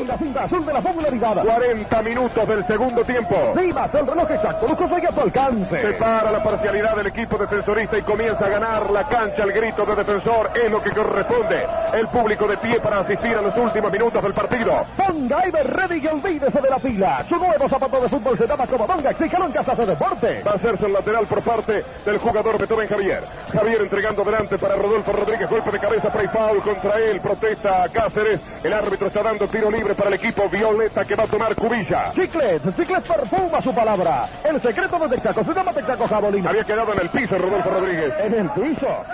40 1.42 2.02
minutos 2.02 2.48
del 2.48 2.66
segundo 2.66 3.04
tiempo. 3.04 3.54
Vivas 3.56 3.94
el 3.94 4.06
reloj 4.06 4.30
exacto, 4.30 4.68
Lujo 4.68 4.84
a 4.84 5.12
tu 5.12 5.20
alcance. 5.20 5.82
Separa 5.82 6.32
la 6.32 6.42
parcialidad 6.42 6.96
del 6.96 7.06
equipo 7.08 7.38
defensorista 7.38 7.98
y 7.98 8.02
comienza 8.02 8.46
a 8.46 8.48
ganar 8.48 8.90
la 8.90 9.08
cancha. 9.08 9.44
El 9.44 9.52
grito 9.52 9.84
de 9.84 9.96
defensor 9.96 10.50
es 10.54 10.70
lo 10.70 10.82
que 10.82 10.90
corresponde. 10.90 11.66
El 11.94 12.08
público 12.08 12.46
de 12.46 12.56
pie 12.56 12.80
para 12.80 13.00
asistir 13.00 13.36
a 13.36 13.42
los 13.42 13.56
últimos 13.56 13.90
minutos 13.92 14.22
del 14.22 14.32
partido. 14.32 14.86
Ponga 14.96 15.46
Iber 15.46 15.66
ready 15.66 16.00
y 16.04 16.06
olvídese 16.06 16.60
de 16.60 16.70
la 16.70 16.78
fila. 16.78 17.24
Su 17.28 17.36
nuevo 17.36 17.68
zapato 17.68 18.00
de 18.00 18.08
fútbol 18.08 18.38
se 18.38 18.46
llama 18.46 18.66
Comodonga. 18.66 19.10
Exíjalo 19.10 19.46
en 19.46 19.52
Casas 19.52 19.78
de 19.78 19.86
Deporte. 19.86 20.42
Va 20.46 20.52
a 20.52 20.54
hacerse 20.54 20.86
el 20.86 20.92
lateral 20.92 21.26
por 21.26 21.42
parte 21.42 21.84
del 22.04 22.18
jugador 22.18 22.58
Beethoven 22.58 22.88
Javier. 22.88 23.07
Javier 23.52 23.80
entregando 23.82 24.24
delante 24.24 24.58
para 24.58 24.76
Rodolfo 24.76 25.12
Rodríguez. 25.12 25.48
Golpe 25.48 25.70
de 25.70 25.78
cabeza, 25.78 26.12
play 26.12 26.26
foul 26.28 26.60
contra 26.60 27.00
él. 27.00 27.20
Protesta 27.20 27.84
a 27.84 27.88
Cáceres. 27.88 28.40
El 28.62 28.72
árbitro 28.72 29.06
está 29.06 29.22
dando 29.22 29.48
tiro 29.48 29.70
libre 29.70 29.94
para 29.94 30.08
el 30.08 30.14
equipo 30.14 30.48
Violeta 30.48 31.04
que 31.04 31.14
va 31.14 31.24
a 31.24 31.26
tomar 31.26 31.54
Cubilla. 31.54 32.12
Chiclet, 32.14 32.62
Chiclet 32.76 33.02
perfuma 33.02 33.62
su 33.62 33.74
palabra. 33.74 34.28
El 34.44 34.60
secreto 34.60 34.98
de 34.98 35.08
Texaco 35.08 35.44
se 35.44 35.54
llama 35.54 35.72
Texaco 35.72 36.06
Jabolín. 36.06 36.46
Había 36.46 36.64
quedado 36.64 36.92
en 36.92 37.00
el 37.00 37.08
piso 37.08 37.38
Rodolfo 37.38 37.70
Rodríguez. 37.70 38.12
En 38.20 38.34
el 38.34 38.50
piso. 38.50 39.04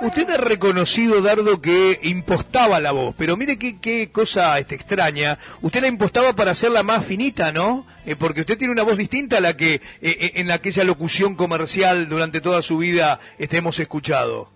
Usted 0.00 0.30
ha 0.30 0.36
reconocido, 0.36 1.20
Dardo, 1.20 1.60
que 1.60 2.00
impostaba 2.02 2.80
la 2.80 2.92
voz, 2.92 3.14
pero 3.16 3.36
mire 3.36 3.58
qué, 3.58 3.78
qué 3.78 4.10
cosa 4.10 4.58
este, 4.58 4.74
extraña. 4.74 5.38
Usted 5.60 5.82
la 5.82 5.88
impostaba 5.88 6.32
para 6.32 6.52
hacerla 6.52 6.82
más 6.82 7.04
finita, 7.04 7.52
¿no? 7.52 7.84
Eh, 8.04 8.16
porque 8.16 8.40
usted 8.40 8.58
tiene 8.58 8.72
una 8.72 8.82
voz 8.82 8.96
distinta 8.96 9.38
a 9.38 9.40
la 9.40 9.56
que 9.56 9.80
eh, 10.00 10.32
en 10.34 10.50
aquella 10.50 10.82
locución 10.84 11.36
comercial 11.36 12.08
durante 12.08 12.40
toda 12.40 12.60
su 12.62 12.78
vida 12.78 13.20
este, 13.38 13.58
hemos 13.58 13.78
escuchado. 13.78 14.50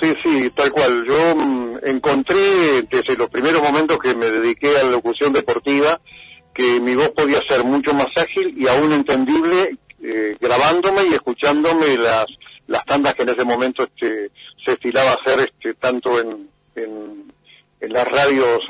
Sí, 0.00 0.14
sí, 0.22 0.50
tal 0.54 0.70
cual. 0.70 1.04
Yo 1.06 1.34
mmm, 1.34 1.78
encontré 1.84 2.82
desde 2.90 3.16
los 3.16 3.28
primeros 3.30 3.62
momentos 3.62 3.98
que 3.98 4.14
me 4.14 4.30
dediqué 4.30 4.76
a 4.78 4.84
la 4.84 4.90
locución 4.90 5.32
deportiva 5.32 6.00
que 6.54 6.80
mi 6.80 6.94
voz 6.94 7.10
podía 7.10 7.40
ser 7.48 7.64
mucho 7.64 7.92
más 7.92 8.06
ágil 8.16 8.54
y 8.56 8.66
aún 8.68 8.92
entendible 8.92 9.76
eh, 10.02 10.36
grabándome 10.40 11.02
y 11.10 11.14
escuchándome 11.14 11.98
las 11.98 12.26
las 12.68 12.84
tandas 12.84 13.14
que 13.14 13.22
en 13.22 13.28
ese 13.28 13.44
momento 13.44 13.84
este, 13.84 14.30
se 14.64 14.72
estilaba 14.72 15.12
hacer 15.12 15.38
este, 15.40 15.74
tanto 15.74 16.18
en, 16.18 16.48
en 16.74 17.92
las 17.92 18.08
radios, 18.08 18.60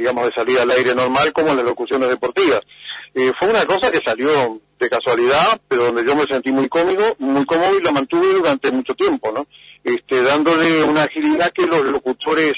digamos, 0.00 0.24
de 0.24 0.32
salida 0.34 0.62
al 0.62 0.70
aire 0.70 0.94
normal 0.94 1.30
como 1.34 1.50
en 1.50 1.56
las 1.56 1.66
locuciones 1.66 2.08
deportivas. 2.08 2.62
Eh, 3.14 3.32
fue 3.38 3.50
una 3.50 3.66
cosa 3.66 3.90
que 3.90 4.00
salió 4.02 4.58
de 4.78 4.88
casualidad, 4.88 5.60
pero 5.68 5.84
donde 5.84 6.06
yo 6.06 6.16
me 6.16 6.24
sentí 6.24 6.50
muy 6.50 6.70
cómodo, 6.70 7.16
muy 7.18 7.44
cómodo 7.44 7.78
y 7.78 7.82
la 7.82 7.92
mantuve 7.92 8.32
durante 8.32 8.70
mucho 8.70 8.94
tiempo, 8.94 9.30
¿no? 9.30 9.46
Este, 9.84 10.22
dándole 10.22 10.84
una 10.84 11.02
agilidad 11.02 11.52
que 11.52 11.66
los 11.66 11.84
locutores, 11.84 12.54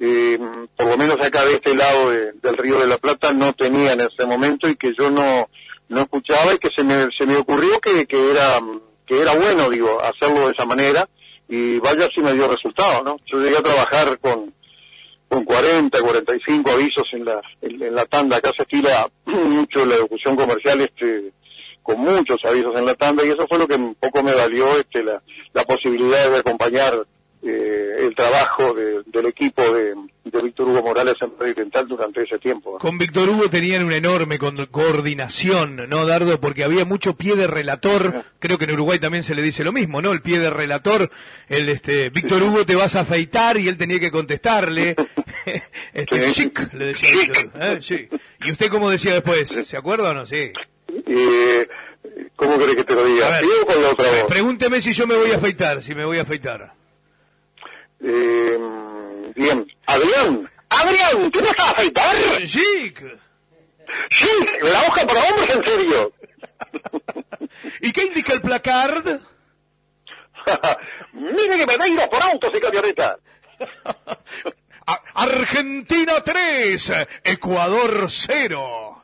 eh, 0.00 0.38
por 0.76 0.86
lo 0.86 0.98
menos 0.98 1.16
acá 1.18 1.46
de 1.46 1.54
este 1.54 1.74
lado 1.74 2.10
de, 2.10 2.32
del 2.42 2.58
Río 2.58 2.78
de 2.78 2.86
la 2.86 2.98
Plata, 2.98 3.32
no 3.32 3.54
tenían 3.54 3.98
en 3.98 4.08
ese 4.12 4.26
momento 4.26 4.68
y 4.68 4.76
que 4.76 4.92
yo 4.98 5.10
no, 5.10 5.48
no 5.88 6.00
escuchaba 6.02 6.52
y 6.52 6.58
que 6.58 6.68
se 6.76 6.84
me, 6.84 7.06
se 7.16 7.24
me 7.24 7.36
ocurrió 7.36 7.80
que, 7.80 8.04
que 8.04 8.32
era, 8.32 8.60
que 9.06 9.18
era 9.18 9.34
bueno, 9.34 9.70
digo, 9.70 9.98
hacerlo 10.02 10.46
de 10.46 10.52
esa 10.52 10.66
manera 10.66 11.08
y 11.48 11.78
vaya 11.78 12.06
si 12.14 12.20
me 12.20 12.34
dio 12.34 12.48
resultado, 12.48 13.02
¿no? 13.02 13.16
Yo 13.32 13.40
llegué 13.40 13.56
a 13.56 13.62
trabajar 13.62 14.18
con, 14.18 14.52
con 15.32 15.46
40, 15.46 15.98
45 15.98 16.70
avisos 16.70 17.08
en 17.12 17.24
la, 17.24 17.40
en, 17.62 17.82
en 17.82 17.94
la 17.94 18.04
tanda. 18.04 18.36
Acá 18.36 18.50
se 18.54 18.64
estila 18.64 19.08
mucho 19.24 19.86
la 19.86 19.96
locución 19.96 20.36
comercial, 20.36 20.82
este, 20.82 21.32
con 21.82 22.00
muchos 22.00 22.38
avisos 22.44 22.76
en 22.76 22.84
la 22.84 22.94
tanda, 22.94 23.24
y 23.24 23.30
eso 23.30 23.46
fue 23.48 23.58
lo 23.58 23.66
que 23.66 23.76
un 23.76 23.94
poco 23.94 24.22
me 24.22 24.34
valió 24.34 24.78
este, 24.78 25.02
la, 25.02 25.22
la 25.54 25.64
posibilidad 25.64 26.30
de 26.30 26.36
acompañar 26.36 27.06
eh, 27.42 27.96
el 27.98 28.14
trabajo 28.14 28.72
de, 28.72 29.02
del 29.06 29.26
equipo 29.26 29.62
de, 29.62 29.94
de 30.24 30.42
Víctor 30.42 30.68
Hugo 30.68 30.82
Morales 30.82 31.16
en 31.20 31.32
Radio 31.38 31.86
durante 31.86 32.22
ese 32.22 32.38
tiempo. 32.38 32.78
Con 32.78 32.98
Víctor 32.98 33.28
Hugo 33.28 33.50
tenían 33.50 33.84
una 33.84 33.96
enorme 33.96 34.38
co 34.38 34.52
coordinación, 34.70 35.88
¿no, 35.88 36.06
Dardo? 36.06 36.40
Porque 36.40 36.62
había 36.62 36.84
mucho 36.84 37.16
pie 37.16 37.34
de 37.34 37.48
relator, 37.48 38.24
creo 38.38 38.58
que 38.58 38.64
en 38.64 38.72
Uruguay 38.72 38.98
también 38.98 39.24
se 39.24 39.34
le 39.34 39.42
dice 39.42 39.64
lo 39.64 39.72
mismo, 39.72 40.00
¿no? 40.00 40.12
El 40.12 40.22
pie 40.22 40.38
de 40.38 40.50
relator, 40.50 41.10
el 41.48 41.68
este, 41.68 42.10
Víctor 42.10 42.38
sí, 42.38 42.44
Hugo 42.44 42.64
te 42.64 42.76
vas 42.76 42.94
a 42.94 43.00
afeitar 43.00 43.56
y 43.58 43.66
él 43.66 43.76
tenía 43.76 43.98
que 43.98 44.10
contestarle, 44.10 44.94
este, 45.92 46.32
chic, 46.32 46.72
le 46.74 46.86
decía 46.86 47.10
Víctor, 47.20 47.50
¿eh? 47.60 47.78
sí. 47.80 48.08
¿Y 48.44 48.52
usted 48.52 48.68
cómo 48.68 48.88
decía 48.88 49.14
después? 49.14 49.48
¿Se 49.64 49.76
acuerda 49.76 50.10
o 50.10 50.14
no? 50.14 50.26
Sí. 50.26 50.52
Eh, 51.06 51.68
¿Cómo 52.36 52.58
querés 52.58 52.76
que 52.76 52.84
te 52.84 52.94
lo 52.94 53.04
diga? 53.04 53.28
Ver, 53.28 53.40
¿Sí 53.40 53.50
con 53.66 53.82
la 53.82 53.88
otra 53.90 54.06
voz? 54.10 54.24
Pregúnteme 54.28 54.80
si 54.80 54.92
yo 54.92 55.06
me 55.06 55.16
voy 55.16 55.32
a 55.32 55.36
afeitar, 55.36 55.82
si 55.82 55.94
me 55.94 56.04
voy 56.04 56.18
a 56.18 56.22
afeitar. 56.22 56.81
Eh, 58.02 58.58
bien. 59.34 59.66
Adrián, 59.86 60.50
Adrián, 60.68 61.30
¿tú 61.30 61.40
no 61.40 61.46
estás 61.46 61.68
a 61.68 61.70
afeitar? 61.70 62.16
Sí. 62.46 62.94
Sí, 64.10 64.28
la 64.62 64.80
hoja 64.82 65.06
para 65.06 65.20
hombres, 65.20 65.56
en 65.56 65.64
serio. 65.64 66.12
¿Y 67.80 67.92
qué 67.92 68.04
indica 68.04 68.34
el 68.34 68.40
placard? 68.40 69.20
Mire 71.12 71.58
que 71.58 71.66
me 71.66 71.76
vengo 71.76 72.10
por 72.10 72.22
autos 72.22 72.52
y 72.54 72.60
camionetas. 72.60 73.16
Argentina 75.14 76.14
3, 76.24 76.92
Ecuador 77.24 78.06
0. 78.08 79.01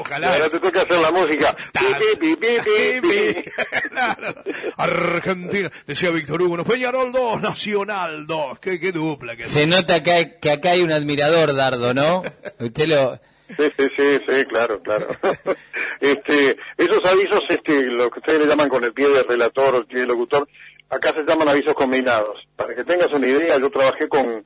Ojalá. 0.00 0.32
Ahora 0.34 0.48
te 0.50 0.60
toca 0.60 0.82
hacer 0.82 0.98
la 0.98 1.10
música. 1.10 1.56
Pi, 1.72 2.16
pi, 2.18 2.36
pi, 2.36 3.44
claro. 3.90 4.34
Argentina. 4.76 5.70
Decía 5.86 6.10
Víctor 6.10 6.42
Hugo, 6.42 6.64
Peñarol 6.64 7.12
2, 7.12 7.40
Nacional 7.40 8.26
2. 8.26 8.58
Qué, 8.60 8.78
qué 8.78 8.92
dupla. 8.92 9.36
Qué 9.36 9.44
Se 9.44 9.62
dupla. 9.62 9.76
nota 9.76 9.94
acá, 9.96 10.38
que 10.40 10.50
acá 10.50 10.70
hay 10.70 10.82
un 10.82 10.92
admirador, 10.92 11.54
Dardo, 11.54 11.94
¿no? 11.94 12.22
Usted 12.58 12.86
lo... 12.88 13.18
Sí, 13.56 13.72
sí, 13.78 13.88
sí, 13.96 14.18
sí, 14.28 14.44
claro, 14.44 14.82
claro. 14.82 15.08
este, 16.00 16.58
esos 16.76 17.02
avisos, 17.04 17.42
este, 17.48 17.86
lo 17.86 18.10
que 18.10 18.18
ustedes 18.18 18.40
le 18.40 18.46
llaman 18.46 18.68
con 18.68 18.84
el 18.84 18.92
pie 18.92 19.08
de 19.08 19.22
relator 19.22 19.74
o 19.74 19.78
el 19.78 19.86
pie 19.86 20.00
de 20.00 20.06
locutor, 20.06 20.46
acá 20.90 21.14
se 21.14 21.24
llaman 21.24 21.48
avisos 21.48 21.72
combinados. 21.74 22.46
Para 22.56 22.74
que 22.74 22.84
tengas 22.84 23.08
una 23.10 23.26
idea, 23.26 23.58
yo 23.58 23.70
trabajé 23.70 24.06
con 24.06 24.44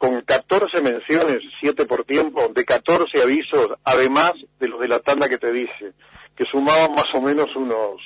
con 0.00 0.22
14 0.22 0.80
menciones, 0.80 1.40
7 1.60 1.84
por 1.84 2.06
tiempo, 2.06 2.48
de 2.54 2.64
14 2.64 3.22
avisos, 3.22 3.68
además 3.84 4.32
de 4.58 4.66
los 4.66 4.80
de 4.80 4.88
la 4.88 4.98
tanda 5.00 5.28
que 5.28 5.36
te 5.36 5.52
dice, 5.52 5.92
que 6.34 6.44
sumaban 6.50 6.94
más 6.94 7.04
o 7.12 7.20
menos 7.20 7.54
unos 7.54 8.00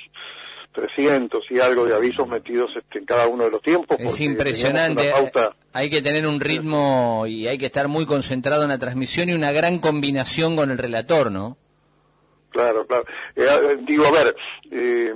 300 0.73 1.41
y 1.51 1.61
algo 1.61 1.85
de 1.85 1.95
avisos 1.95 2.27
metidos 2.27 2.69
este, 2.75 2.99
en 2.99 3.05
cada 3.05 3.27
uno 3.27 3.45
de 3.45 3.51
los 3.51 3.61
tiempos. 3.61 3.95
Es 3.97 4.19
impresionante. 4.19 5.13
Hay 5.71 5.89
que 5.89 6.01
tener 6.01 6.27
un 6.27 6.41
ritmo 6.41 7.23
y 7.27 7.47
hay 7.47 7.57
que 7.57 7.67
estar 7.67 7.87
muy 7.87 8.05
concentrado 8.05 8.63
en 8.63 8.69
la 8.69 8.77
transmisión 8.77 9.29
y 9.29 9.33
una 9.33 9.53
gran 9.53 9.79
combinación 9.79 10.57
con 10.57 10.71
el 10.71 10.77
relator, 10.77 11.31
¿no? 11.31 11.55
Claro, 12.49 12.85
claro. 12.85 13.05
Eh, 13.37 13.77
digo, 13.87 14.05
a 14.05 14.11
ver, 14.11 14.35
eh, 14.69 15.13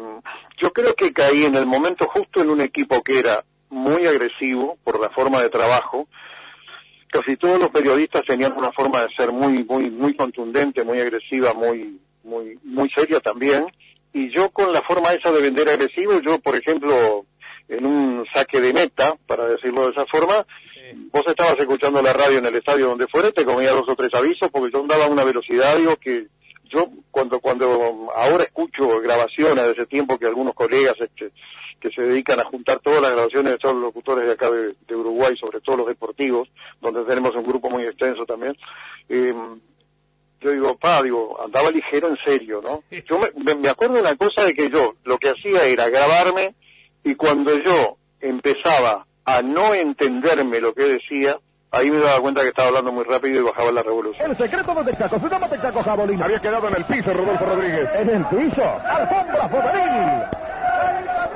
yo 0.61 0.71
creo 0.71 0.95
que 0.95 1.11
caí 1.11 1.43
en 1.43 1.55
el 1.55 1.65
momento 1.65 2.07
justo 2.07 2.41
en 2.41 2.49
un 2.49 2.61
equipo 2.61 3.03
que 3.03 3.19
era 3.19 3.43
muy 3.69 4.07
agresivo 4.07 4.77
por 4.85 4.97
la 5.01 5.09
forma 5.09 5.41
de 5.41 5.49
trabajo. 5.49 6.07
Casi 7.11 7.37
todos 7.37 7.59
los 7.59 7.69
periodistas 7.69 8.23
tenían 8.25 8.53
una 8.55 8.71
forma 8.71 9.01
de 9.01 9.07
ser 9.17 9.31
muy, 9.31 9.63
muy, 9.63 9.89
muy 9.89 10.13
contundente, 10.15 10.83
muy 10.83 10.99
agresiva, 10.99 11.53
muy, 11.53 11.99
muy, 12.23 12.59
muy 12.63 12.89
seria 12.95 13.19
también. 13.19 13.65
Y 14.13 14.29
yo 14.31 14.49
con 14.49 14.71
la 14.73 14.81
forma 14.81 15.13
esa 15.13 15.31
de 15.31 15.41
vender 15.41 15.69
agresivo, 15.69 16.19
yo, 16.21 16.39
por 16.39 16.55
ejemplo, 16.55 17.25
en 17.67 17.85
un 17.85 18.25
saque 18.33 18.61
de 18.61 18.73
meta, 18.73 19.15
para 19.27 19.47
decirlo 19.47 19.85
de 19.85 19.91
esa 19.91 20.05
forma, 20.05 20.45
vos 21.11 21.23
estabas 21.27 21.57
escuchando 21.59 22.01
la 22.01 22.13
radio 22.13 22.39
en 22.39 22.45
el 22.45 22.55
estadio 22.55 22.87
donde 22.87 23.07
fuera, 23.07 23.31
te 23.31 23.45
comía 23.45 23.71
dos 23.71 23.87
o 23.87 23.95
tres 23.95 24.09
avisos 24.13 24.49
porque 24.51 24.71
yo 24.73 24.81
andaba 24.81 25.05
a 25.05 25.09
una 25.09 25.23
velocidad, 25.23 25.77
digo 25.77 25.95
que 25.97 26.27
yo 26.71 26.89
cuando 27.11 27.39
cuando 27.39 28.11
ahora 28.15 28.43
escucho 28.43 28.99
grabaciones 29.01 29.65
de 29.65 29.71
ese 29.71 29.85
tiempo 29.87 30.17
que 30.17 30.27
algunos 30.27 30.53
colegas 30.53 30.95
este, 30.99 31.31
que 31.79 31.89
se 31.91 32.01
dedican 32.01 32.39
a 32.39 32.45
juntar 32.45 32.79
todas 32.79 33.01
las 33.01 33.13
grabaciones 33.13 33.53
de 33.53 33.57
todos 33.57 33.75
los 33.75 33.83
locutores 33.83 34.25
de 34.25 34.33
acá 34.33 34.49
de, 34.51 34.75
de 34.87 34.95
Uruguay, 34.95 35.35
sobre 35.39 35.61
todo 35.61 35.77
los 35.77 35.87
deportivos, 35.87 36.49
donde 36.81 37.03
tenemos 37.05 37.35
un 37.35 37.43
grupo 37.43 37.69
muy 37.69 37.83
extenso 37.83 38.25
también, 38.25 38.55
eh, 39.09 39.33
yo 40.41 40.51
digo, 40.51 40.77
pa, 40.77 41.03
digo, 41.03 41.41
andaba 41.43 41.69
ligero 41.69 42.07
en 42.07 42.17
serio, 42.25 42.61
¿no? 42.63 42.83
Yo 43.09 43.19
me, 43.19 43.55
me 43.55 43.69
acuerdo 43.69 43.95
de 43.95 44.01
una 44.01 44.15
cosa 44.15 44.45
de 44.45 44.53
que 44.53 44.69
yo 44.69 44.95
lo 45.03 45.17
que 45.17 45.29
hacía 45.29 45.65
era 45.65 45.89
grabarme 45.89 46.55
y 47.03 47.15
cuando 47.15 47.57
yo 47.57 47.97
empezaba 48.21 49.05
a 49.25 49.41
no 49.41 49.73
entenderme 49.73 50.61
lo 50.61 50.73
que 50.73 50.83
decía, 50.83 51.37
ahí 51.71 51.91
me 51.91 51.99
daba 51.99 52.21
cuenta 52.21 52.41
que 52.41 52.49
estaba 52.49 52.69
hablando 52.69 52.91
muy 52.91 53.03
rápido 53.03 53.39
y 53.39 53.43
bajaba 53.43 53.71
la 53.71 53.83
revolución. 53.83 54.31
El 54.31 54.37
secreto 54.37 54.73
de 54.75 54.91
Texaco, 54.91 55.19
se 55.19 55.29
llama 55.29 55.49
Texaco 55.49 55.83
Jabolín. 55.83 56.21
Había 56.21 56.39
quedado 56.39 56.67
en 56.69 56.75
el 56.75 56.85
piso 56.85 57.13
Rodolfo 57.13 57.45
Rodríguez. 57.45 57.89
En 57.95 58.09
el 58.09 58.25
piso, 58.25 58.79
alfombra 58.85 59.49
juvenil. 59.49 60.58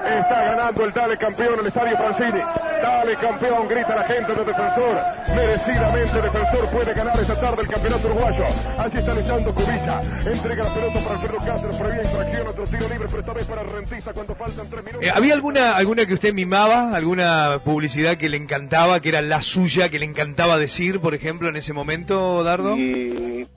Está 0.04 0.44
ganando 0.44 0.84
el 0.86 0.92
Dale 0.92 1.18
Campeón 1.18 1.54
en 1.54 1.60
el 1.62 1.68
Estadio 1.68 1.98
Francini. 1.98 2.42
Dale 2.82 3.16
Campeón, 3.16 3.68
grita 3.70 3.96
la 3.96 4.04
gente 4.04 4.34
de 4.34 4.44
Defensor. 4.44 4.96
Merecidamente 5.36 6.22
Defensor 6.22 6.70
puede 6.70 6.94
ganar 6.94 7.20
esta 7.20 7.40
tarde 7.40 7.62
el 7.62 7.68
campeonato 7.68 8.08
uruguayo. 8.08 8.46
Allí 8.78 8.98
está 8.98 9.20
echando 9.20 9.54
Cubicha. 9.56 10.02
Entrega 10.26 10.64
la 10.66 10.74
pelota 10.74 11.00
para 11.00 11.16
Alfredo 11.16 11.38
Cáceres. 11.46 11.78
Previa 11.78 12.04
infracción, 12.04 12.48
otro 12.48 12.64
tiro 12.66 12.90
libre, 12.90 13.08
pero 13.08 13.20
esta 13.20 13.34
vez 13.34 13.46
para 13.46 13.64
Rentista 13.64 14.14
cuando 14.14 14.36
faltan 14.36 14.70
tres 14.70 14.84
minutos. 14.84 15.08
Eh, 15.08 15.12
¿Había 15.16 15.34
alguna, 15.34 15.76
alguna 15.76 16.06
que 16.06 16.14
usted 16.14 16.34
mimaba? 16.34 16.96
¿Alguna 16.96 17.62
publicidad 17.64 18.18
que 18.18 18.30
le 18.30 18.38
encantaba, 18.38 19.00
que 19.00 19.10
era 19.10 19.22
la 19.22 19.42
suya, 19.42 19.90
que 19.90 20.00
le 20.00 20.06
encantaba 20.06 20.58
decir, 20.58 21.00
por 21.00 21.14
ejemplo, 21.14 21.48
en 21.48 21.56
ese 21.56 21.72
momento, 21.72 22.44
Dardo? 22.44 22.76
Y 22.76 23.48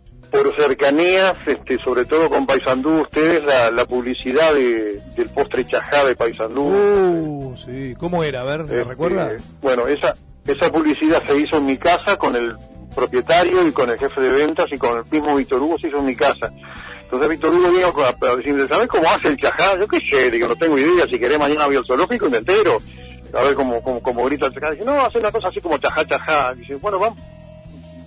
por 0.43 0.57
cercanías, 0.61 1.35
este, 1.47 1.79
sobre 1.83 2.05
todo 2.05 2.29
con 2.29 2.47
Paysandú, 2.47 3.03
ustedes 3.03 3.43
la, 3.45 3.71
la 3.71 3.85
publicidad 3.87 4.53
de, 4.55 5.01
del 5.17 5.29
postre 5.31 5.67
chajá 5.67 6.05
de 6.05 6.15
Paysandú. 6.15 6.63
Uh, 6.63 7.57
sí. 7.57 7.95
¿Cómo 7.99 8.23
era? 8.23 8.43
A 8.43 8.45
ver, 8.45 8.65
¿me 8.65 8.77
Este, 8.77 8.85
recuerda? 8.89 9.33
Bueno, 9.63 9.87
esa, 9.89 10.15
esa 10.47 10.71
publicidad 10.71 11.23
se 11.27 11.39
hizo 11.39 11.57
en 11.59 11.67
mi 11.67 11.79
casa 11.79 12.17
con 12.17 12.37
el 12.37 12.57
propietario 12.95 13.67
y 13.67 13.73
con 13.73 13.91
el 13.91 13.99
jefe 13.99 14.21
de 14.21 14.29
ventas 14.29 14.67
y 14.71 14.79
con 14.79 14.99
el 14.99 15.05
mismo 15.11 15.37
Víctor 15.37 15.61
Hugo 15.63 15.79
se 15.79 15.89
hizo 15.89 15.99
en 15.99 16.07
mi 16.07 16.17
casa. 16.17 16.53
Entonces 17.03 17.29
Víctor 17.29 17.55
Hugo 17.55 17.71
vino 17.71 17.93
a, 18.05 18.27
a 18.33 18.37
decirme, 18.37 18.67
¿sabes 18.69 18.89
cómo 18.89 19.05
hace 19.09 19.29
el 19.29 19.37
chajá? 19.37 19.79
Yo 19.79 19.87
qué 19.87 20.01
sé, 20.07 20.31
digo, 20.31 20.49
no 20.49 20.57
tengo 20.57 20.79
idea, 20.79 21.07
si 21.09 21.19
querés 21.19 21.39
mañana 21.39 21.67
voy 21.67 21.77
al 21.77 21.87
zoológico 21.87 22.27
y 22.27 22.31
me 22.31 22.39
entero. 22.39 22.79
A 23.33 23.43
ver 23.43 23.55
cómo, 23.55 23.83
cómo, 23.83 24.01
cómo 24.03 24.25
grita 24.25 24.47
el 24.47 24.55
chajá. 24.55 24.71
Dice, 24.73 24.85
no, 24.85 24.93
hace 25.05 25.19
una 25.19 25.31
cosa 25.31 25.49
así 25.49 25.61
como 25.61 25.77
chajá, 25.79 26.05
chajá. 26.07 26.55
Dice, 26.55 26.75
bueno, 26.77 26.99
vamos, 26.99 27.19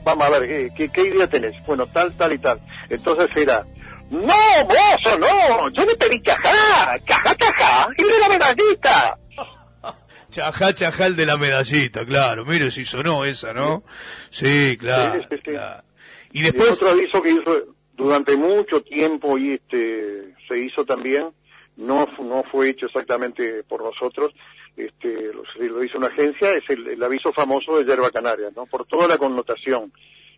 vamos 0.04 0.26
a 0.28 0.30
ver, 0.40 0.48
¿qué, 0.48 0.72
qué, 0.76 0.90
qué 0.90 1.02
idea 1.10 1.28
tenés? 1.28 1.56
Bueno, 1.66 1.86
tal, 1.88 2.12
tal 2.14 2.34
y 2.34 2.38
tal. 2.40 2.60
Entonces 2.90 3.30
era, 3.36 3.66
no, 4.10 4.20
mozo, 4.20 5.20
no, 5.20 5.70
yo 5.70 5.86
le 5.86 5.96
pedí 5.96 6.22
chajá, 6.22 6.98
chajá, 7.06 7.36
chajá, 7.36 7.88
y 7.98 8.04
de 8.04 8.20
la 8.20 8.30
medallita. 8.30 9.18
Chajá, 10.30 10.74
chajá, 10.74 11.08
el 11.08 11.16
de 11.16 11.26
la 11.26 11.38
medallita, 11.38 12.06
claro. 12.06 12.46
Mire 12.46 12.70
si 12.70 12.86
sonó 12.86 13.26
esa, 13.26 13.52
¿no? 13.52 13.84
Sí, 14.30 14.78
claro. 14.80 15.14
Sí, 15.22 15.28
sí, 15.32 15.36
sí. 15.38 15.42
claro. 15.52 15.84
Y 16.32 16.40
Y 16.40 16.44
después... 16.44 16.70
otro 16.70 16.92
aviso 16.92 17.20
que 17.24 17.32
hizo 17.32 17.64
durante 17.94 18.38
mucho 18.38 18.82
tiempo 18.84 19.40
y 19.40 19.56
este 19.56 20.36
se 20.48 20.60
hizo 20.60 20.86
también, 20.86 21.30
no 21.78 22.08
no 22.20 22.44
fue 22.52 22.70
hecho 22.70 22.86
exactamente 22.86 23.64
por 23.64 23.84
nosotros, 23.84 24.32
este 24.76 25.34
lo, 25.34 25.44
lo 25.58 25.84
hizo 25.84 25.98
una 25.98 26.08
agencia, 26.08 26.54
es 26.54 26.64
el, 26.70 26.88
el 26.88 27.04
aviso 27.04 27.32
famoso 27.34 27.78
de 27.78 27.86
Yerba 27.86 28.12
Canaria, 28.12 28.50
¿no? 28.56 28.66
Por 28.66 28.86
toda 28.86 29.08
la 29.08 29.18
connotación. 29.18 29.92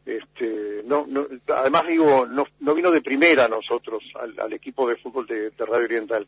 Este, 0.04 0.82
no, 0.86 1.06
no, 1.08 1.28
además 1.48 1.86
digo, 1.88 2.26
no, 2.26 2.46
no 2.60 2.74
vino 2.74 2.90
de 2.90 3.02
primera 3.02 3.46
a 3.46 3.50
nosotros, 3.50 4.04
al, 4.20 4.34
al 4.40 4.52
equipo 4.54 4.90
de 4.90 4.96
fútbol 4.96 5.28
de, 5.28 5.52
de 5.52 5.66
Radio 5.66 5.86
Oriental, 5.86 6.28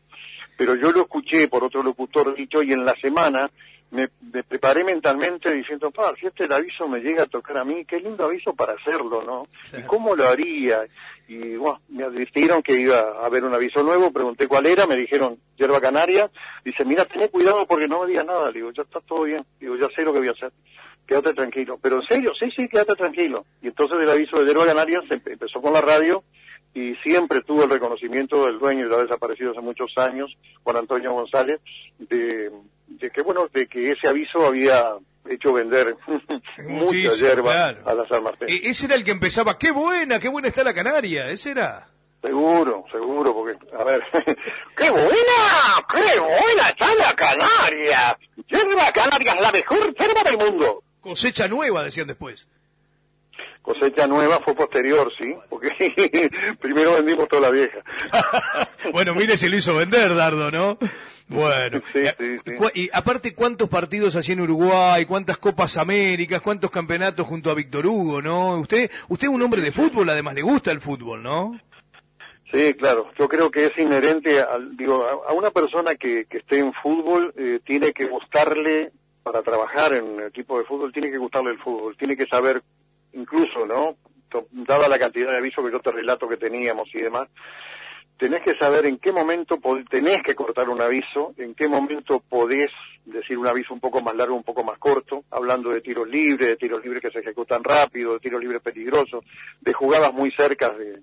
pero 0.56 0.76
yo 0.76 0.92
lo 0.92 1.02
escuché 1.02 1.48
por 1.48 1.64
otro 1.64 1.82
locutor 1.82 2.36
dicho 2.36 2.62
y 2.62 2.72
en 2.72 2.84
la 2.84 2.94
semana 3.00 3.50
me, 3.94 4.08
me 4.32 4.42
preparé 4.42 4.84
mentalmente 4.84 5.52
diciendo, 5.52 5.90
pa, 5.90 6.12
si 6.20 6.26
este 6.26 6.44
el 6.44 6.52
aviso 6.52 6.88
me 6.88 7.00
llega 7.00 7.22
a 7.22 7.26
tocar 7.26 7.58
a 7.58 7.64
mí, 7.64 7.84
qué 7.84 8.00
lindo 8.00 8.24
aviso 8.24 8.52
para 8.54 8.74
hacerlo, 8.74 9.22
¿no? 9.22 9.46
¿Y 9.78 9.82
cómo 9.84 10.14
lo 10.16 10.26
haría? 10.28 10.84
Y 11.28 11.56
bueno, 11.56 11.80
me 11.88 12.04
advirtieron 12.04 12.62
que 12.62 12.78
iba 12.78 12.98
a 12.98 13.24
haber 13.26 13.44
un 13.44 13.54
aviso 13.54 13.82
nuevo, 13.82 14.12
pregunté 14.12 14.46
cuál 14.46 14.66
era, 14.66 14.86
me 14.86 14.96
dijeron 14.96 15.38
Yerba 15.56 15.80
Canaria, 15.80 16.30
dice, 16.64 16.84
mira, 16.84 17.04
ten 17.06 17.28
cuidado 17.28 17.66
porque 17.66 17.88
no 17.88 18.02
me 18.02 18.08
digas 18.08 18.26
nada, 18.26 18.50
digo, 18.52 18.70
ya 18.72 18.82
está 18.82 19.00
todo 19.00 19.22
bien, 19.22 19.44
digo, 19.60 19.76
ya 19.76 19.88
sé 19.96 20.02
lo 20.02 20.12
que 20.12 20.18
voy 20.18 20.28
a 20.28 20.32
hacer, 20.32 20.52
quédate 21.06 21.32
tranquilo, 21.32 21.78
pero 21.80 21.96
en 22.02 22.06
serio, 22.06 22.32
sí, 22.38 22.50
sí, 22.54 22.68
quédate 22.68 22.94
tranquilo. 22.94 23.46
Y 23.62 23.68
entonces 23.68 23.96
el 24.02 24.10
aviso 24.10 24.38
de 24.38 24.46
Yerba 24.46 24.66
Canaria 24.66 25.00
se 25.08 25.14
empe- 25.18 25.32
empezó 25.32 25.62
con 25.62 25.72
la 25.72 25.80
radio 25.80 26.22
y 26.74 26.94
siempre 26.96 27.40
tuvo 27.42 27.64
el 27.64 27.70
reconocimiento 27.70 28.44
del 28.46 28.58
dueño, 28.58 28.90
ya 28.90 28.96
desaparecido 28.98 29.52
hace 29.52 29.60
muchos 29.60 29.96
años, 29.96 30.36
Juan 30.64 30.76
Antonio 30.78 31.12
González, 31.12 31.60
de, 32.00 32.50
de 32.86 33.10
que 33.10 33.22
bueno, 33.22 33.48
de 33.52 33.66
que 33.66 33.92
ese 33.92 34.08
aviso 34.08 34.46
había 34.46 34.94
hecho 35.28 35.52
vender 35.52 35.96
mucha 36.66 37.10
hierba 37.14 37.52
claro. 37.52 37.78
a 37.88 37.94
la 37.94 38.08
San 38.08 38.22
Martín. 38.22 38.48
E- 38.48 38.68
ese 38.70 38.86
era 38.86 38.94
el 38.94 39.04
que 39.04 39.10
empezaba, 39.12 39.58
qué 39.58 39.70
buena, 39.70 40.18
qué 40.20 40.28
buena 40.28 40.48
está 40.48 40.62
la 40.64 40.74
canaria, 40.74 41.30
ese 41.30 41.50
era. 41.52 41.88
Seguro, 42.22 42.84
seguro, 42.90 43.34
porque, 43.34 43.58
a 43.78 43.84
ver, 43.84 44.02
¡qué 44.76 44.90
buena! 44.90 45.06
¡Qué 45.92 46.18
buena 46.18 46.68
está 46.68 46.94
la 46.94 47.12
Canaria! 47.14 48.18
¡Yerba 48.48 48.90
Canaria 48.94 49.32
es 49.34 49.40
la 49.42 49.52
mejor 49.52 49.94
yerba 49.94 50.22
del 50.24 50.38
mundo! 50.38 50.82
Cosecha 51.00 51.48
nueva, 51.48 51.84
decían 51.84 52.06
después. 52.06 52.48
Cosecha 53.64 54.06
nueva 54.06 54.38
fue 54.44 54.54
posterior, 54.54 55.10
sí, 55.18 55.34
porque 55.48 55.70
primero 56.60 56.92
vendimos 56.92 57.26
toda 57.28 57.42
la 57.42 57.50
vieja. 57.50 57.78
Bueno, 58.92 59.14
mire, 59.14 59.38
se 59.38 59.48
lo 59.48 59.56
hizo 59.56 59.74
vender, 59.74 60.14
Dardo, 60.14 60.50
¿no? 60.50 60.76
Bueno. 61.26 61.80
Sí, 61.90 62.00
Eh, 62.00 62.14
sí, 62.18 62.36
sí. 62.44 62.52
Y 62.82 62.90
aparte, 62.92 63.34
¿cuántos 63.34 63.70
partidos 63.70 64.14
hacía 64.14 64.34
en 64.34 64.42
Uruguay? 64.42 65.06
¿Cuántas 65.06 65.38
Copas 65.38 65.78
Américas? 65.78 66.42
¿Cuántos 66.42 66.70
campeonatos 66.70 67.26
junto 67.26 67.50
a 67.50 67.54
Víctor 67.54 67.86
Hugo, 67.86 68.20
no? 68.20 68.58
Usted, 68.58 68.90
usted 69.08 69.28
es 69.28 69.32
un 69.32 69.40
hombre 69.40 69.62
de 69.62 69.72
fútbol, 69.72 70.10
además 70.10 70.34
le 70.34 70.42
gusta 70.42 70.70
el 70.70 70.82
fútbol, 70.82 71.22
¿no? 71.22 71.58
Sí, 72.52 72.74
claro. 72.74 73.10
Yo 73.18 73.26
creo 73.26 73.50
que 73.50 73.64
es 73.64 73.72
inherente 73.78 74.42
al, 74.42 74.76
digo, 74.76 75.02
a, 75.02 75.30
a 75.30 75.32
una 75.32 75.50
persona 75.50 75.94
que, 75.94 76.26
que 76.26 76.38
esté 76.38 76.58
en 76.58 76.74
fútbol 76.74 77.32
eh, 77.38 77.60
tiene 77.64 77.94
que 77.94 78.04
gustarle 78.04 78.92
para 79.22 79.40
trabajar 79.40 79.94
en 79.94 80.04
un 80.04 80.22
equipo 80.24 80.58
de 80.58 80.64
fútbol 80.66 80.92
tiene 80.92 81.10
que 81.10 81.16
gustarle 81.16 81.52
el 81.52 81.58
fútbol, 81.58 81.96
tiene 81.96 82.14
que 82.18 82.26
saber 82.26 82.62
incluso, 83.14 83.66
¿no? 83.66 83.96
Dada 84.50 84.88
la 84.88 84.98
cantidad 84.98 85.30
de 85.30 85.38
avisos 85.38 85.64
que 85.64 85.72
yo 85.72 85.80
te 85.80 85.92
relato 85.92 86.28
que 86.28 86.36
teníamos 86.36 86.88
y 86.92 87.00
demás, 87.00 87.28
tenés 88.18 88.42
que 88.42 88.56
saber 88.58 88.86
en 88.86 88.98
qué 88.98 89.12
momento 89.12 89.58
tenés 89.88 90.22
que 90.22 90.34
cortar 90.34 90.68
un 90.68 90.80
aviso, 90.80 91.34
en 91.38 91.54
qué 91.54 91.68
momento 91.68 92.20
podés 92.20 92.70
decir 93.04 93.38
un 93.38 93.46
aviso 93.46 93.74
un 93.74 93.80
poco 93.80 94.00
más 94.00 94.14
largo, 94.14 94.34
un 94.34 94.42
poco 94.42 94.64
más 94.64 94.78
corto, 94.78 95.24
hablando 95.30 95.70
de 95.70 95.80
tiros 95.80 96.08
libres, 96.08 96.48
de 96.48 96.56
tiros 96.56 96.82
libres 96.82 97.00
que 97.00 97.10
se 97.10 97.20
ejecutan 97.20 97.62
rápido, 97.62 98.14
de 98.14 98.20
tiros 98.20 98.40
libres 98.40 98.62
peligrosos, 98.62 99.24
de 99.60 99.72
jugadas 99.72 100.12
muy 100.12 100.30
cercas 100.32 100.76
de, 100.78 101.00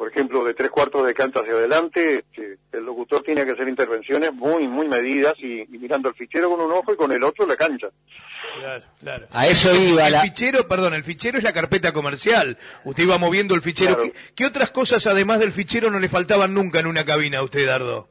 por 0.00 0.08
ejemplo, 0.08 0.42
de 0.42 0.54
tres 0.54 0.70
cuartos 0.70 1.06
de 1.06 1.12
cancha 1.12 1.40
hacia 1.40 1.52
adelante, 1.52 2.24
este, 2.24 2.56
el 2.72 2.84
locutor 2.86 3.22
tiene 3.22 3.44
que 3.44 3.50
hacer 3.50 3.68
intervenciones 3.68 4.32
muy, 4.32 4.66
muy 4.66 4.88
medidas 4.88 5.34
y, 5.36 5.60
y 5.60 5.78
mirando 5.78 6.08
el 6.08 6.14
fichero 6.14 6.48
con 6.48 6.58
un 6.58 6.72
ojo 6.72 6.94
y 6.94 6.96
con 6.96 7.12
el 7.12 7.22
otro 7.22 7.46
la 7.46 7.54
cancha. 7.54 7.88
Claro, 8.58 8.84
claro. 8.98 9.26
A 9.30 9.46
eso 9.46 9.68
iba 9.74 10.06
El 10.06 10.14
la... 10.14 10.22
fichero, 10.22 10.66
perdón, 10.66 10.94
el 10.94 11.04
fichero 11.04 11.36
es 11.36 11.44
la 11.44 11.52
carpeta 11.52 11.92
comercial. 11.92 12.56
Usted 12.86 13.02
iba 13.02 13.18
moviendo 13.18 13.54
el 13.54 13.60
fichero. 13.60 13.96
Claro. 13.96 14.10
¿Qué, 14.10 14.18
qué 14.36 14.46
otras 14.46 14.70
cosas, 14.70 15.06
además 15.06 15.38
del 15.38 15.52
fichero, 15.52 15.90
no 15.90 16.00
le 16.00 16.08
faltaban 16.08 16.54
nunca 16.54 16.80
en 16.80 16.86
una 16.86 17.04
cabina 17.04 17.40
a 17.40 17.42
usted, 17.42 17.66
Dardo? 17.66 18.08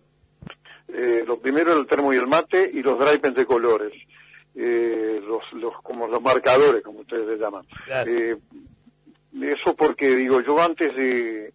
Eh, 0.90 1.24
lo 1.26 1.40
primero 1.40 1.76
el 1.76 1.88
termo 1.88 2.14
y 2.14 2.18
el 2.18 2.28
mate 2.28 2.70
y 2.72 2.84
los 2.84 3.00
drivers 3.00 3.34
de 3.34 3.46
colores. 3.48 3.94
Eh, 4.54 5.20
los, 5.28 5.42
los, 5.54 5.74
como 5.82 6.08
los 6.08 6.22
marcadores, 6.22 6.84
como 6.84 7.00
ustedes 7.00 7.26
le 7.26 7.38
llaman. 7.38 7.66
Claro. 7.88 8.12
Eh, 8.12 8.38
eso 9.42 9.76
porque, 9.76 10.16
digo, 10.16 10.40
yo 10.42 10.62
antes 10.62 10.96
de... 10.96 11.52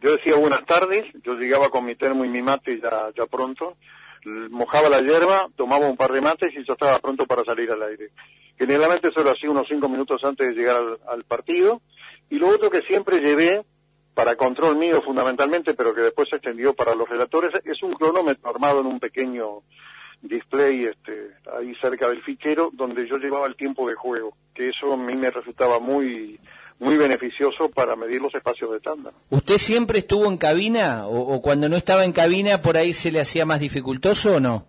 Yo 0.00 0.16
decía 0.16 0.36
buenas 0.36 0.64
tardes, 0.64 1.04
yo 1.22 1.34
llegaba 1.34 1.68
con 1.68 1.84
mi 1.84 1.94
termo 1.94 2.24
y 2.24 2.28
mi 2.28 2.42
mate 2.42 2.80
ya, 2.80 3.10
ya 3.16 3.26
pronto, 3.26 3.76
mojaba 4.24 4.88
la 4.88 5.00
hierba, 5.00 5.48
tomaba 5.56 5.86
un 5.88 5.96
par 5.96 6.12
de 6.12 6.20
mates 6.20 6.50
y 6.54 6.64
yo 6.64 6.72
estaba 6.72 6.98
pronto 6.98 7.26
para 7.26 7.44
salir 7.44 7.70
al 7.70 7.82
aire. 7.82 8.10
Generalmente 8.58 9.08
eso 9.08 9.22
lo 9.22 9.30
hacía 9.30 9.50
unos 9.50 9.66
cinco 9.68 9.88
minutos 9.88 10.22
antes 10.24 10.48
de 10.48 10.54
llegar 10.54 10.76
al, 10.76 10.98
al 11.08 11.24
partido. 11.24 11.82
Y 12.30 12.38
lo 12.38 12.48
otro 12.48 12.70
que 12.70 12.82
siempre 12.82 13.20
llevé 13.20 13.64
para 14.14 14.36
control 14.36 14.76
mío 14.76 15.02
fundamentalmente, 15.02 15.74
pero 15.74 15.94
que 15.94 16.02
después 16.02 16.28
se 16.28 16.36
extendió 16.36 16.74
para 16.74 16.94
los 16.94 17.08
relatores. 17.08 17.50
Es 17.64 17.82
un 17.82 17.94
cronómetro 17.94 18.48
armado 18.48 18.80
en 18.80 18.86
un 18.86 19.00
pequeño 19.00 19.62
display 20.22 20.84
este, 20.84 21.32
ahí 21.52 21.74
cerca 21.80 22.08
del 22.08 22.22
fichero 22.22 22.70
donde 22.72 23.08
yo 23.08 23.16
llevaba 23.16 23.46
el 23.46 23.56
tiempo 23.56 23.88
de 23.88 23.96
juego, 23.96 24.36
que 24.54 24.68
eso 24.68 24.92
a 24.92 24.96
mí 24.96 25.16
me 25.16 25.30
resultaba 25.30 25.80
muy 25.80 26.38
muy 26.78 26.96
beneficioso 26.96 27.70
para 27.70 27.94
medir 27.96 28.20
los 28.20 28.34
espacios 28.34 28.72
de 28.72 28.80
tanda. 28.80 29.10
¿Usted 29.30 29.58
siempre 29.58 30.00
estuvo 30.00 30.26
en 30.26 30.36
cabina 30.36 31.06
o, 31.06 31.34
o 31.34 31.40
cuando 31.42 31.68
no 31.68 31.76
estaba 31.76 32.04
en 32.04 32.12
cabina 32.12 32.60
por 32.62 32.76
ahí 32.76 32.92
se 32.92 33.10
le 33.12 33.20
hacía 33.20 33.44
más 33.46 33.60
dificultoso 33.60 34.36
o 34.36 34.40
no? 34.40 34.66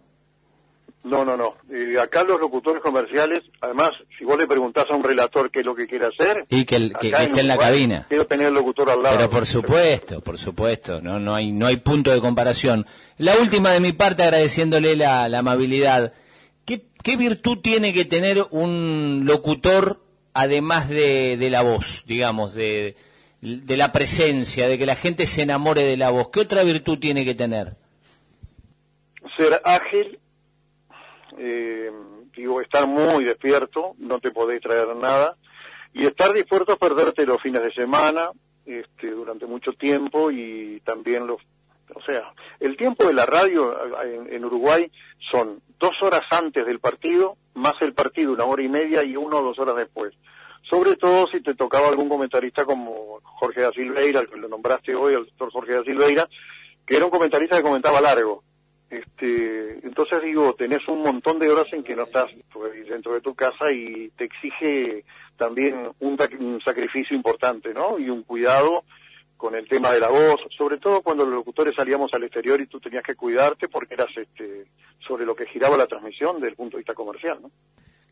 No, 1.04 1.26
no, 1.26 1.36
no. 1.36 1.56
Eh, 1.70 2.00
acá 2.00 2.24
los 2.24 2.40
locutores 2.40 2.82
comerciales, 2.82 3.42
además, 3.60 3.92
si 4.18 4.24
vos 4.24 4.38
le 4.38 4.48
preguntás 4.48 4.86
a 4.90 4.96
un 4.96 5.04
relator 5.04 5.52
qué 5.52 5.60
es 5.60 5.66
lo 5.66 5.76
que 5.76 5.86
quiere 5.86 6.06
hacer, 6.06 6.46
Y 6.50 6.64
que, 6.64 6.78
el- 6.78 6.94
que- 6.98 7.10
esté 7.10 7.42
en 7.42 7.48
la 7.50 7.58
cabina. 7.58 8.06
Quiero 8.08 8.26
tener 8.26 8.48
el 8.48 8.54
locutor 8.54 8.90
al 8.90 9.04
lado. 9.04 9.18
Pero 9.18 9.30
por 9.30 9.46
supuesto, 9.46 10.22
por 10.22 10.38
supuesto, 10.38 11.02
no, 11.02 11.20
no 11.20 11.36
hay, 11.36 11.52
no 11.52 11.66
hay 11.68 11.76
punto 11.78 12.12
de 12.12 12.22
comparación. 12.22 12.86
La 13.18 13.36
última 13.38 13.72
de 13.72 13.82
mi 13.82 13.92
parte, 13.92 14.24
agradeciéndole 14.24 14.96
la, 14.96 15.28
la 15.28 15.40
amabilidad. 15.40 16.14
¿Qué, 16.64 16.86
qué 17.04 17.18
virtud 17.18 17.58
tiene 17.62 17.92
que 17.94 18.06
tener 18.06 18.42
un 18.52 19.24
locutor 19.26 20.00
además 20.34 20.90
de, 20.90 21.38
de 21.38 21.50
la 21.50 21.62
voz, 21.62 22.04
digamos, 22.06 22.54
de, 22.54 22.96
de 23.42 23.78
la 23.78 23.92
presencia, 23.92 24.68
de 24.68 24.78
que 24.78 24.86
la 24.86 24.96
gente 24.96 25.26
se 25.26 25.42
enamore 25.42 25.84
de 25.84 25.98
la 25.98 26.10
voz? 26.10 26.30
¿Qué 26.30 26.40
otra 26.40 26.64
virtud 26.64 26.98
tiene 27.00 27.26
que 27.26 27.36
tener? 27.36 27.76
Ser 29.38 29.62
ágil, 29.64 30.20
eh, 31.38 31.92
digo, 32.36 32.62
estar 32.62 32.88
muy 32.88 33.26
despierto, 33.26 33.96
no 33.98 34.20
te 34.20 34.32
podéis 34.32 34.62
traer 34.62 34.96
nada, 34.96 35.36
y 35.94 36.06
estar 36.06 36.34
dispuesto 36.34 36.74
a 36.74 36.78
perderte 36.78 37.26
los 37.26 37.42
fines 37.42 37.62
de 37.62 37.74
semana, 37.74 38.30
este, 38.66 39.12
durante 39.12 39.46
mucho 39.46 39.74
tiempo, 39.74 40.32
y 40.32 40.82
también 40.86 41.28
los, 41.28 41.42
o 41.94 42.02
sea, 42.04 42.34
el 42.60 42.78
tiempo 42.78 43.06
de 43.06 43.14
la 43.14 43.26
radio 43.26 43.76
en 44.30 44.46
Uruguay 44.46 44.90
son 45.32 45.62
dos 45.84 46.02
horas 46.02 46.22
antes 46.32 46.66
del 46.66 46.80
partido, 46.80 47.36
más 47.56 47.74
el 47.82 47.94
partido 47.94 48.32
una 48.32 48.46
hora 48.46 48.64
y 48.64 48.70
media 48.70 49.04
y 49.04 49.18
una 49.18 49.36
o 49.36 49.44
dos 49.44 49.60
horas 49.60 49.76
después. 49.76 50.14
Sobre 50.70 50.96
todo 50.96 51.28
si 51.28 51.42
te 51.42 51.56
tocaba 51.56 51.90
algún 51.90 52.08
comentarista 52.08 52.64
como 52.64 53.20
Jorge 53.22 53.60
da 53.60 53.72
Silveira, 53.74 54.24
que 54.24 54.38
lo 54.38 54.48
nombraste 54.48 54.96
hoy, 54.96 55.14
el 55.14 55.26
doctor 55.26 55.52
Jorge 55.52 55.74
da 55.74 55.84
Silveira, 55.84 56.30
que 56.86 56.96
era 56.96 57.04
un 57.04 57.12
comentarista 57.12 57.58
que 57.58 57.64
comentaba 57.64 58.00
largo. 58.00 58.44
Este, 58.90 59.86
entonces 59.86 60.24
digo, 60.24 60.54
tenés 60.54 60.88
un 60.88 61.02
montón 61.02 61.38
de 61.38 61.50
horas 61.50 61.68
en 61.74 61.84
que 61.84 61.98
no 61.98 62.04
estás 62.04 62.28
pues, 62.54 62.88
dentro 62.88 63.14
de 63.14 63.20
tu 63.20 63.36
casa 63.36 63.70
y 63.70 64.10
te 64.16 64.24
exige 64.24 65.04
también 65.36 65.92
un, 66.00 66.18
un 66.40 66.62
sacrificio 66.62 67.14
importante, 67.14 67.74
¿no? 67.74 68.00
Y 68.00 68.10
un 68.10 68.24
cuidado 68.24 68.86
con 69.44 69.56
el 69.56 69.68
tema 69.68 69.92
de 69.92 70.00
la 70.00 70.08
voz, 70.08 70.40
sobre 70.58 70.78
todo 70.78 71.02
cuando 71.02 71.26
los 71.26 71.34
locutores 71.34 71.76
salíamos 71.76 72.14
al 72.14 72.24
exterior 72.24 72.62
y 72.62 72.68
tú 72.68 72.80
tenías 72.80 73.04
que 73.04 73.14
cuidarte 73.14 73.68
porque 73.68 73.96
eras 73.96 74.08
este, 74.16 74.68
sobre 75.06 75.26
lo 75.26 75.36
que 75.36 75.48
giraba 75.48 75.76
la 75.76 75.86
transmisión 75.86 76.36
desde 76.36 76.52
el 76.52 76.56
punto 76.56 76.78
de 76.78 76.80
vista 76.80 76.94
comercial, 76.94 77.40
¿no? 77.42 77.52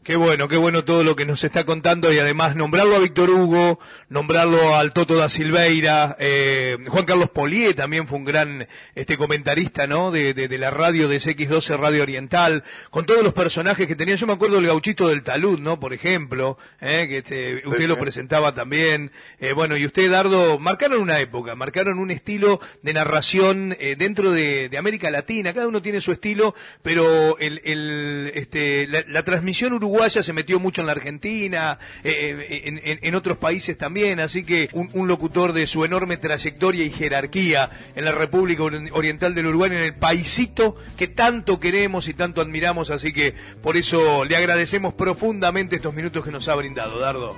Qué 0.04 0.16
bueno, 0.16 0.48
qué 0.48 0.58
bueno 0.58 0.84
todo 0.84 1.04
lo 1.04 1.16
que 1.16 1.28
nos 1.28 1.44
está 1.44 1.64
contando 1.64 2.12
y 2.12 2.18
además 2.18 2.56
nombrarlo 2.56 2.96
a 2.96 3.00
Víctor 3.00 3.30
Hugo, 3.30 3.80
nombrarlo 4.10 4.76
al 4.76 4.94
Toto 4.94 5.16
da 5.16 5.30
Silveira, 5.30 6.18
eh, 6.20 6.76
Juan 6.88 7.06
Carlos 7.06 7.30
Polié 7.30 7.76
también 7.76 8.08
fue 8.08 8.18
un 8.18 8.26
gran 8.26 8.68
este 8.96 9.16
comentarista, 9.16 9.86
¿no? 9.86 10.10
De, 10.10 10.34
de, 10.34 10.48
de 10.48 10.58
la 10.58 10.72
radio 10.72 11.08
de 11.08 11.18
CX12 11.18 11.78
Radio 11.78 12.02
Oriental, 12.02 12.64
con 12.90 13.06
todos 13.06 13.24
los 13.24 13.36
personajes 13.36 13.86
que 13.86 13.96
tenía. 13.96 14.16
Yo 14.16 14.26
me 14.26 14.34
acuerdo 14.34 14.56
del 14.56 14.66
gauchito 14.66 15.08
del 15.08 15.22
talud, 15.22 15.60
¿no? 15.60 15.80
Por 15.80 15.94
ejemplo, 15.94 16.58
eh, 16.82 17.06
que 17.08 17.18
este, 17.20 17.62
usted 17.68 17.88
lo 17.88 18.00
presentaba 18.00 18.56
también. 18.56 19.12
Eh, 19.40 19.54
bueno, 19.54 19.78
y 19.78 19.86
usted, 19.86 20.10
Dardo, 20.10 20.58
marcaron 20.58 21.00
una 21.00 21.20
época, 21.20 21.54
marcaron 21.56 22.00
un 22.00 22.10
estilo 22.10 22.60
de 22.82 22.94
narración 22.94 23.78
eh, 23.80 23.96
dentro 23.96 24.32
de, 24.32 24.68
de 24.68 24.78
América 24.80 25.12
Latina. 25.12 25.54
Cada 25.54 25.68
uno 25.68 25.84
tiene 25.84 26.02
su 26.02 26.12
estilo, 26.12 26.56
pero 26.82 27.38
el, 27.38 27.62
el, 27.66 28.32
este, 28.34 28.88
la, 28.88 29.04
la 29.08 29.24
transmisión 29.24 29.74
uruguaya 29.74 29.91
se 30.24 30.34
metió 30.34 30.60
mucho 30.60 30.82
en 30.82 30.88
la 30.88 30.94
Argentina, 30.94 31.78
eh, 32.04 32.36
eh, 32.50 32.62
en, 32.66 32.82
en- 32.84 33.00
en 33.02 33.16
otros 33.16 33.38
países 33.38 33.78
también, 33.78 34.20
así 34.20 34.44
que 34.44 34.70
un, 34.74 34.90
un 34.94 35.08
locutor 35.08 35.54
de 35.54 35.68
su 35.68 35.84
enorme 35.86 36.18
trayectoria 36.18 36.84
y 36.84 36.90
jerarquía 36.90 37.70
en 37.96 38.06
la 38.06 38.12
República 38.12 38.64
Ori- 38.64 38.90
Oriental 38.94 39.36
del 39.36 39.48
Uruguay, 39.48 39.72
en 39.72 39.78
el 39.78 39.94
paisito 39.96 40.76
que 40.98 41.08
tanto 41.08 41.60
queremos 41.60 42.08
y 42.08 42.14
tanto 42.14 42.42
admiramos, 42.42 42.90
así 42.90 43.12
que 43.14 43.34
por 43.62 43.78
eso 43.78 44.26
le 44.26 44.36
agradecemos 44.36 44.94
profundamente 44.94 45.76
estos 45.76 45.94
minutos 45.94 46.24
que 46.24 46.32
nos 46.32 46.48
ha 46.48 46.56
brindado, 46.56 47.00
Dardo. 47.00 47.36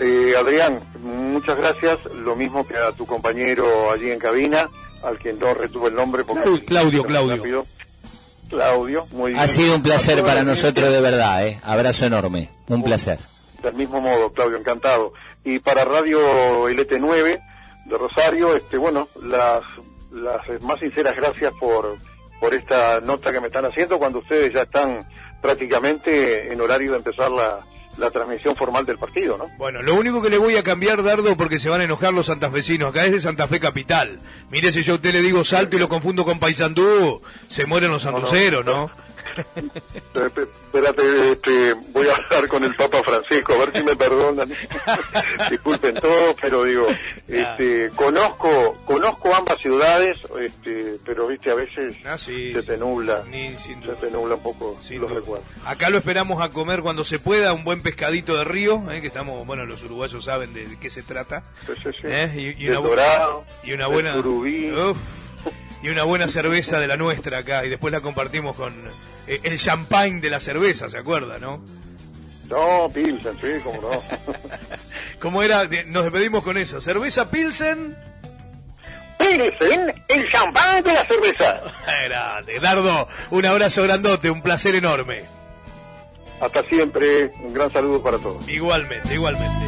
Eh, 0.00 0.34
Adrián, 0.38 0.80
muchas 1.02 1.56
gracias, 1.56 1.98
lo 2.22 2.36
mismo 2.36 2.66
que 2.66 2.76
a 2.76 2.92
tu 2.92 3.04
compañero 3.06 3.90
allí 3.90 4.10
en 4.10 4.18
cabina, 4.18 4.68
al 5.02 5.18
que 5.18 5.32
no 5.32 5.54
retuve 5.54 5.88
el 5.88 5.94
nombre 5.94 6.24
porque... 6.24 6.44
Clau- 6.48 6.64
Claudio, 6.64 7.04
Claudio. 7.04 7.36
Rápido. 7.36 7.66
Claudio, 8.48 9.06
muy 9.12 9.32
bien. 9.32 9.42
Ha 9.42 9.46
sido 9.46 9.74
un 9.76 9.82
placer 9.82 10.22
para 10.22 10.42
nosotros 10.42 10.90
de 10.90 11.00
verdad, 11.00 11.46
¿eh? 11.46 11.60
Abrazo 11.62 12.06
enorme, 12.06 12.50
un 12.68 12.82
placer. 12.82 13.18
Del 13.62 13.74
mismo 13.74 14.00
modo, 14.00 14.32
Claudio, 14.32 14.56
encantado. 14.56 15.12
Y 15.44 15.58
para 15.58 15.84
Radio 15.84 16.68
LT9 16.68 17.40
de 17.86 17.98
Rosario, 17.98 18.56
este, 18.56 18.76
bueno, 18.76 19.08
las, 19.22 19.62
las 20.12 20.62
más 20.62 20.78
sinceras 20.80 21.14
gracias 21.14 21.52
por, 21.58 21.96
por 22.40 22.54
esta 22.54 23.00
nota 23.00 23.32
que 23.32 23.40
me 23.40 23.48
están 23.48 23.64
haciendo 23.64 23.98
cuando 23.98 24.20
ustedes 24.20 24.52
ya 24.52 24.62
están 24.62 25.06
prácticamente 25.40 26.52
en 26.52 26.60
horario 26.60 26.92
de 26.92 26.98
empezar 26.98 27.30
la, 27.30 27.60
la 27.98 28.10
transmisión 28.10 28.54
formal 28.56 28.86
del 28.86 28.96
partido, 28.98 29.36
¿no? 29.36 29.48
Bueno, 29.58 29.82
lo 29.82 29.94
único 29.94 30.22
que 30.22 30.30
le 30.30 30.38
voy 30.38 30.56
a 30.56 30.62
cambiar, 30.62 31.02
Dardo, 31.02 31.36
porque 31.36 31.58
se 31.58 31.68
van 31.68 31.80
a 31.80 31.84
enojar 31.84 32.12
los 32.14 32.26
santafesinos, 32.26 32.90
acá 32.90 33.04
es 33.04 33.12
de 33.12 33.20
Santa 33.20 33.48
Fe 33.48 33.60
Capital. 33.60 34.20
Mire, 34.50 34.72
si 34.72 34.82
yo 34.82 34.92
a 34.94 34.96
usted 34.96 35.12
le 35.12 35.20
digo 35.22 35.44
salto 35.44 35.76
y 35.76 35.78
lo 35.80 35.88
confundo 35.88 36.24
con 36.24 36.38
Paysandú, 36.38 37.20
se 37.48 37.66
mueren 37.66 37.90
los 37.90 38.02
santuceros, 38.02 38.64
¿no? 38.64 38.84
Eh, 38.86 38.88
pe- 38.88 39.07
Espérate, 40.14 41.32
este, 41.32 41.74
voy 41.92 42.08
a 42.08 42.14
hablar 42.16 42.48
con 42.48 42.64
el 42.64 42.74
Papa 42.74 43.02
Francisco, 43.04 43.52
a 43.54 43.58
ver 43.58 43.72
si 43.74 43.82
me 43.82 43.96
perdonan. 43.96 44.48
Disculpen 45.50 45.94
todo, 45.94 46.34
pero 46.40 46.64
digo, 46.64 46.86
este, 47.26 47.90
conozco, 47.94 48.76
conozco 48.84 49.34
ambas 49.34 49.58
ciudades, 49.58 50.20
este, 50.40 50.96
pero 51.04 51.26
viste, 51.26 51.50
a 51.50 51.54
veces 51.54 51.96
Ah, 52.04 52.18
sí, 52.18 52.52
se 52.52 52.62
te 52.62 52.76
nubla, 52.76 53.24
Ni- 53.30 53.56
se 53.58 53.74
te 54.00 54.10
nubla 54.10 54.34
un 54.36 54.42
poco 54.42 54.78
Sin 54.82 55.00
los 55.00 55.10
duda. 55.10 55.20
recuerdos. 55.20 55.46
Acá 55.64 55.90
lo 55.90 55.98
esperamos 55.98 56.42
a 56.42 56.50
comer 56.50 56.82
cuando 56.82 57.04
se 57.04 57.18
pueda, 57.18 57.52
un 57.52 57.64
buen 57.64 57.80
pescadito 57.82 58.36
de 58.36 58.44
río, 58.44 58.82
¿eh? 58.90 59.00
que 59.00 59.06
estamos, 59.06 59.46
bueno, 59.46 59.64
los 59.66 59.82
uruguayos 59.84 60.24
saben 60.24 60.52
de 60.54 60.76
qué 60.80 60.90
se 60.90 61.02
trata. 61.02 61.42
¿eh? 62.04 62.54
Y, 62.58 62.64
y 62.64 62.68
una, 62.70 62.80
dorado, 62.80 63.44
y 63.64 63.72
una 63.72 63.86
buena 63.86 64.14
y 65.80 65.88
una 65.90 66.02
buena 66.02 66.26
cerveza 66.28 66.80
de 66.80 66.88
la 66.88 66.96
nuestra 66.96 67.38
acá, 67.38 67.64
y 67.64 67.68
después 67.68 67.92
la 67.92 68.00
compartimos 68.00 68.56
con 68.56 68.74
eh, 69.28 69.40
el 69.42 69.58
champagne 69.58 70.20
de 70.20 70.30
la 70.30 70.40
cerveza, 70.40 70.88
¿se 70.88 70.98
acuerda, 70.98 71.38
no? 71.38 71.62
No, 72.48 72.90
Pilsen, 72.92 73.36
sí, 73.40 73.48
cómo 73.62 73.82
no. 73.82 74.02
¿Cómo 75.20 75.42
era? 75.42 75.68
Nos 75.86 76.04
despedimos 76.04 76.42
con 76.42 76.56
eso. 76.56 76.80
Cerveza 76.80 77.30
Pilsen. 77.30 77.96
Pilsen, 79.18 80.04
el 80.08 80.28
champán 80.30 80.82
de 80.82 80.94
la 80.94 81.06
cerveza. 81.06 81.60
Grande. 82.04 82.58
Dardo, 82.60 83.08
un 83.30 83.44
abrazo 83.44 83.82
grandote, 83.82 84.30
un 84.30 84.40
placer 84.40 84.74
enorme. 84.74 85.24
Hasta 86.40 86.62
siempre, 86.64 87.30
un 87.40 87.52
gran 87.52 87.70
saludo 87.70 88.02
para 88.02 88.16
todos. 88.18 88.48
Igualmente, 88.48 89.14
igualmente. 89.14 89.67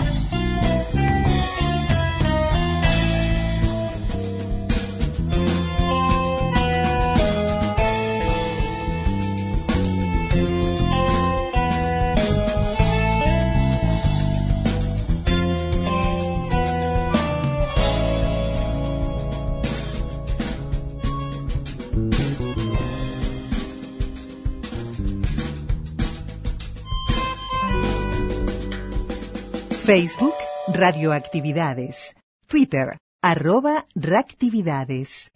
Facebook, 29.90 30.36
Radioactividades. 30.68 32.14
Twitter, 32.46 32.96
arroba 33.20 33.86
reactividades. 33.96 35.30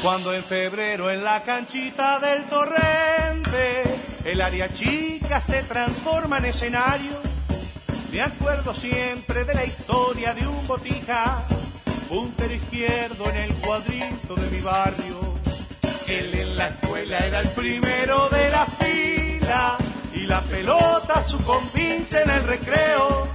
Cuando 0.00 0.32
en 0.32 0.44
febrero 0.44 1.10
en 1.10 1.24
la 1.24 1.42
canchita 1.42 2.20
del 2.20 2.44
torrente 2.44 3.82
el 4.26 4.40
área 4.40 4.72
chica 4.72 5.40
se 5.40 5.64
transforma 5.64 6.38
en 6.38 6.44
escenario, 6.44 7.20
me 8.12 8.20
acuerdo 8.20 8.72
siempre 8.72 9.44
de 9.44 9.54
la 9.54 9.64
historia 9.64 10.34
de 10.34 10.46
un 10.46 10.64
botija, 10.68 11.44
puntero 12.08 12.54
izquierdo 12.54 13.28
en 13.28 13.36
el 13.38 13.54
cuadrito 13.54 14.36
de 14.36 14.50
mi 14.52 14.60
barrio. 14.60 15.18
Él 16.06 16.32
en 16.32 16.56
la 16.56 16.68
escuela 16.68 17.18
era 17.18 17.40
el 17.40 17.48
primero 17.48 18.28
de 18.28 18.50
la 18.50 18.66
fila 18.66 19.78
y 20.14 20.26
la 20.26 20.40
pelota 20.42 21.22
su 21.22 21.38
compinche 21.38 22.20
en 22.22 22.28
el 22.30 22.42
recreo, 22.44 23.26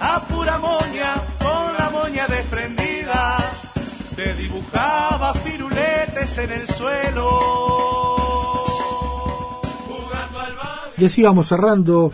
a 0.00 0.20
pura 0.26 0.58
moña 0.58 1.14
con 1.38 1.74
la 1.78 1.90
moña 1.90 2.26
desprendida, 2.26 3.38
te 4.16 4.34
dibujaba 4.34 5.32
firuletes 5.34 6.38
en 6.38 6.50
el 6.52 6.66
suelo. 6.68 7.58
Y 10.98 11.04
así 11.06 11.22
vamos 11.22 11.46
cerrando 11.48 12.12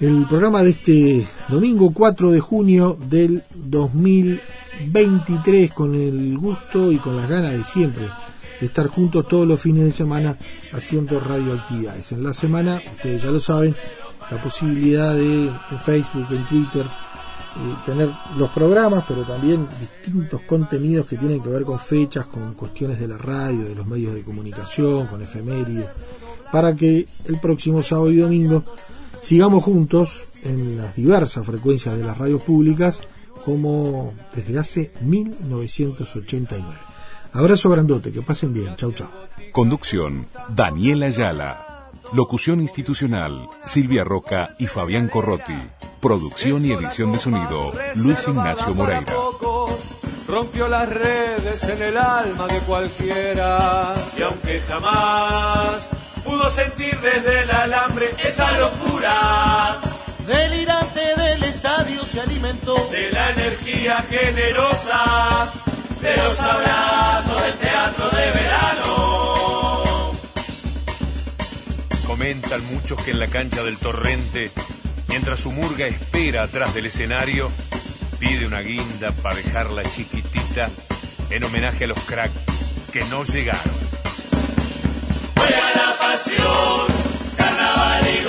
el 0.00 0.26
programa 0.26 0.62
de 0.62 0.70
este 0.70 1.28
domingo 1.48 1.92
4 1.92 2.30
de 2.30 2.40
junio 2.40 2.96
del 2.98 3.42
2023 3.54 5.72
con 5.72 5.94
el 5.94 6.38
gusto 6.38 6.90
y 6.90 6.96
con 6.98 7.16
las 7.16 7.28
ganas 7.28 7.52
de 7.52 7.64
siempre 7.64 8.08
estar 8.64 8.86
juntos 8.86 9.26
todos 9.28 9.46
los 9.46 9.60
fines 9.60 9.84
de 9.84 9.92
semana 9.92 10.36
haciendo 10.72 11.20
radioactividades. 11.20 12.12
En 12.12 12.22
la 12.22 12.34
semana, 12.34 12.80
ustedes 12.96 13.22
ya 13.22 13.30
lo 13.30 13.40
saben, 13.40 13.74
la 14.30 14.42
posibilidad 14.42 15.14
de 15.14 15.46
en 15.46 15.80
Facebook, 15.84 16.26
en 16.30 16.44
Twitter, 16.46 16.82
eh, 16.84 17.74
tener 17.86 18.10
los 18.36 18.50
programas, 18.50 19.04
pero 19.06 19.22
también 19.22 19.66
distintos 19.80 20.40
contenidos 20.42 21.06
que 21.06 21.16
tienen 21.16 21.42
que 21.42 21.48
ver 21.48 21.62
con 21.62 21.78
fechas, 21.78 22.26
con 22.26 22.54
cuestiones 22.54 22.98
de 22.98 23.08
la 23.08 23.18
radio, 23.18 23.64
de 23.64 23.74
los 23.74 23.86
medios 23.86 24.14
de 24.14 24.22
comunicación, 24.22 25.06
con 25.06 25.22
efemérides 25.22 25.86
para 26.54 26.76
que 26.76 27.08
el 27.24 27.40
próximo 27.40 27.82
sábado 27.82 28.12
y 28.12 28.18
domingo 28.18 28.62
sigamos 29.22 29.64
juntos 29.64 30.20
en 30.44 30.76
las 30.76 30.94
diversas 30.94 31.44
frecuencias 31.44 31.96
de 31.96 32.04
las 32.04 32.16
radios 32.16 32.44
públicas 32.44 33.00
como 33.44 34.14
desde 34.36 34.60
hace 34.60 34.92
1989. 35.00 36.83
Abrazo 37.34 37.68
grandote, 37.68 38.12
que 38.12 38.22
pasen 38.22 38.54
bien. 38.54 38.76
Chau, 38.76 38.92
chau. 38.92 39.08
Conducción, 39.52 40.26
Daniela 40.48 41.06
Ayala. 41.06 41.90
Locución 42.12 42.60
institucional, 42.60 43.48
Silvia 43.64 44.04
Roca 44.04 44.54
y 44.58 44.68
Fabián 44.68 45.08
Corrotti. 45.08 45.56
Producción 46.00 46.64
y 46.64 46.70
edición 46.72 47.10
de 47.12 47.18
sonido, 47.18 47.72
Luis 47.96 48.24
Ignacio 48.28 48.74
Moreira. 48.74 49.12
Rompió 50.28 50.68
las 50.68 50.88
redes 50.88 51.64
en 51.64 51.82
el 51.82 51.96
alma 51.96 52.46
de 52.46 52.58
cualquiera. 52.60 53.94
Y 54.16 54.22
aunque 54.22 54.60
jamás 54.68 55.90
pudo 56.24 56.48
sentir 56.50 56.98
desde 57.00 57.42
el 57.42 57.50
alambre 57.50 58.10
esa 58.24 58.50
locura. 58.58 59.80
Delirante 60.26 61.00
del 61.16 61.42
estadio 61.44 62.04
se 62.04 62.20
alimentó 62.20 62.74
de 62.90 63.10
la 63.10 63.30
energía 63.30 64.02
generosa, 64.08 65.52
de 66.04 66.16
los 66.18 66.38
abrazos 66.38 67.42
del 67.42 67.54
teatro 67.54 68.10
de 68.10 68.30
verano. 68.30 70.12
Comentan 72.06 72.62
muchos 72.66 73.02
que 73.02 73.12
en 73.12 73.20
la 73.20 73.26
cancha 73.28 73.62
del 73.62 73.78
torrente, 73.78 74.50
mientras 75.08 75.40
su 75.40 75.50
murga 75.50 75.86
espera 75.86 76.42
atrás 76.42 76.74
del 76.74 76.86
escenario, 76.86 77.50
pide 78.18 78.46
una 78.46 78.60
guinda 78.60 79.12
para 79.12 79.36
dejarla 79.36 79.82
chiquitita 79.84 80.68
en 81.30 81.42
homenaje 81.42 81.84
a 81.84 81.88
los 81.88 81.98
cracks 82.00 82.34
que 82.92 83.02
no 83.06 83.24
llegaron. 83.24 83.62
Juega 85.36 85.70
la 85.74 85.98
pasión, 85.98 86.86
carnaval 87.38 88.06
y 88.06 88.24